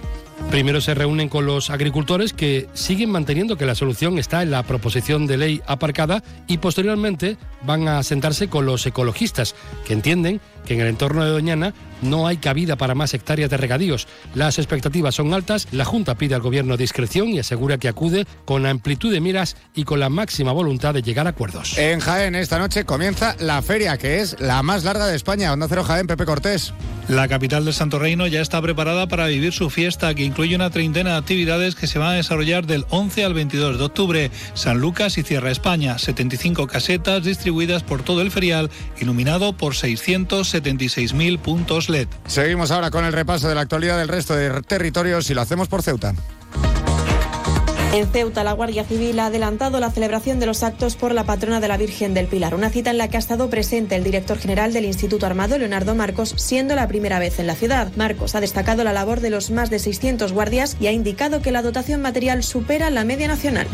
[0.51, 4.63] Primero se reúnen con los agricultores que siguen manteniendo que la solución está en la
[4.63, 9.55] proposición de ley aparcada y posteriormente van a sentarse con los ecologistas
[9.87, 13.57] que entienden que en el entorno de Doñana no hay cabida para más hectáreas de
[13.57, 14.07] regadíos.
[14.35, 18.67] Las expectativas son altas, la Junta pide al Gobierno discreción y asegura que acude con
[18.67, 21.79] amplitud de miras y con la máxima voluntad de llegar a acuerdos.
[21.79, 25.53] En Jaén esta noche comienza la feria, que es la más larga de España.
[25.53, 26.73] Onda Cero Jaén, Pepe Cortés.
[27.09, 30.71] La capital del Santo Reino ya está preparada para vivir su fiesta, que incluye una
[30.71, 34.31] treintena de actividades que se van a desarrollar del 11 al 22 de octubre.
[34.55, 38.71] San Lucas y Cierra España, 75 casetas distribuidas por todo el ferial,
[39.01, 42.09] iluminado por 676.000 puntos LED.
[42.27, 45.69] Seguimos ahora con el repaso de la actualidad del resto de territorios y lo hacemos
[45.69, 46.15] por Ceuta.
[47.93, 51.61] En Ceuta, la Guardia Civil ha adelantado la celebración de los actos por la patrona
[51.61, 54.37] de la Virgen del Pilar, una cita en la que ha estado presente el director
[54.37, 57.91] general del Instituto Armado, Leonardo Marcos, siendo la primera vez en la ciudad.
[57.97, 61.53] Marcos ha destacado la labor de los más de 600 guardias y ha indicado que
[61.53, 63.67] la dotación material supera la media nacional.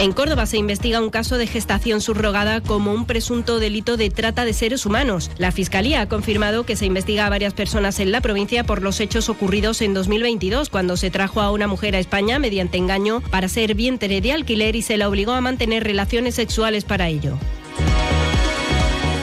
[0.00, 4.46] En Córdoba se investiga un caso de gestación subrogada como un presunto delito de trata
[4.46, 5.30] de seres humanos.
[5.36, 8.98] La Fiscalía ha confirmado que se investiga a varias personas en la provincia por los
[9.00, 13.48] hechos ocurridos en 2022, cuando se trajo a una mujer a España mediante engaño para
[13.48, 17.36] ser vientre de alquiler y se la obligó a mantener relaciones sexuales para ello.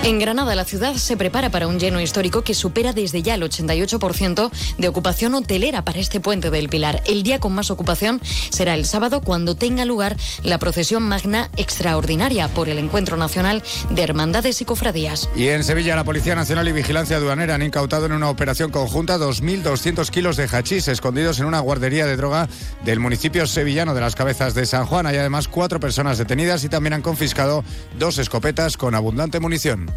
[0.04, 3.41] En Granada, la ciudad se prepara para un lleno histórico que supera desde ya el
[3.41, 7.04] 88% de ocupación hotelera para este puente del Pilar.
[7.06, 12.48] El día con más ocupación será el sábado cuando tenga lugar la procesión magna extraordinaria
[12.48, 15.30] por el Encuentro Nacional de Hermandades y Cofradías.
[15.36, 19.18] Y en Sevilla, la Policía Nacional y Vigilancia Aduanera han incautado en una operación conjunta
[19.18, 22.48] 2.200 kilos de hachís escondidos en una guardería de droga
[22.86, 25.06] del municipio sevillano de las Cabezas de San Juan.
[25.06, 27.66] Hay además cuatro personas detenidas y también han confiscado
[28.00, 29.97] dos escopetas con abundante munición.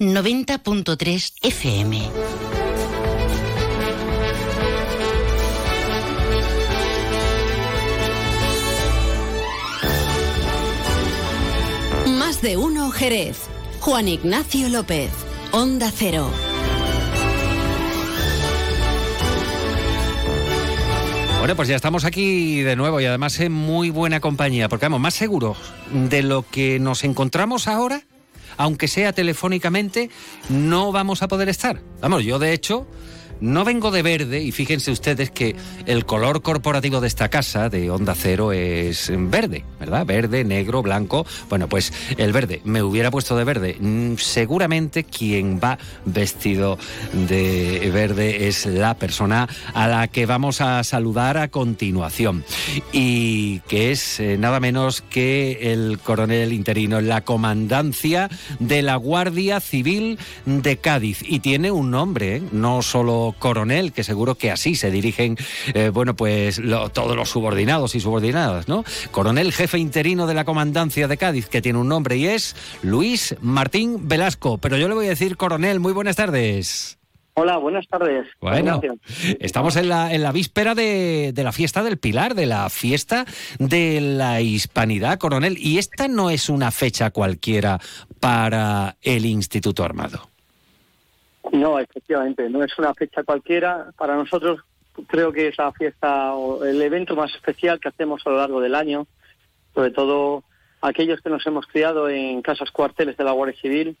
[0.00, 2.10] 90.3 FM.
[12.18, 13.38] Más de uno Jerez.
[13.78, 15.10] Juan Ignacio López.
[15.52, 16.28] Onda Cero.
[21.38, 25.00] Bueno, pues ya estamos aquí de nuevo y además en muy buena compañía, porque vamos,
[25.00, 25.58] más seguros
[25.92, 28.02] de lo que nos encontramos ahora
[28.56, 30.10] aunque sea telefónicamente,
[30.48, 31.80] no vamos a poder estar.
[32.00, 32.86] Vamos, yo de hecho
[33.40, 35.56] no vengo de verde y fíjense ustedes que
[35.86, 40.06] el color corporativo de esta casa, de Onda Cero, es verde, ¿verdad?
[40.06, 41.26] Verde, negro, blanco.
[41.48, 43.76] Bueno, pues el verde, me hubiera puesto de verde.
[43.78, 46.78] Mm, seguramente quien va vestido
[47.12, 52.44] de verde es la persona a la que vamos a saludar a continuación.
[52.92, 58.28] Y que es eh, nada menos que el coronel interino en la comandancia
[58.58, 61.22] de la Guardia Civil de Cádiz.
[61.26, 62.42] Y tiene un nombre, ¿eh?
[62.52, 65.36] no solo coronel, que seguro que así se dirigen,
[65.74, 66.60] eh, bueno, pues
[66.92, 68.84] todos los subordinados y subordinadas, ¿no?
[69.10, 73.36] Coronel jefe interino de la comandancia de Cádiz, que tiene un nombre y es Luis
[73.40, 74.58] Martín Velasco.
[74.58, 76.98] Pero yo le voy a decir, coronel, muy buenas tardes.
[77.36, 78.28] Hola, buenas tardes.
[78.40, 78.80] Bueno,
[79.40, 83.24] estamos en la, en la víspera de, de, la fiesta del Pilar, de la fiesta
[83.58, 85.58] de la hispanidad, coronel.
[85.58, 87.80] Y esta no es una fecha cualquiera
[88.20, 90.30] para el Instituto Armado.
[91.54, 93.92] No, efectivamente, no es una fecha cualquiera.
[93.96, 94.60] Para nosotros
[95.06, 98.60] creo que es la fiesta o el evento más especial que hacemos a lo largo
[98.60, 99.06] del año,
[99.72, 100.42] sobre todo
[100.80, 103.96] aquellos que nos hemos criado en casas cuarteles de la Guardia Civil,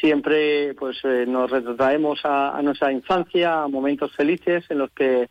[0.00, 5.28] siempre pues eh, nos retrotraemos a, nuestra infancia, a momentos felices en los que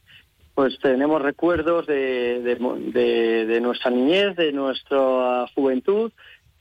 [0.53, 6.09] pues tenemos recuerdos de, nuestra niñez, de nuestra juventud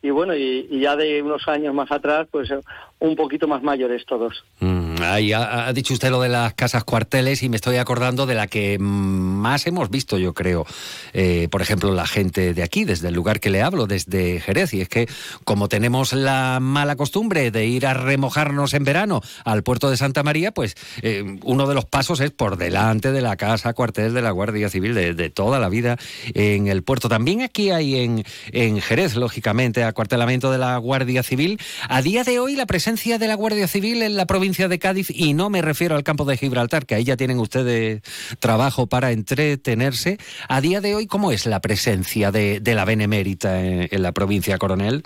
[0.05, 2.53] y bueno, y, ya de unos años más atrás, pues
[2.99, 4.45] un poquito más mayores todos.
[4.61, 8.35] Mm, ahí ha, dicho usted lo de las casas cuarteles y me estoy acordando de
[8.35, 10.67] la que más hemos visto, yo creo,
[11.13, 14.75] eh, por ejemplo, la gente de aquí, desde el lugar que le hablo, desde Jerez,
[14.75, 15.09] y es que
[15.45, 20.23] como tenemos la mala costumbre de ir a remojarnos en verano al puerto de Santa
[20.23, 24.23] María, pues eh, uno de los pasos es por delante de la casa cuartel de
[24.23, 25.99] la Guardia Civil de, de toda la vida
[26.35, 27.09] en el puerto.
[27.09, 31.61] También aquí hay en, en Jerez, lógicamente, acuartelamiento de la Guardia Civil.
[31.89, 34.93] A día de hoy la presencia de la Guardia Civil en la provincia de Cádiz,
[35.09, 38.03] y no me refiero al campo de Gibraltar, que ahí ya tienen ustedes
[38.40, 40.18] trabajo para entretenerse,
[40.49, 45.03] a día de hoy, ¿cómo es la presencia de, la Benemérita en, la provincia, coronel?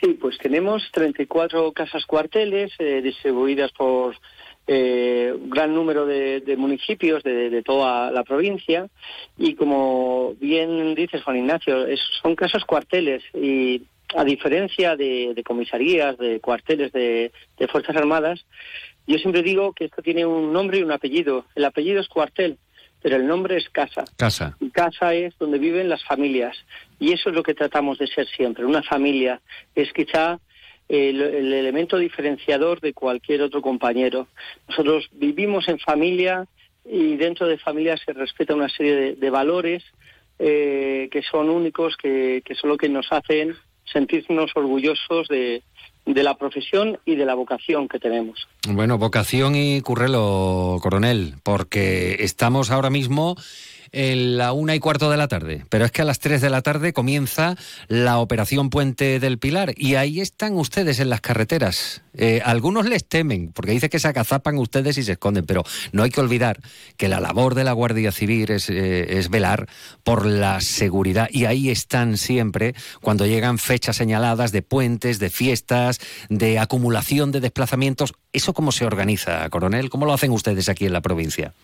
[0.00, 4.14] Sí, pues tenemos 34 casas cuarteles eh, distribuidas por
[4.70, 8.88] eh, gran número de, municipios de, toda la provincia
[9.38, 11.86] y como bien dices Juan Ignacio,
[12.22, 13.82] son casas cuarteles y
[14.14, 17.32] a diferencia de, comisarías, de cuarteles de,
[17.70, 18.44] Fuerzas Armadas,
[19.08, 21.46] Yo siempre digo que esto tiene un nombre y un apellido.
[21.54, 22.58] El apellido es cuartel,
[23.00, 24.04] pero el nombre es casa.
[24.18, 24.54] Casa.
[24.60, 26.54] Y casa es donde viven las familias.
[27.00, 28.66] Y eso es lo que tratamos de ser siempre.
[28.66, 29.40] Una familia
[29.74, 30.38] es quizá
[30.90, 34.28] el, el elemento diferenciador de cualquier otro compañero.
[34.68, 36.46] Nosotros vivimos en familia
[36.84, 39.84] y dentro de familia se respeta una serie de, de valores
[40.38, 43.56] eh, que son únicos, que, que son lo que nos hacen
[43.90, 45.62] sentirnos orgullosos de,
[46.14, 48.48] de la profesión y de la vocación que tenemos.
[48.66, 53.36] Bueno, vocación y currelo, coronel, porque estamos ahora mismo
[53.92, 56.50] en la una y cuarto de la tarde, pero es que a las tres de
[56.50, 57.56] la tarde comienza
[57.88, 62.02] la operación Puente del Pilar y ahí están ustedes en las carreteras.
[62.14, 65.62] Eh, algunos les temen porque dice que se agazapan ustedes y se esconden, pero
[65.92, 66.60] no hay que olvidar
[66.96, 69.68] que la labor de la Guardia Civil es, eh, es velar
[70.02, 76.00] por la seguridad y ahí están siempre cuando llegan fechas señaladas de puentes, de fiestas,
[76.28, 78.14] de acumulación de desplazamientos.
[78.32, 79.90] ¿Eso cómo se organiza, coronel?
[79.90, 81.54] ¿Cómo lo hacen ustedes aquí en la provincia?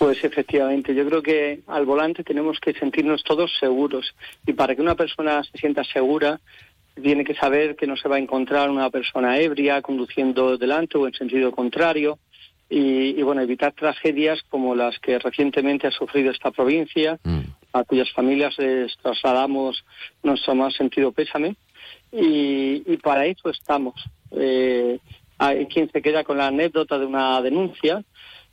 [0.00, 4.14] Pues efectivamente, yo creo que al volante tenemos que sentirnos todos seguros.
[4.46, 6.40] Y para que una persona se sienta segura
[6.94, 11.06] tiene que saber que no se va a encontrar una persona ebria conduciendo delante o
[11.06, 12.18] en sentido contrario.
[12.70, 17.18] Y, y bueno, evitar tragedias como las que recientemente ha sufrido esta provincia,
[17.74, 19.84] a cuyas familias les trasladamos
[20.22, 21.56] nuestro más sentido pésame.
[22.10, 24.02] Y, y para eso estamos.
[24.30, 24.98] Eh,
[25.36, 28.02] hay quien se queda con la anécdota de una denuncia,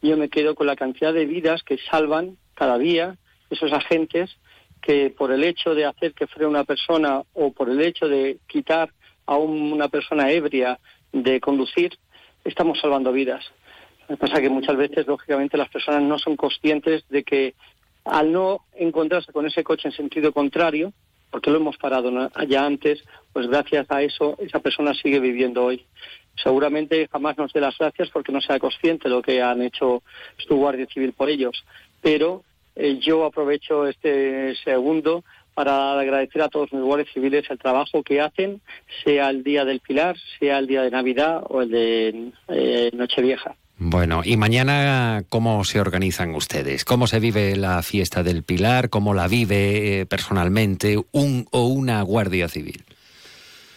[0.02, 3.18] yo me quedo con la cantidad de vidas que salvan cada día
[3.50, 4.38] esos agentes
[4.82, 8.38] que por el hecho de hacer que frene una persona o por el hecho de
[8.48, 8.91] quitar
[9.26, 10.80] a un- una persona ebria
[11.12, 11.98] de conducir,
[12.43, 13.43] estamos salvando vidas.
[14.08, 17.56] Lo que pasa es que muchas veces, lógicamente, las personas no son conscientes de que
[18.06, 20.93] al no encontrarse con ese coche en sentido contrario,
[21.30, 22.10] porque lo hemos parado
[22.48, 25.86] ya antes, pues gracias a eso esa persona sigue viviendo hoy.
[26.42, 30.04] Seguramente jamás nos dé las gracias porque no sea consciente de lo que han hecho
[30.38, 31.64] su Guardia Civil por ellos.
[32.02, 32.44] Pero
[32.76, 35.24] eh, yo aprovecho este segundo
[35.58, 38.62] para agradecer a todos mis guardias civiles el trabajo que hacen,
[39.04, 43.56] sea el día del Pilar, sea el día de Navidad o el de eh, Nochevieja.
[43.80, 46.86] Bueno, y mañana, ¿cómo se organizan ustedes?
[46.86, 48.90] ¿Cómo se vive la fiesta del Pilar?
[48.90, 52.84] ¿Cómo la vive eh, personalmente un o una Guardia Civil?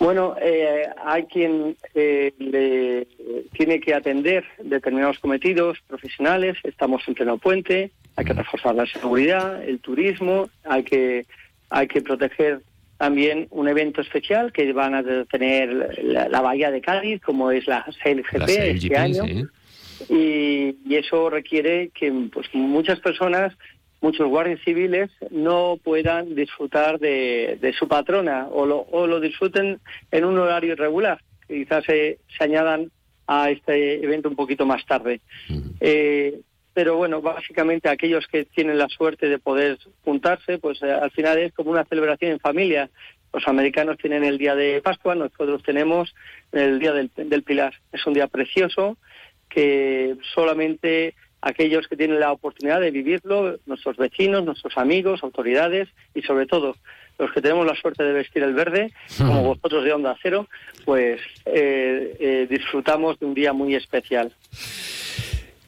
[0.00, 3.06] Bueno, eh, hay quien eh, le
[3.52, 6.56] tiene que atender determinados cometidos profesionales.
[6.64, 7.90] Estamos en pleno puente.
[8.16, 10.48] Hay que reforzar la seguridad, el turismo.
[10.64, 11.26] Hay que
[11.68, 12.62] hay que proteger
[12.96, 17.66] también un evento especial que van a tener la, la bahía de Cádiz, como es
[17.66, 19.24] la CLGP este año.
[19.26, 19.44] sí.
[20.08, 23.54] y, y eso requiere que pues muchas personas
[24.00, 29.80] muchos guardias civiles no puedan disfrutar de, de su patrona o lo, o lo disfruten
[30.10, 31.20] en un horario irregular.
[31.46, 32.90] Quizás se, se añadan
[33.26, 35.20] a este evento un poquito más tarde.
[35.80, 36.40] Eh,
[36.72, 41.38] pero bueno básicamente aquellos que tienen la suerte de poder juntarse pues eh, al final
[41.38, 42.90] es como una celebración en familia.
[43.32, 46.14] Los americanos tienen el día de Pascua nosotros tenemos
[46.52, 47.74] el día del, del Pilar.
[47.92, 48.96] Es un día precioso
[49.48, 56.22] que solamente aquellos que tienen la oportunidad de vivirlo, nuestros vecinos, nuestros amigos, autoridades y
[56.22, 56.76] sobre todo
[57.18, 60.48] los que tenemos la suerte de vestir el verde, como vosotros de Onda Cero,
[60.86, 64.32] pues eh, eh, disfrutamos de un día muy especial.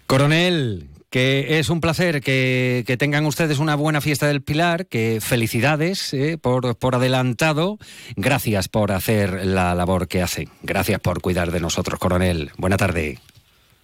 [0.06, 5.20] Coronel, que es un placer que, que tengan ustedes una buena fiesta del Pilar, que
[5.20, 7.78] felicidades eh, por, por adelantado.
[8.16, 10.48] Gracias por hacer la labor que hacen.
[10.62, 12.50] Gracias por cuidar de nosotros, coronel.
[12.56, 13.18] Buena tarde.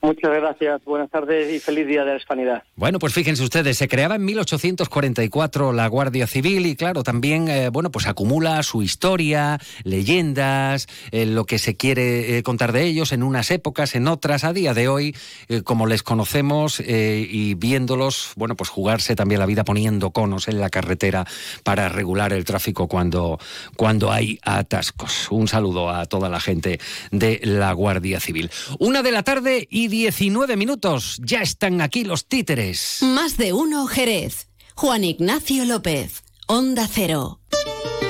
[0.01, 2.63] Muchas gracias, buenas tardes y feliz día de la Hispanidad.
[2.77, 7.69] Bueno, pues fíjense ustedes, se creaba en 1844 la Guardia Civil y claro, también, eh,
[7.71, 13.11] bueno, pues acumula su historia, leyendas, eh, lo que se quiere eh, contar de ellos
[13.11, 15.17] en unas épocas, en otras, a día de hoy,
[15.65, 20.71] como les conocemos y viéndolos, bueno, pues jugarse también la vida poniendo conos en la
[20.71, 21.27] carretera
[21.65, 23.41] para regular el tráfico cuando,
[23.77, 25.29] cuando hay atascos.
[25.31, 26.79] Un saludo a toda la gente
[27.11, 28.51] de la Guardia Civil.
[28.79, 31.19] Una de la tarde y 19 minutos.
[31.23, 32.99] Ya están aquí los títeres.
[33.03, 34.49] Más de uno Jerez.
[34.75, 36.23] Juan Ignacio López.
[36.47, 37.41] Onda Cero.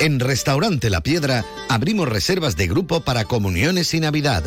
[0.00, 4.44] En Restaurante La Piedra abrimos reservas de grupo para comuniones y Navidad.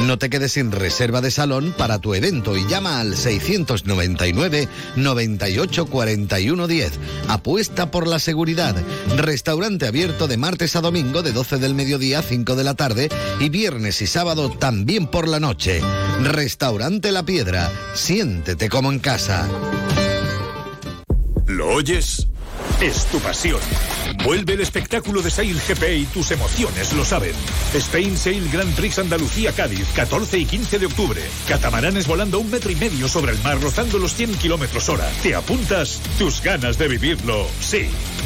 [0.00, 5.86] No te quedes sin reserva de salón para tu evento y llama al 699 98
[5.86, 6.92] 41 10.
[7.28, 8.76] Apuesta por la seguridad.
[9.16, 13.08] Restaurante abierto de martes a domingo de 12 del mediodía a 5 de la tarde
[13.40, 15.80] y viernes y sábado también por la noche.
[16.22, 17.70] Restaurante La Piedra.
[17.94, 19.48] Siéntete como en casa.
[21.46, 22.26] ¿Lo oyes?
[22.80, 23.60] Es tu pasión.
[24.24, 27.34] Vuelve el espectáculo de Sail GP y tus emociones lo saben.
[27.74, 31.22] Spain Sail Grand Prix Andalucía Cádiz, 14 y 15 de octubre.
[31.48, 35.10] Catamaranes volando un metro y medio sobre el mar, rozando los 100 kilómetros hora.
[35.22, 36.00] ¿Te apuntas?
[36.18, 37.90] Tus ganas de vivirlo, sí.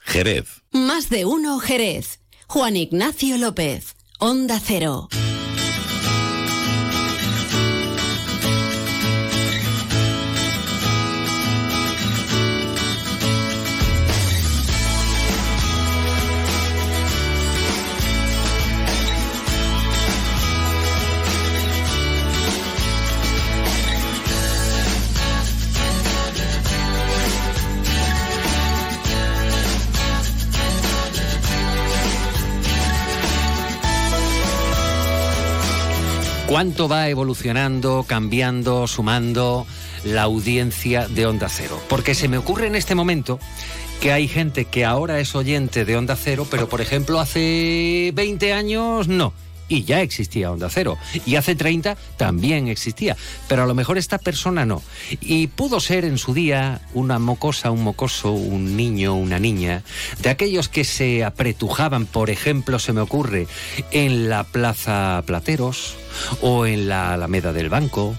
[0.00, 0.62] Jerez.
[0.72, 2.20] Más de uno Jerez.
[2.46, 3.96] Juan Ignacio López.
[4.18, 5.08] Onda Cero.
[36.50, 39.68] ¿Cuánto va evolucionando, cambiando, sumando
[40.02, 41.80] la audiencia de Onda Cero?
[41.88, 43.38] Porque se me ocurre en este momento
[44.00, 48.52] que hay gente que ahora es oyente de Onda Cero, pero por ejemplo hace 20
[48.52, 49.32] años no.
[49.70, 50.98] Y ya existía Onda Cero.
[51.24, 53.16] Y hace 30 también existía.
[53.48, 54.82] Pero a lo mejor esta persona no.
[55.20, 59.82] Y pudo ser en su día una mocosa, un mocoso, un niño, una niña,
[60.20, 63.46] de aquellos que se apretujaban, por ejemplo, se me ocurre,
[63.92, 65.94] en la Plaza Plateros
[66.42, 68.16] o en la Alameda del Banco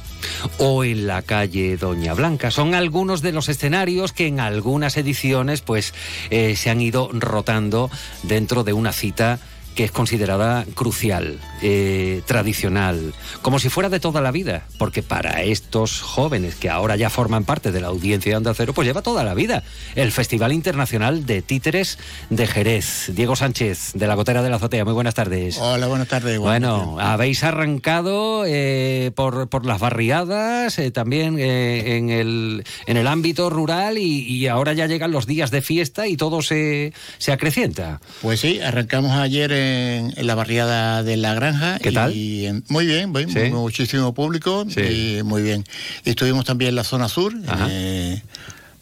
[0.57, 2.51] o en la calle Doña Blanca.
[2.51, 5.93] Son algunos de los escenarios que en algunas ediciones pues
[6.29, 7.89] eh, se han ido rotando
[8.23, 9.39] dentro de una cita
[9.75, 15.43] que es considerada crucial, eh, tradicional, como si fuera de toda la vida, porque para
[15.43, 19.01] estos jóvenes que ahora ya forman parte de la audiencia de Onda Cero, pues lleva
[19.01, 19.63] toda la vida.
[19.95, 21.97] El Festival Internacional de Títeres
[22.29, 23.11] de Jerez.
[23.13, 25.57] Diego Sánchez, de la Gotera de la Azotea, muy buenas tardes.
[25.59, 26.39] Hola, buenas tardes.
[26.39, 33.07] Bueno, habéis arrancado eh, por, por, las barriadas, eh, también eh, en, el, en el
[33.07, 37.31] ámbito rural y, y, ahora ya llegan los días de fiesta y todo se, se
[37.31, 38.01] acrecienta.
[38.21, 41.79] Pues sí, arrancamos ayer en, en, la barriada de La Granja.
[41.79, 42.15] ¿Qué tal?
[42.15, 43.39] Y, en, muy bien, muy, ¿Sí?
[43.51, 44.81] muchísimo público sí.
[45.19, 45.63] y muy bien.
[46.05, 47.33] Estuvimos también en la zona sur.
[47.69, 48.21] Eh,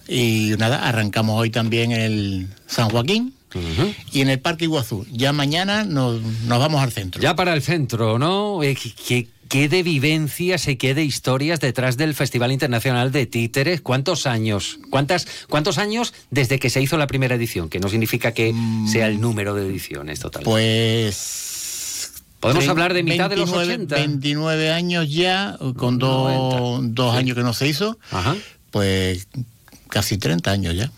[0.07, 3.33] y nada, arrancamos hoy también en el San Joaquín.
[3.53, 3.95] Uh -huh.
[4.11, 5.05] Y en el Parque Iguazú.
[5.11, 7.21] Ya mañana nos, nos, vamos al centro.
[7.21, 8.61] Ya para el centro, ¿no?
[8.61, 13.81] Eh, ¿Qué, qué de vivencias y qué de historias detrás del Festival Internacional de Títeres.
[13.81, 14.79] ¿Cuántos años?
[14.89, 17.67] ¿Cuántas, ¿Cuántos años desde que se hizo la primera edición?
[17.67, 18.87] Que no significa que mm.
[18.87, 20.43] sea el número de ediciones total.
[20.43, 21.47] Pues...
[22.39, 23.95] Podemos hablar de mitad 29, de los 80.
[23.95, 27.17] 29 años ya, con dos, dos sí.
[27.17, 27.99] años que no se hizo.
[28.11, 28.37] Ajá.
[28.71, 29.27] Pues
[29.89, 30.89] casi 30 años ya.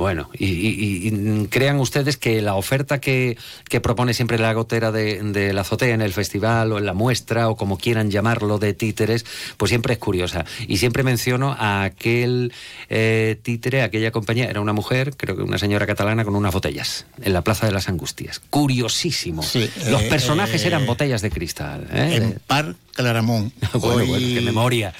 [0.00, 3.36] Bueno, y, y, y, crean ustedes que la oferta que,
[3.68, 6.94] que propone siempre la gotera de, de, la azotea en el festival o en la
[6.94, 9.26] muestra o como quieran llamarlo de títeres,
[9.58, 10.46] pues siempre es curiosa.
[10.66, 12.50] Y siempre menciono a aquel
[12.88, 17.04] eh, títere, aquella compañía, era una mujer, creo que una señora catalana con unas botellas
[17.20, 18.40] en la Plaza de las Angustias.
[18.48, 19.42] Curiosísimo.
[19.42, 21.86] Sí, Los eh, personajes eh, eran botellas de cristal.
[21.92, 22.16] ¿eh?
[22.16, 23.52] En Par Claramón.
[23.74, 24.08] bueno, Hoy...
[24.08, 24.94] bueno, qué memoria.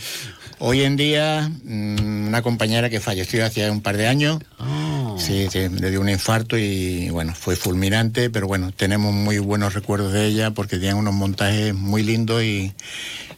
[0.62, 5.16] Hoy en día, mm, una compañera que falleció hace un par de años, oh.
[5.18, 9.72] sí, sí, le dio un infarto y bueno, fue fulminante, pero bueno, tenemos muy buenos
[9.72, 12.74] recuerdos de ella porque tiene unos montajes muy lindos y,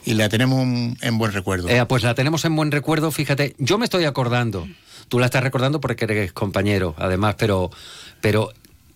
[0.04, 0.62] y la tenemos
[1.00, 1.68] en buen recuerdo.
[1.68, 4.66] Eh, pues la tenemos en buen recuerdo, fíjate, yo me estoy acordando,
[5.06, 7.70] tú la estás recordando porque eres compañero, además, pero,
[8.20, 8.52] pero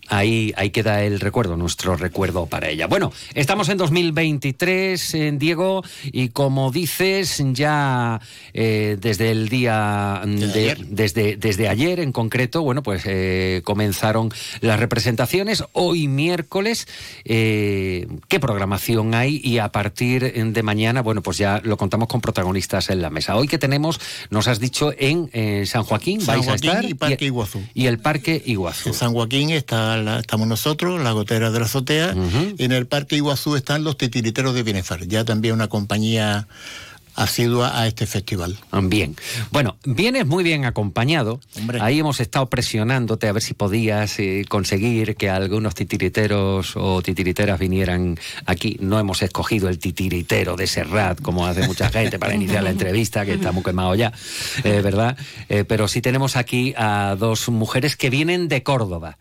[0.09, 2.87] Ahí, ahí queda el recuerdo, nuestro recuerdo para ella.
[2.87, 8.21] Bueno, estamos en 2023, eh, Diego, y como dices, ya
[8.53, 10.85] eh, desde el día de, de ayer.
[10.87, 14.31] Desde, desde ayer en concreto, bueno, pues eh, comenzaron
[14.61, 15.63] las representaciones.
[15.73, 16.87] Hoy miércoles,
[17.25, 19.41] eh, ¿qué programación hay?
[19.43, 23.35] Y a partir de mañana, bueno, pues ya lo contamos con protagonistas en la mesa.
[23.35, 23.99] Hoy que tenemos,
[24.29, 25.29] nos has dicho, en
[25.65, 26.85] San Joaquín, San vais Joaquín a estar.
[26.89, 27.61] y Parque Iguazú.
[27.73, 28.89] Y el Parque Iguazú.
[28.89, 32.15] En San Joaquín está estamos nosotros, la gotera de la azotea,
[32.57, 36.47] y en el Parque Iguazú están los titiriteros de Bienestar, ya también una compañía
[37.17, 38.57] asidua a este festival.
[38.83, 39.15] Bien.
[39.51, 41.41] Bueno, vienes muy bien acompañado.
[41.81, 47.59] Ahí hemos estado presionándote a ver si podías eh, conseguir que algunos titiriteros o titiriteras
[47.59, 48.77] vinieran aquí.
[48.79, 53.25] No hemos escogido el titiritero de Serrat, como hace mucha gente para iniciar la entrevista,
[53.25, 54.13] que está muy quemado ya,
[54.63, 55.17] eh, ¿verdad?
[55.49, 59.17] Eh, pero sí tenemos aquí a dos mujeres que vienen de Córdoba.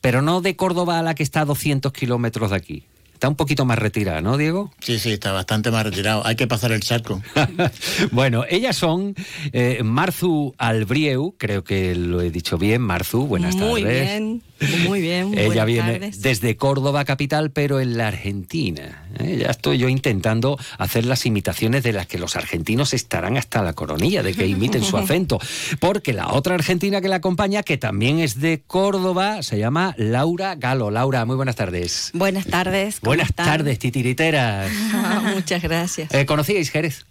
[0.00, 2.84] Pero no de Córdoba a la que está a 200 kilómetros de aquí,
[3.20, 4.72] Está un poquito más retirada, ¿no, Diego?
[4.80, 6.26] Sí, sí, está bastante más retirado.
[6.26, 7.20] Hay que pasar el charco.
[8.12, 9.14] bueno, ellas son
[9.52, 12.80] eh, Marzu Albrieu, creo que lo he dicho bien.
[12.80, 13.70] Marzu, buenas tardes.
[13.70, 14.42] Muy bien.
[14.86, 15.36] Muy bien.
[15.38, 19.04] Ella viene desde Córdoba capital, pero en la Argentina.
[19.18, 19.38] ¿eh?
[19.40, 23.72] Ya estoy yo intentando hacer las imitaciones de las que los argentinos estarán hasta la
[23.72, 25.38] coronilla, de que imiten su acento.
[25.78, 30.54] Porque la otra argentina que la acompaña, que también es de Córdoba, se llama Laura
[30.56, 30.90] Galo.
[30.90, 32.10] Laura, muy buenas tardes.
[32.14, 33.00] Buenas tardes.
[33.00, 34.70] Buenas tardes, titiriteras.
[35.34, 36.12] Muchas gracias.
[36.12, 37.06] Eh, ¿Conocíais Jerez?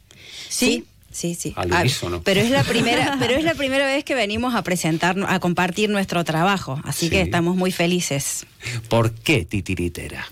[0.50, 0.66] Sí.
[0.66, 0.86] Sí,
[1.36, 1.54] sí.
[1.56, 1.66] Ah,
[2.24, 5.90] pero es la primera, pero es la primera vez que venimos a presentar, a compartir
[5.90, 8.46] nuestro trabajo, así que estamos muy felices.
[8.90, 10.28] ¿Por qué titiritera?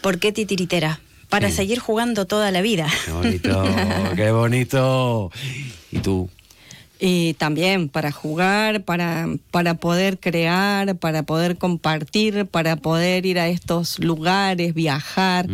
[0.00, 1.00] ¿Por qué titiritera?
[1.28, 2.86] Para seguir jugando toda la vida.
[3.04, 3.64] Qué bonito,
[4.14, 5.32] qué bonito.
[5.90, 6.30] ¿Y tú?
[7.06, 13.48] Y también para jugar, para, para poder crear, para poder compartir, para poder ir a
[13.48, 15.46] estos lugares, viajar.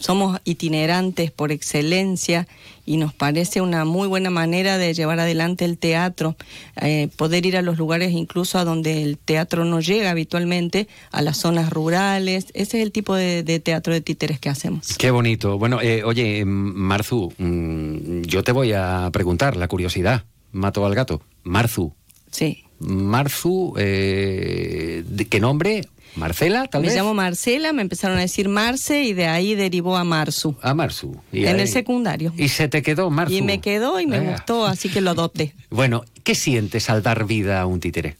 [0.00, 2.48] somos itinerantes por excelencia
[2.84, 6.34] y nos parece una muy buena manera de llevar adelante el teatro,
[6.82, 11.22] eh, poder ir a los lugares incluso a donde el teatro no llega habitualmente, a
[11.22, 12.46] las zonas rurales.
[12.52, 14.98] Ese es el tipo de, teatro de títeres que hacemos.
[14.98, 15.56] Qué bonito.
[15.56, 20.24] Bueno, eh, oye, Marzu, mm, yo te voy a preguntar la curiosidad
[20.54, 21.20] mató al gato.
[21.42, 21.92] Marzu.
[22.30, 22.64] Sí.
[22.78, 25.82] Marzu, eh, ¿qué nombre?
[26.16, 26.94] Marcela, tal me vez.
[26.94, 30.54] Me llamo Marcela, me empezaron a decir Marce y de ahí derivó a Marzu.
[30.62, 31.16] A Marzu.
[31.32, 32.32] en el secundario.
[32.36, 33.34] Y se te quedó Marzu.
[33.34, 35.54] Y me quedó y me gustó, así que lo adopté.
[35.70, 38.16] Bueno, ¿qué sientes al dar vida a un títere?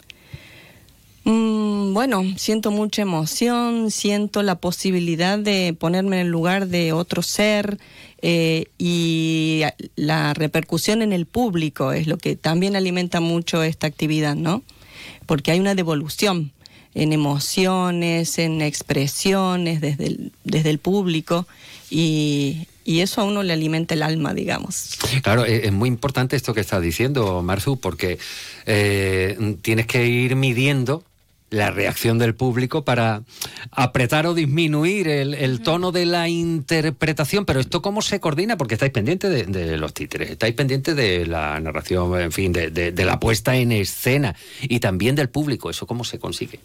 [1.23, 7.23] Mm, bueno, siento mucha emoción, siento la posibilidad de ponerme en el lugar de otro
[7.23, 7.79] ser
[8.27, 9.65] eh, y
[9.97, 14.63] la repercusión en el público es lo que también alimenta mucho esta actividad, ¿no?
[15.27, 16.51] Porque hay una devolución
[16.95, 21.47] en emociones, en expresiones desde el, desde el público
[21.91, 24.97] y, eso a uno le alimenta el alma, digamos.
[25.23, 28.19] Claro, es, muy importante esto que estás diciendo, Marzu, porque
[28.65, 31.05] eh, tienes que ir midiendo
[31.55, 33.23] la reacción del público para
[33.71, 37.45] apretar o disminuir el, tono de la interpretación.
[37.45, 41.59] Pero esto cómo se coordina, porque estáis pendientes de, los títeres, estáis pendientes de la
[41.61, 45.71] narración, en fin, de, la puesta en escena y también del público.
[45.71, 46.61] ¿Eso cómo se consigue?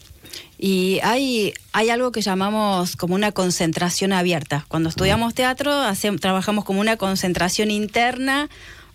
[0.57, 4.65] Y hay, hay algo que llamamos como una concentración abierta.
[4.67, 8.49] Cuando estudiamos teatro, hacemos, trabajamos como una concentración interna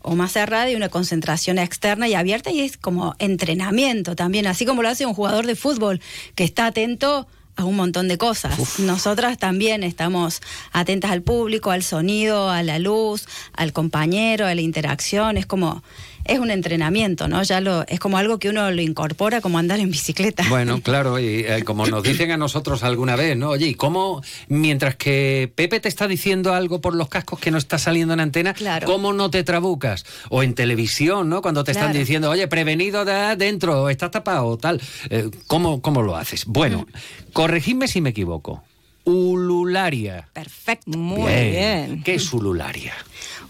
[0.05, 4.67] o más cerrada y una concentración externa y abierta y es como entrenamiento también, así
[4.67, 6.01] como lo hace un jugador de fútbol
[6.35, 7.27] que está atento
[7.57, 8.79] a un montón de cosas.
[8.81, 10.43] Nosotras también estamos
[10.73, 15.83] atentas al público, al sonido, a la luz, al compañero, a la interacción, es como
[16.25, 17.43] es un entrenamiento, ¿no?
[17.43, 20.45] Ya lo es como algo que uno lo incorpora como andar en bicicleta.
[20.49, 23.51] Bueno, claro, y eh, como nos dicen a nosotros alguna vez, ¿no?
[23.51, 27.59] Oye, ¿y cómo mientras que Pepe te está diciendo algo por los cascos que no
[27.59, 28.55] está saliendo en antena,
[28.85, 30.05] cómo no te trabucas?
[30.31, 31.43] O en televisión, ¿no?
[31.43, 34.81] Cuando te están diciendo, "Oye, prevenido de adentro, estás tapado", tal.
[35.11, 36.45] Eh, ¿cómo, ¿Cómo lo haces?
[36.47, 36.87] Bueno,
[37.33, 38.63] corregidme si me equivoco.
[39.05, 40.29] Ulularia.
[40.33, 42.03] Perfecto, muy bien.
[42.03, 42.95] ¿Qué es ulularia?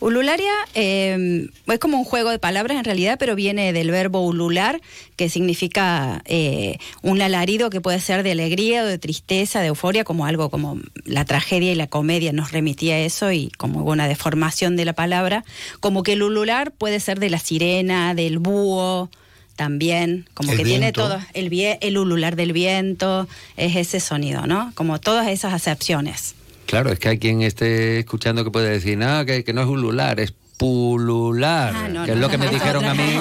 [0.00, 4.80] Ulularia em, es como un juego de palabras en realidad, pero viene del verbo ulular,
[5.16, 10.04] que significa eh, un alarido que puede ser de alegría o de tristeza, de euforia,
[10.04, 14.08] como algo como la tragedia y la comedia nos remitía a eso y como una
[14.08, 15.44] deformación de la palabra.
[15.80, 19.08] Como que el ulular puede ser de la sirena, del búho,
[19.56, 21.50] también, como que tiene todo, el,
[21.80, 24.72] el ulular del viento, es ese sonido, ¿no?
[24.74, 26.34] Como todas esas acepciones.
[26.66, 30.18] Claro, es que hay quien esté escuchando que puede decir, no, que, no es ulular,
[30.20, 33.18] es pulular, ah, que es lo que me dijeron a mí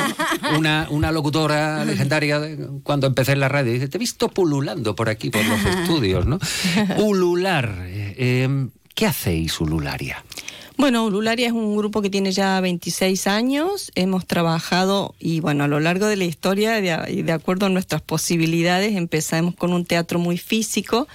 [0.57, 2.39] una, una locutora legendaria
[2.83, 3.73] cuando empecé en la radio.
[3.73, 6.39] Dice, te he visto pululando por aquí, por los estudios, ¿no?
[6.97, 7.85] Ulular.
[7.85, 10.23] Eh, em, ¿Qué hacéis, Ulularia?
[10.75, 13.91] Bueno, Ulularia es un grupo que tiene ya 26 años.
[13.95, 16.79] Hemos trabajado y bueno, a lo largo de la historia
[17.09, 21.07] y de, acuerdo a nuestras posibilidades empezamos con un teatro muy físico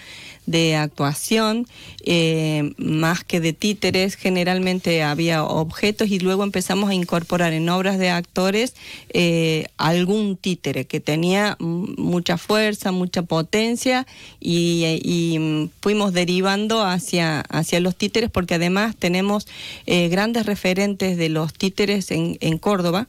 [0.49, 1.67] de actuación,
[2.05, 7.99] eh, más que de títeres, generalmente había objetos y luego empezamos a incorporar en obras
[7.99, 8.75] de actores
[9.11, 14.07] eh, algún títere que tenía mucha fuerza, mucha potencia
[14.41, 19.47] y, fuimos derivando hacia, hacia los títeres porque además tenemos
[19.87, 23.07] eh, grandes referentes de los títeres en, en Córdoba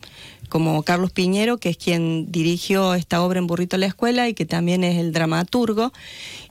[0.50, 4.34] como Carlos Piñero, que es quien dirigió esta obra en Burrito a la Escuela y
[4.34, 5.94] que también es el dramaturgo.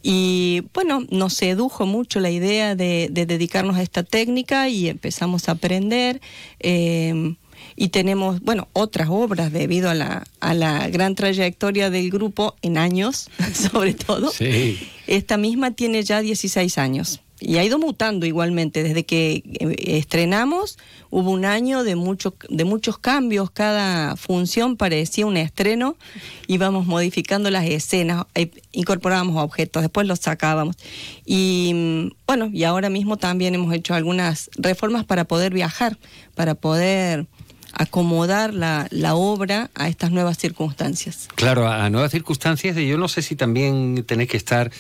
[0.03, 5.53] Y bueno, nos sedujo mucho la idea de, dedicarnos a esta técnica y empezamos a
[5.53, 6.20] aprender.
[6.61, 7.35] Eh,
[7.77, 12.79] y tenemos, bueno, otras obras debido a la, a la gran trayectoria del grupo en
[12.79, 14.31] años, sobre todo.
[14.31, 14.79] Sí.
[15.07, 18.82] Esta misma tiene ya 16 años y ha ido mutando igualmente.
[18.82, 20.78] Desde que eh, estrenamos
[21.10, 25.97] hubo un año de, mucho, de muchos cambios, cada función parecía un estreno,
[26.47, 30.77] íbamos modificando las escenas, eh, incorporábamos objetos, después los sacábamos.
[31.24, 35.98] Y mm, bueno, y ahora mismo también hemos hecho algunas reformas para poder viajar,
[36.35, 37.27] para poder
[37.79, 41.29] acomodar la, la, obra a estas nuevas circunstancias.
[41.35, 44.71] Claro, a nuevas circunstancias y yo no sé si también tenéis que estar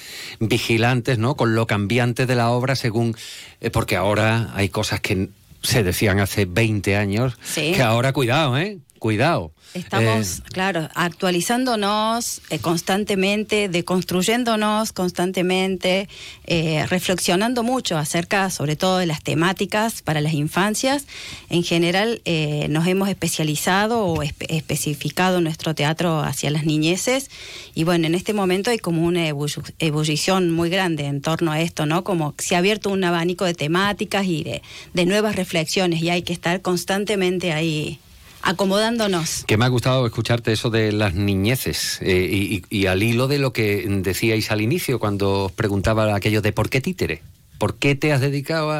[0.40, 1.36] vigilantes ¿no?
[1.36, 3.16] con lo cambiante de la obra según,
[3.60, 5.30] eh, porque ahora hay cosas que
[5.62, 8.78] se decían hace 20 años, que ahora cuidado, ¿eh?
[8.98, 9.52] Cuidado.
[9.74, 16.08] Estamos, eh, claro, actualizándonos eh, constantemente, deconstruyéndonos constantemente,
[16.46, 21.06] eh, reflexionando mucho acerca, sobre todo, de las temáticas para las infancias.
[21.50, 22.22] En general,
[22.68, 27.30] nos hemos especializado o especificado nuestro teatro hacia las niñeces.
[27.74, 31.86] Y bueno, en este momento hay como una ebullición muy grande en torno a esto,
[31.86, 32.04] ¿no?
[32.04, 34.62] Como se ha abierto un abanico de temáticas y de,
[34.94, 37.98] de nuevas reflexiones y hay que estar constantemente ahí
[38.42, 39.44] acomodándonos.
[39.46, 43.52] Que me ha gustado escucharte eso de las niñeces eh, y, al hilo de lo
[43.52, 47.22] que decíais al inicio cuando os preguntaba aquello de por qué títere.
[47.58, 48.70] ¿Por qué te has dedicado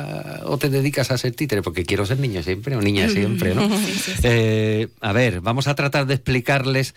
[0.45, 1.63] o te dedicas a ser títere?
[1.63, 3.69] Porque quiero ser niño siempre o niña siempre, ¿no?
[4.23, 6.95] Eh, a ver, vamos a tratar de explicarles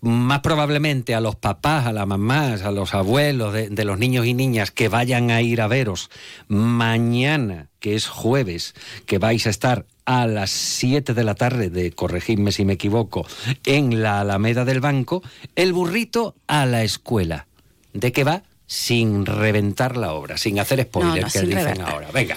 [0.00, 4.34] más probablemente a los papás, a las mamás, a los abuelos de, los niños y
[4.34, 6.10] niñas que vayan a ir a veros
[6.48, 8.74] mañana, que es jueves,
[9.06, 13.26] que vais a estar a las 7 de la tarde, de corregirme si me equivoco,
[13.64, 15.22] en la Alameda del Banco,
[15.56, 17.46] el burrito a la escuela.
[17.92, 18.42] ¿De qué va?
[18.66, 22.08] Sin reventar la obra, sin hacer spoiler que dicen ahora.
[22.12, 22.36] Venga.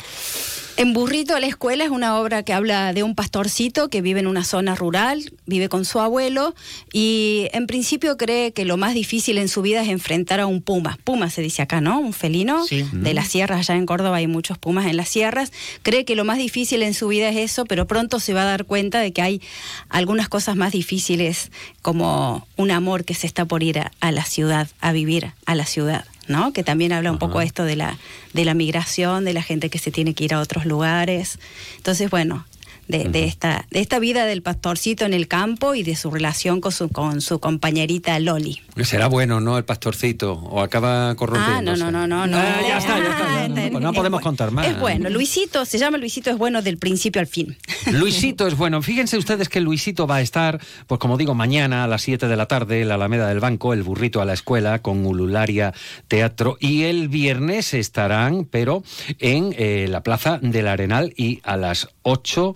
[0.75, 4.19] En Burrito a la escuela es una obra que habla de un pastorcito que vive
[4.19, 6.55] en una zona rural, vive con su abuelo
[6.91, 10.63] y en principio cree que lo más difícil en su vida es enfrentar a un
[10.63, 10.97] puma.
[11.03, 11.99] Puma se dice acá, ¿no?
[11.99, 15.51] Un felino de las sierras, allá en Córdoba hay muchos pumas en las sierras.
[15.83, 18.45] Cree que lo más difícil en su vida es eso, pero pronto se va a
[18.45, 19.41] dar cuenta de que hay
[19.89, 21.51] algunas cosas más difíciles
[21.83, 25.67] como un amor que se está por ir a la ciudad, a vivir a la
[25.67, 26.05] ciudad.
[26.27, 26.53] ¿No?
[26.53, 27.97] Que también habla un poco esto de la,
[28.33, 31.39] de la migración, de la gente que se tiene que ir a otros lugares.
[31.77, 32.45] Entonces, bueno,
[32.87, 36.71] de, esta, de esta vida del pastorcito en el campo y de su relación con
[36.71, 38.61] su, con su compañerita Loli.
[38.83, 39.57] Será bueno, ¿no?
[39.57, 41.83] El pastorcito, o acaba corrompiéndose.
[41.83, 42.37] Ah, no, no, no, no.
[42.37, 43.69] Ah, ya está, ya está.
[43.69, 44.67] no, pues podemos contar más.
[44.67, 47.57] Es bueno, Luisito, se llama Luisito, es bueno del principio al fin.
[47.91, 48.81] Luisito es bueno.
[48.81, 52.35] Fíjense ustedes que Luisito va a estar, pues como digo, mañana a las 7 de
[52.35, 55.73] la tarde, en la Alameda del Banco, el burrito a la escuela, con Ulularia
[56.07, 58.83] Teatro, y el viernes estarán, pero
[59.19, 62.53] en eh, la Plaza del Arenal y a las 8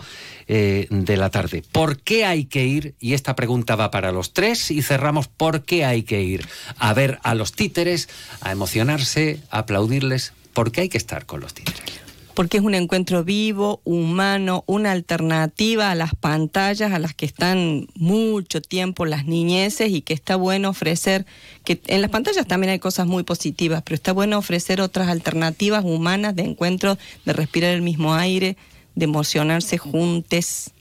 [0.48, 1.64] eh, de la tarde.
[1.72, 2.96] ¿Por qué hay que ir?
[3.00, 5.28] Y esta pregunta va para los tres y cerramos.
[5.28, 6.48] ¿Por qué hay que ir
[6.78, 8.10] a ver a los títeres,
[8.42, 10.34] a emocionarse, a aplaudirles?
[10.54, 11.98] ¿Por qué hay que estar con los títeres?
[12.38, 17.88] porque es un encuentro vivo, humano, una alternativa a las pantallas a las que están
[17.96, 21.26] mucho tiempo las niñeces y que está bueno ofrecer,
[21.64, 25.84] que en las pantallas también hay cosas muy positivas, pero está bueno ofrecer otras alternativas
[25.84, 28.56] humanas de encuentro, de respirar el mismo aire,
[28.98, 30.72] de emocionarse juntos.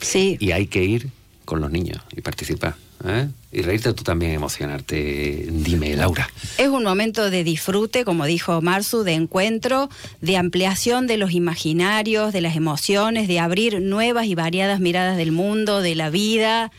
[0.00, 0.38] Sí.
[0.40, 1.10] Y hay que ir
[1.44, 2.76] con los niños y participar.
[3.04, 3.28] ¿eh?
[3.52, 5.48] Y reírte tú también, emocionarte.
[5.50, 6.30] Dime, Laura.
[6.56, 9.90] Es un momento de disfrute, como dijo Marzu, de encuentro,
[10.22, 15.30] de ampliación de los imaginarios, de las emociones, de abrir nuevas y variadas miradas del
[15.30, 16.72] mundo, de la vida.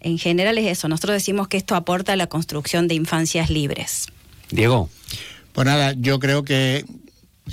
[0.00, 0.88] En general es eso.
[0.88, 4.06] Nosotros decimos que esto aporta a la construcción de infancias libres.
[4.50, 4.90] Diego.
[5.52, 6.84] Pues nada, yo creo que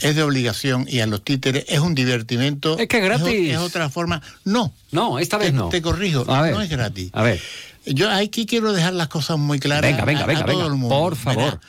[0.01, 2.77] es de obligación y a los títeres es un divertimento.
[2.77, 3.51] Es que es gratis.
[3.51, 4.21] Es, otra forma.
[4.43, 4.73] No.
[4.91, 5.69] No, esta vez no.
[5.69, 7.09] Te corrijo, no es gratis.
[7.13, 7.41] A ver.
[7.85, 10.89] Yo aquí quiero dejar las cosas muy claras venga, venga, venga, todo el mundo.
[10.89, 11.59] Por favor.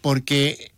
[0.00, 0.70] porque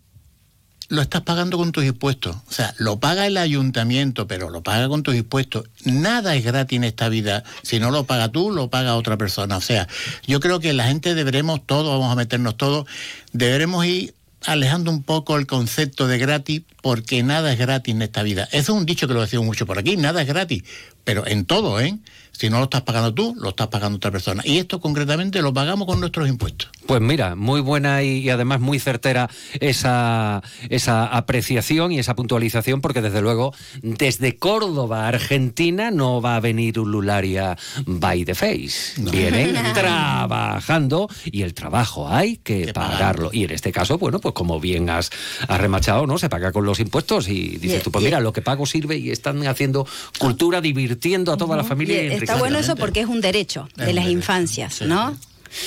[0.89, 2.37] lo estás pagando con tus impuestos.
[2.49, 5.65] O sea, lo paga el ayuntamiento, pero lo paga con tus impuestos.
[5.85, 7.45] Nada es gratis en esta vida.
[7.63, 9.59] Si no lo paga tú, lo paga otra persona.
[9.59, 9.87] O sea,
[10.27, 12.87] yo creo que la gente deberemos todos, vamos a meternos todos,
[13.33, 18.23] deberemos ir alejando un poco el concepto de gratis, porque nada es gratis en esta
[18.23, 18.45] vida.
[18.53, 20.63] Eso es un dicho que lo decimos mucho por aquí, nada es gratis,
[21.05, 21.99] pero en todo, ¿eh?
[22.39, 24.45] Si no lo estás pagando tú, lo estás pagando otra persona.
[24.45, 26.71] Y esto concretamente lo pagamos con nuestros impuestos.
[26.87, 29.29] Pues mira, muy buena y, además muy certera
[29.59, 30.41] esa,
[30.71, 33.53] esa apreciación y esa puntualización, porque desde luego
[33.83, 39.03] desde Córdoba, Argentina, no va a venir un Lularia by the face.
[39.11, 43.31] Vienen trabajando y el trabajo hay que, pagarlo.
[43.33, 45.11] Y en este caso, bueno, pues como bien has,
[45.49, 46.19] remachado, ¿no?
[46.19, 49.11] Se paga con los impuestos y dices tú, pues mira, lo que pago sirve y
[49.11, 49.89] están haciendo
[50.19, 52.01] cultura, divirtiendo a toda la familia.
[52.05, 55.17] Y Está bueno eso porque es un derecho de las infancias, ¿no?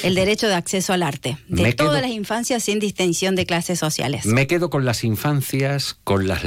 [0.04, 4.26] El derecho de acceso al arte, de todas las infancias sin distinción de clases sociales.
[4.26, 6.42] Me quedo con las infancias, con las,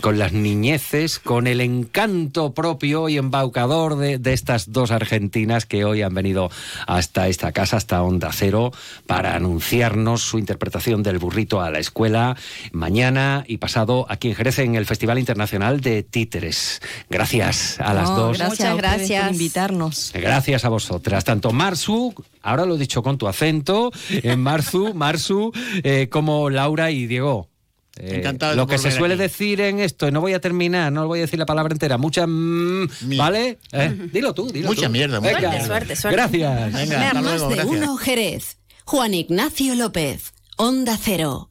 [0.00, 5.84] con las niñeces, con el encanto propio y embaucador de, de, estas dos argentinas que
[5.84, 6.50] hoy han venido
[6.86, 8.72] hasta esta casa, hasta Onda Cero,
[9.06, 12.36] para anunciarnos su interpretación del burrito a la escuela
[12.72, 16.80] mañana y pasado aquí en Jerez en el Festival Internacional de Títeres.
[17.10, 18.38] Gracias a las dos.
[18.38, 20.12] Muchas gracias por invitarnos.
[20.14, 22.14] Gracias a vosotras, tanto Marsu,
[22.54, 25.52] ahora lo he dicho con tu acento, en Marzu, Marzu,
[25.82, 27.48] eh, como Laura y Diego.
[27.96, 31.06] Eh, Encantado lo que se suele decir en esto, y no voy a terminar, no
[31.06, 33.58] voy a decir la palabra entera, mucha mm, ¿vale?
[33.72, 34.92] Eh, dilo tú, dilo Mucha tú.
[34.92, 35.40] mierda, Venga.
[35.40, 36.16] Suerte, suerte, suerte.
[36.16, 36.72] Gracias.
[36.72, 37.76] Venga, hasta Más luego, de gracias.
[37.76, 38.58] uno Jerez.
[38.84, 40.32] Juan Ignacio López.
[40.56, 41.50] Onda Cero.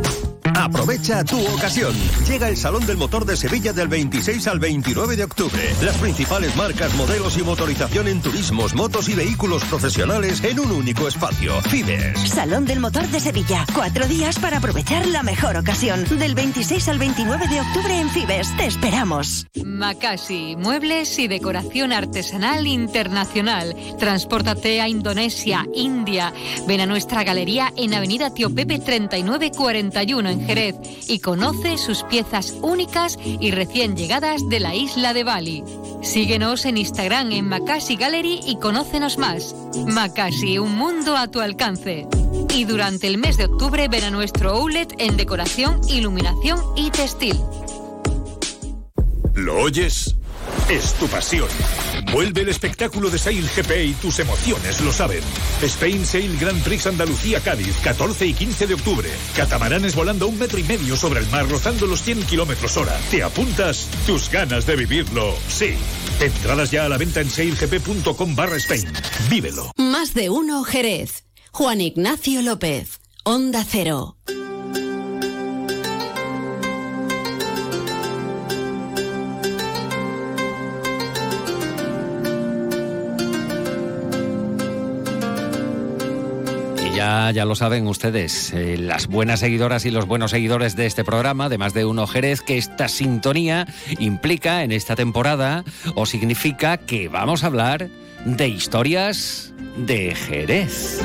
[0.55, 1.93] Aprovecha tu ocasión.
[2.27, 5.75] Llega el Salón del Motor de Sevilla del 26 al 29 de octubre.
[5.81, 11.07] Las principales marcas, modelos y motorización en turismos, motos y vehículos profesionales en un único
[11.07, 11.61] espacio.
[11.61, 12.19] Fibes.
[12.29, 13.65] Salón del Motor de Sevilla.
[13.73, 16.05] Cuatro días para aprovechar la mejor ocasión.
[16.17, 18.55] Del 26 al 29 de octubre en Fibes.
[18.57, 19.47] Te esperamos.
[19.63, 23.75] Makasi, muebles y decoración artesanal internacional.
[23.99, 26.33] Transpórtate a Indonesia, India.
[26.67, 30.75] Ven a nuestra galería en Avenida Tío Pepe 3941 en Jerez
[31.07, 35.63] y conoce sus piezas únicas y recién llegadas de la isla de Bali.
[36.01, 39.55] Síguenos en Instagram en Makasi Gallery y conócenos más.
[39.87, 42.07] Makasi, un mundo a tu alcance.
[42.53, 47.39] Y durante el mes de octubre ven a nuestro outlet en decoración, iluminación y textil.
[49.35, 50.15] ¿Lo oyes?
[50.69, 51.49] Es tu pasión.
[52.13, 55.21] Vuelve el espectáculo de Sail GP y tus emociones lo saben.
[55.61, 59.09] Spain Sail Grand Prix Andalucía Cádiz, 14 y 15 de octubre.
[59.35, 62.97] Catamaranes volando un metro y medio sobre el mar, rozando los 100 kilómetros hora.
[63.09, 63.87] ¿Te apuntas?
[64.05, 65.75] Tus ganas de vivirlo, sí.
[66.19, 68.91] Entradas ya a la venta en sailgp.com barra Spain.
[69.29, 69.71] Vívelo.
[69.77, 71.25] Más de uno Jerez.
[71.51, 72.99] Juan Ignacio López.
[73.23, 74.17] Onda Cero.
[87.01, 91.03] Ya, ya lo saben ustedes, eh, las buenas seguidoras y los buenos seguidores de este
[91.03, 93.65] programa, de más de uno Jerez, que esta sintonía
[93.97, 95.63] implica en esta temporada
[95.95, 97.89] o significa que vamos a hablar
[98.25, 101.01] de historias de Jerez.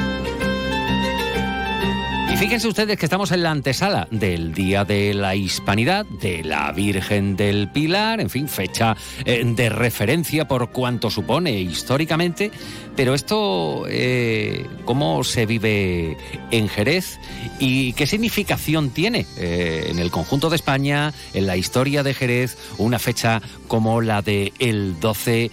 [2.38, 7.34] Fíjense ustedes que estamos en la antesala del Día de la Hispanidad, de la Virgen
[7.34, 8.94] del Pilar, en fin, fecha
[9.24, 12.50] eh, de referencia por cuanto supone históricamente,
[12.94, 16.18] pero esto, eh, ¿cómo se vive
[16.50, 17.18] en Jerez
[17.58, 22.58] y qué significación tiene eh, en el conjunto de España, en la historia de Jerez,
[22.76, 25.50] una fecha como la de el 12 de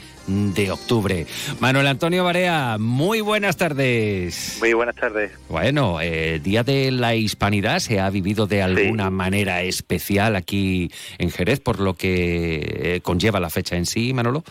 [0.71, 1.25] octubre.
[1.59, 4.57] Manuel Antonio Barea, muy buenas tardes.
[4.59, 5.31] Muy buenas tardes.
[5.49, 11.29] Bueno, eh, Día de la Hispanidad se ha vivido de alguna manera especial aquí en
[11.29, 14.43] Jerez, por lo que eh, conlleva la fecha en sí, Manolo.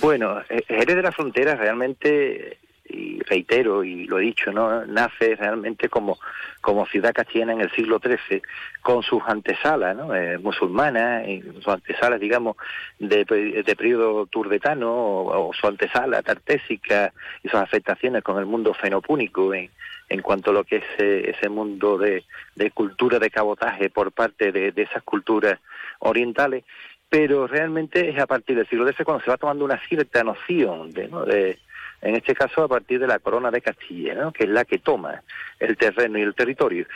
[0.00, 2.58] Bueno, eh, Jerez de la Frontera realmente,
[2.88, 6.18] y reitero y lo he dicho, no nace realmente como,
[6.60, 8.42] como ciudad castellana en el siglo XIII,
[8.82, 10.14] con sus antesalas ¿no?
[10.14, 12.56] Eh, musulmanas, y sus antesalas, digamos,
[12.98, 17.12] de, de periodo turdetano, o, su antesala tartésica
[17.42, 19.70] y sus afectaciones con el mundo fenopúnico en,
[20.08, 22.24] en cuanto a lo que es eh, ese mundo de,
[22.54, 25.58] de cultura de cabotaje por parte de, de esas culturas
[26.00, 26.64] orientales
[27.10, 30.90] pero realmente es a partir del siglo XIX cuando se va tomando una cierta noción
[30.90, 31.24] de, ¿no?
[31.24, 31.58] de,
[32.00, 34.32] en este caso a partir de la corona de Castilla, ¿no?
[34.32, 35.22] que es la que toma
[35.58, 36.86] el terreno y el territorio,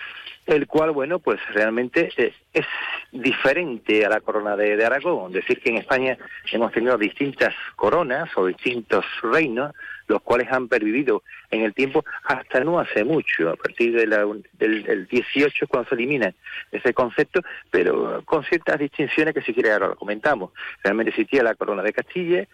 [0.47, 2.67] el cual, bueno, pues realmente eh, es,
[3.13, 6.17] diferente a la corona de, de Aragón, decir, que en España
[6.51, 9.75] hemos tenido distintas coronas o distintos reinos,
[10.09, 14.83] los cuales han pervivido en el tiempo hasta no hace mucho, a partir de del,
[14.83, 16.33] del 18 cuando se elimina
[16.71, 20.53] ese concepto, pero con ciertas distinciones que si quiere ahora lo comentamos.
[20.83, 22.47] Realmente existía la corona de Castilla,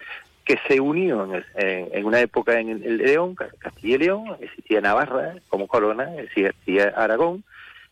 [0.49, 1.45] que se unió en,
[1.93, 7.45] en, una época en el León, Castilla y León, existía Navarra como corona, existía Aragón,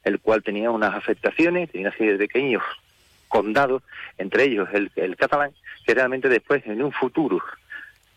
[0.05, 2.63] el cual tenía unas afectaciones, tenía una serie de pequeños
[3.29, 3.83] condados,
[4.17, 5.51] entre ellos el, el catalán,
[5.85, 7.43] que realmente después, en un futuro,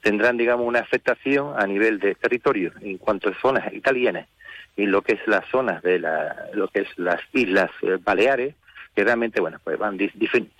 [0.02, 4.26] tendrán, digamos, una afectación a nivel de territorio en cuanto a zonas italianas
[4.78, 8.56] y lo que es las zonas de la, lo que es las islas eh, Baleares,
[8.96, 10.14] que realmente, bueno, pues van dif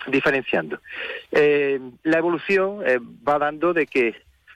[0.06, 0.80] diferenciando.
[1.32, 4.14] Eh, la evolución eh, va dando de que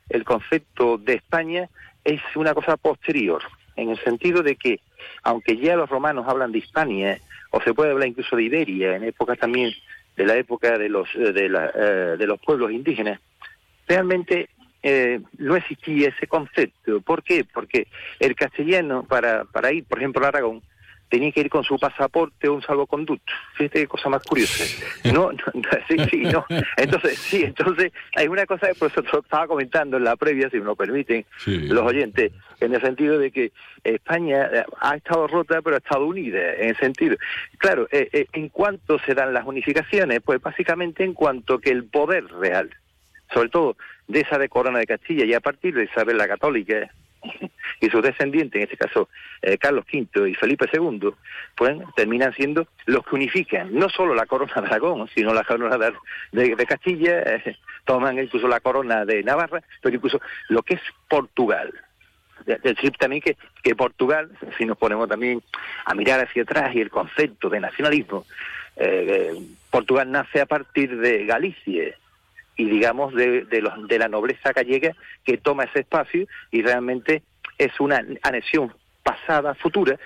[0.08, 1.68] el concepto de España
[2.04, 3.42] es una cosa posterior,
[3.76, 4.80] en el sentido de que,
[5.22, 7.18] aunque ya los romanos hablan de Hispania,
[7.50, 9.72] o se puede hablar incluso de Iberia, en épocas también
[10.16, 11.68] de la época de los, de, la,
[12.16, 13.20] de los pueblos indígenas,
[13.88, 14.48] realmente
[14.86, 17.00] eh, no existía ese concepto.
[17.00, 17.44] ¿Por qué?
[17.44, 17.88] Porque
[18.20, 20.62] el castellano, para, para ir, por ejemplo, a Aragón,
[21.08, 23.32] tenía que ir con su pasaporte o un salvoconducto.
[23.54, 24.64] Fíjate qué cosa más curiosa.
[25.12, 25.38] No, no,
[25.88, 26.44] sí, sí, no.
[26.76, 30.58] Entonces, sí, entonces hay una cosa que por eso estaba comentando en la previa, si
[30.58, 33.52] me lo permiten los oyentes, en el sentido de que
[33.82, 37.16] España eh, ha estado rota, pero ha estado unida, en el sentido.
[37.58, 41.84] Claro, eh, eh, en cuanto se dan las unificaciones, pues básicamente en cuanto que el
[41.84, 42.70] poder real,
[43.32, 43.76] sobre todo
[44.08, 46.90] de esa de Corona de Castilla y a partir de Isabel la Católica
[47.80, 49.08] y sus descendientes, en este caso
[49.42, 51.10] eh, Carlos V y Felipe II,
[51.54, 55.78] pues terminan siendo los que unifican no solo la corona de Aragón, sino la corona
[56.32, 61.72] de, Castilla, eh, toman incluso la corona de Navarra, pero incluso lo que es Portugal.
[62.44, 65.42] Decir también que, que Portugal, si nos ponemos también
[65.86, 68.26] a mirar hacia atrás y el concepto de nacionalismo,
[68.76, 69.34] eh,
[69.70, 71.94] Portugal nace a partir de Galicia,
[72.56, 74.94] y digamos de, de, los, de la nobleza gallega
[75.24, 77.22] que toma ese espacio y realmente
[77.58, 78.72] es una anexión
[79.02, 79.98] pasada, futura,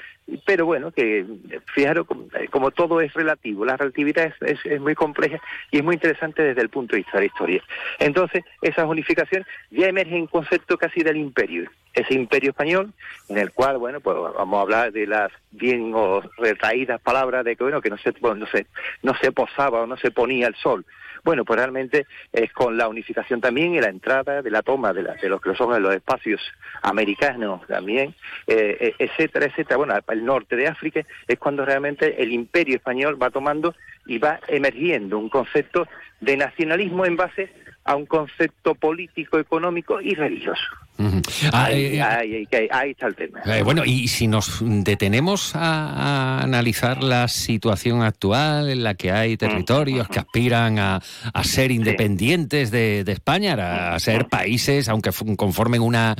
[0.45, 1.25] pero bueno, que
[1.73, 2.07] fijaros,
[2.51, 6.61] como, todo es relativo, la relatividad es, es, muy compleja y es muy interesante desde
[6.61, 7.63] el punto de vista de la historia.
[7.99, 12.93] Entonces, esas unificaciones ya emergen un concepto casi del imperio, ese imperio español,
[13.29, 17.57] en el cual, bueno, pues vamos a hablar de las bien o retraídas palabras de
[17.57, 18.67] que, bueno, que no se, no se,
[19.03, 20.85] no se posaba o no se ponía el sol,
[21.29, 25.03] bueno, pues realmente es con la unificación también y la entrada de la toma de,
[25.03, 26.41] la, de lo que son los espacios
[26.81, 28.15] americanos también,
[28.47, 29.77] eh, etcétera, etcétera.
[29.77, 33.75] Bueno, el norte de África es cuando realmente el imperio español va tomando
[34.07, 35.87] y va emergiendo un concepto
[36.19, 37.53] de nacionalismo en base
[37.85, 40.65] a un concepto político, económico y religioso.
[40.99, 41.51] Uh -huh.
[41.53, 43.41] ah, ahí, eh, ahí, ahí, ahí, está el tema.
[43.45, 49.13] Eh, bueno, y si nos detenemos a, a, analizar la situación actual en la que
[49.13, 51.01] hay territorios que aspiran a,
[51.33, 56.17] a ser independientes de, de, España, a, a, ser países, aunque conformen una,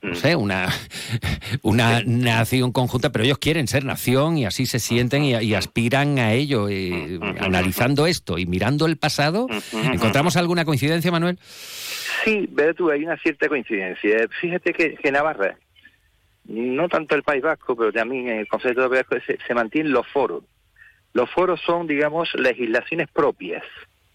[0.00, 0.68] no sé, una,
[1.62, 6.20] una nación conjunta, pero ellos quieren ser nación y así se sienten y, y aspiran
[6.20, 6.70] a ello.
[6.70, 11.38] Y, analizando esto y mirando el pasado, ¿encontramos alguna coincidencia, Manuel?
[12.24, 14.19] Sí, pero tú, hay una cierta coincidencia.
[14.28, 15.56] Fíjate que, que Navarra,
[16.44, 20.06] no tanto el País Vasco, pero también el concepto de Vasco se, se mantienen los
[20.08, 20.44] foros.
[21.12, 23.64] Los foros son, digamos, legislaciones propias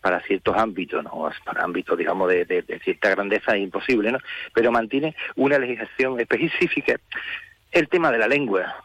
[0.05, 1.31] para ciertos ámbitos, ¿no?
[1.43, 4.19] Para ámbitos, digamos, de, cierta grandeza es imposible, ¿no?
[4.53, 6.95] Pero mantiene una legislación específica.
[7.71, 8.75] El tema de la lengua.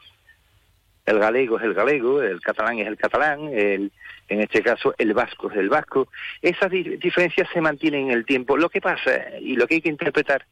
[1.04, 3.92] El galego es el galego, el catalán es el catalán, el,
[4.28, 6.08] en este caso el vasco es el vasco.
[6.40, 8.56] Esas di diferencias se mantienen en el tiempo.
[8.56, 10.46] Lo que pasa y lo que hay que interpretar,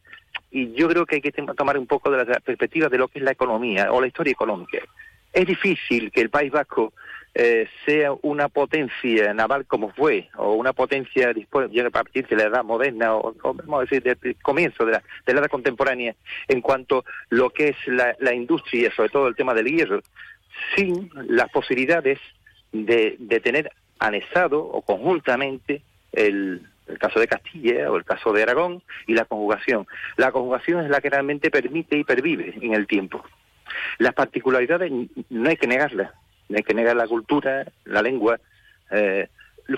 [0.51, 3.19] y yo creo que hay que tomar un poco de la perspectiva de lo que
[3.19, 4.79] es la economía o la historia económica.
[5.33, 6.93] Es difícil que el País Vasco
[7.35, 12.65] eh, sea una potencia naval como fue, o una potencia a partir de la edad
[12.65, 16.15] moderna, o, vamos a decir, del comienzo de la, edad contemporánea,
[16.49, 20.01] en cuanto a lo que es la, industria, sobre todo el tema del hierro,
[20.75, 22.19] sin las posibilidades
[22.73, 28.43] de, de tener anexado o conjuntamente el, el caso de Castilla o el caso de
[28.43, 29.86] Aragón y la conjugación.
[30.16, 33.24] La conjugación es la que realmente permite y pervive en el tiempo.
[33.98, 34.90] Las particularidades
[35.31, 36.12] no hay que negarlas,
[36.48, 38.40] no hay que negar la cultura, la lengua,
[38.90, 39.28] eh,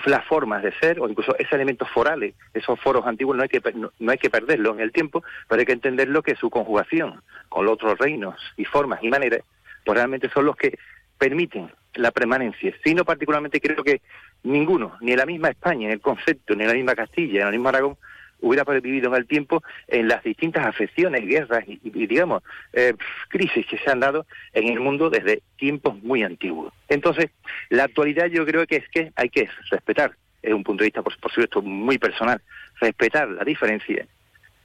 [0.05, 3.61] las formas de ser o incluso esos elementos forales, esos foros antiguos no hay que
[3.73, 7.21] no, no hay que perderlo en el tiempo, pero hay que entenderlo que su conjugación
[7.49, 9.41] con los otros reinos y formas y maneras,
[9.85, 10.77] pues realmente son los que
[11.17, 12.73] permiten la permanencia.
[12.83, 14.01] Sino particularmente creo que
[14.43, 17.39] ninguno, ni en la misma España, en el concepto, ni en la misma Castilla, ni
[17.39, 17.97] en el mismo Aragón,
[18.41, 22.43] hubiera vivido en el tiempo en las distintas afecciones, guerras y, digamos,
[22.73, 22.93] eh,
[23.29, 26.73] crisis que se han dado en el mundo desde tiempos muy antiguos.
[26.89, 27.29] Entonces,
[27.69, 31.03] la actualidad yo creo que es que hay que respetar, es un punto de vista,
[31.03, 32.41] por, por supuesto, muy personal,
[32.79, 34.07] respetar la diferencia,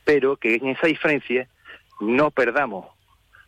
[0.05, 1.47] pero que en esa diferencia
[2.01, 2.87] no perdamos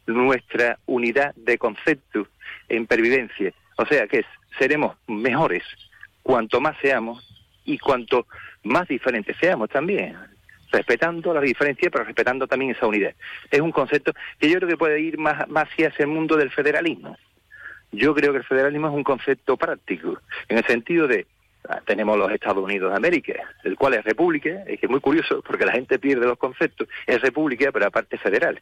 [0.07, 2.29] nuestra unidad de concepto
[2.69, 3.53] en pervivencia.
[3.79, 4.25] O sea que
[4.59, 5.63] seremos mejores
[6.23, 7.25] cuanto más seamos
[7.65, 8.27] y cuanto
[8.65, 10.17] más diferentes seamos también,
[10.73, 13.15] respetando la diferencia, pero respetando también esa unidad.
[13.51, 16.51] Es un concepto que yo creo que puede ir más, más hacia ese mundo del
[16.51, 17.17] federalismo.
[17.93, 21.27] Yo creo que el federalismo es un concepto práctico, en el sentido de
[21.69, 25.01] ah, tenemos los Estados Unidos de América, el cual es república, es que es muy
[25.01, 28.61] curioso porque la gente pierde los conceptos, es república pero aparte federal.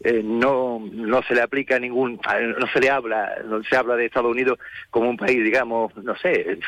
[0.00, 2.20] Eh, no no se le aplica ningún
[2.58, 4.58] no se le habla no se habla de Estados Unidos
[4.90, 6.58] como un país digamos no sé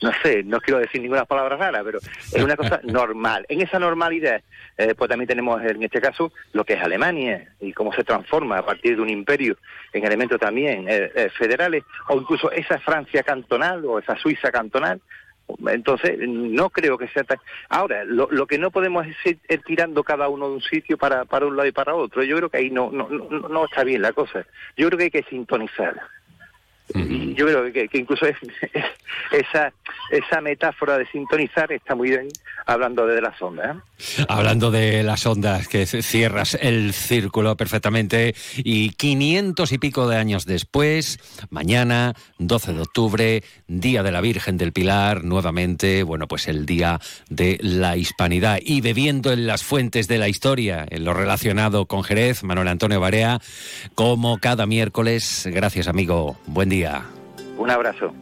[0.00, 3.44] no sé, no quiero decir ninguna palabra rara, pero es una cosa normal.
[3.48, 4.40] En esa normalidad,
[4.76, 8.58] eh, pues también tenemos en este caso lo que es Alemania y cómo se transforma
[8.58, 9.56] a partir de un imperio
[9.92, 15.00] en elementos también eh, eh, federales, o incluso esa Francia cantonal o esa Suiza cantonal.
[15.66, 17.38] Entonces, no creo que sea tan...
[17.68, 21.24] Ahora, lo, lo que no podemos es ir, tirando cada uno de un sitio para,
[21.24, 22.22] para un lado y para otro.
[22.22, 24.46] Yo creo que ahí no, no, no, no está bien la cosa.
[24.76, 26.00] Yo creo que hay que sintonizar
[26.94, 28.26] yo creo que, incluso
[29.32, 29.72] esa,
[30.10, 32.28] esa metáfora de sintonizar está muy bien
[32.66, 33.76] hablando de las ondas.
[33.76, 34.24] ¿eh?
[34.28, 40.46] Hablando de las ondas, que cierras el círculo perfectamente y 500 y pico de años
[40.46, 41.18] después,
[41.50, 47.00] mañana, 12 de octubre, Día de la Virgen del Pilar, nuevamente, bueno, pues el Día
[47.28, 52.04] de la Hispanidad y bebiendo en las fuentes de la historia, en lo relacionado con
[52.04, 53.40] Jerez, Manuel Antonio Barea,
[53.94, 55.48] como cada miércoles.
[55.50, 56.38] Gracias, amigo.
[56.46, 56.77] Buen día.
[57.56, 58.14] Un abrazo.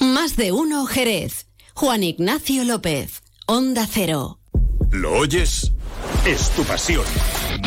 [0.00, 1.46] Más de uno Jerez.
[1.74, 3.22] Juan Ignacio López.
[3.46, 4.38] Onda Cero.
[4.90, 5.72] ¿Lo oyes?
[6.24, 7.04] Es tu pasión.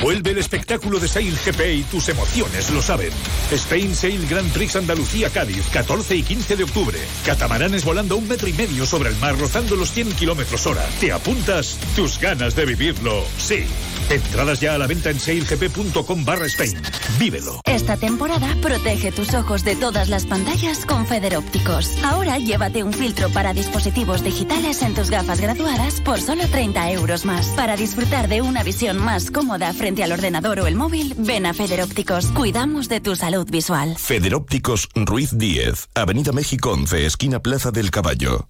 [0.01, 3.11] Vuelve el espectáculo de Sail GP y tus emociones lo saben.
[3.51, 6.99] Spain Sail Grand Prix Andalucía Cádiz, 14 y 15 de octubre.
[7.25, 10.85] Catamaranes volando un metro y medio sobre el mar, rozando los 100 kilómetros hora.
[10.99, 11.77] ¿Te apuntas?
[11.95, 13.65] Tus ganas de vivirlo, sí.
[14.09, 16.77] Entradas ya a la venta en sailgp.com barra Spain.
[17.19, 17.59] Vívelo.
[17.65, 21.97] Esta temporada protege tus ojos de todas las pantallas con Federópticos.
[22.03, 27.25] Ahora llévate un filtro para dispositivos digitales en tus gafas graduadas por solo 30 euros
[27.25, 27.47] más.
[27.49, 31.53] Para disfrutar de una visión más cómoda frente al ordenador o el móvil, ven a
[31.53, 32.25] Federópticos.
[32.33, 33.95] Cuidamos de tu salud visual.
[33.97, 38.49] Federópticos Ruiz 10, Avenida México 11, esquina Plaza del Caballo,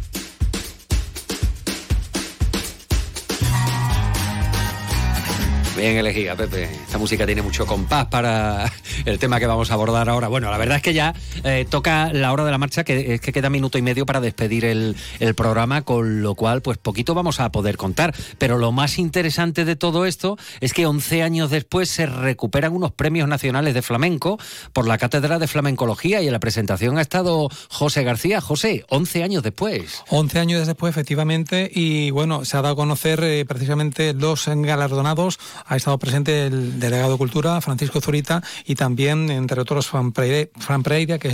[5.81, 6.65] Bien elegida, Pepe.
[6.65, 8.71] Esta música tiene mucho compás para
[9.05, 10.27] el tema que vamos a abordar ahora.
[10.27, 13.19] Bueno, la verdad es que ya eh, toca la hora de la marcha, que es
[13.19, 14.95] que queda minuto y medio para despedir el,
[15.35, 18.13] programa, con lo cual, pues poquito vamos a poder contar.
[18.37, 22.91] Pero lo más interesante de todo esto es que 11 años después se recuperan unos
[22.91, 24.37] premios nacionales de flamenco
[24.73, 28.39] por la Cátedra de Flamencología y en la presentación ha estado José García.
[28.39, 30.03] José, 11 años después.
[30.09, 35.39] 11 años después, efectivamente, y bueno, se ha dado a conocer eh, precisamente los galardonados
[35.71, 41.17] ha estado presente el delegado de Cultura, Francisco Zurita, y también, entre otros, Fran Preira,
[41.17, 41.33] que es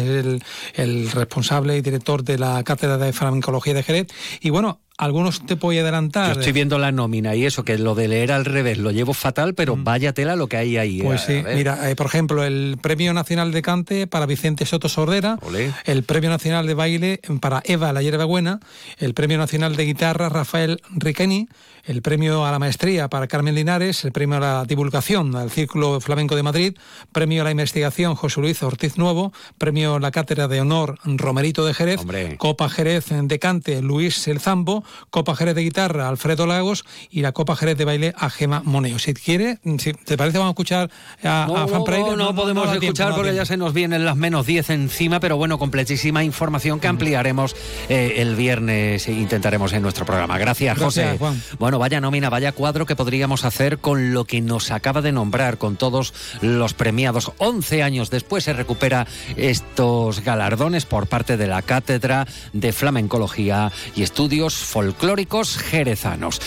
[0.76, 4.08] el, responsable y director de la Cátedra de Flamencología de Jerez.
[4.40, 6.34] Y bueno, algunos te voy a adelantar.
[6.34, 9.14] Yo estoy viendo la nómina y eso, que lo de leer al revés lo llevo
[9.14, 9.84] fatal, pero mm.
[9.84, 11.02] vaya tela lo que hay ahí.
[11.02, 15.38] Pues sí, mira, eh, por ejemplo, el Premio Nacional de Cante para Vicente Soto Sordera,
[15.86, 18.60] el Premio Nacional de Baile para Eva La Hierba Buena,
[18.98, 21.48] el Premio Nacional de Guitarra Rafael Riqueni,
[21.88, 26.02] el Premio a la Maestría para Carmen Linares, el Premio a la Divulgación al Círculo
[26.02, 26.78] Flamenco de Madrid,
[27.12, 31.66] Premio a la Investigación José Luis Ortiz Nuevo, Premio a la Cátedra de Honor Romerito
[31.66, 32.02] de Jerez,
[32.38, 37.32] Copa Jerez de Cante Luis El Zambo, Copa Jerez de Guitarra Alfredo Lagos y la
[37.32, 39.00] Copa Jerez de Baile a Gema Moneo.
[39.00, 40.92] Si quiere, si te parece, vamos a escuchar
[41.24, 44.46] a, no, a Fan no, no, podemos escuchar porque ya se nos vienen las menos
[44.46, 47.56] 10 encima, pero bueno, completísima información que ampliaremos
[47.90, 50.38] eh, el viernes e intentaremos en nuestro programa.
[50.38, 51.18] Gracias, José.
[51.60, 55.58] Bueno, vaya nómina, vaya cuadro que podríamos hacer con lo que nos acaba de nombrar,
[55.58, 57.32] con todos los premiados.
[57.38, 64.04] 11 años después se recupera estos galardones por parte de la Cátedra de Flamencología y
[64.04, 66.40] Estudios Folclóricos Jerezanos.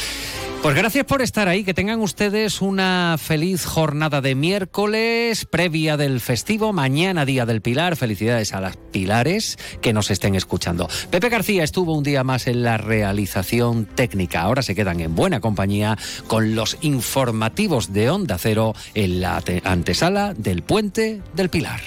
[0.63, 6.21] Pues gracias por estar ahí, que tengan ustedes una feliz jornada de miércoles previa del
[6.21, 10.89] festivo, mañana día del Pilar, felicidades a las Pilares que nos estén escuchando.
[11.11, 15.41] Pepe García estuvo un día más en la realización técnica, ahora se quedan en buena
[15.41, 15.99] compañía
[16.29, 21.81] con los informativos de Onda Cero en la antesala del puente del Pilar.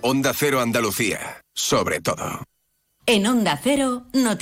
[0.00, 2.42] Onda Cero Andalucía, sobre todo.
[3.10, 4.36] En Onda Cero, no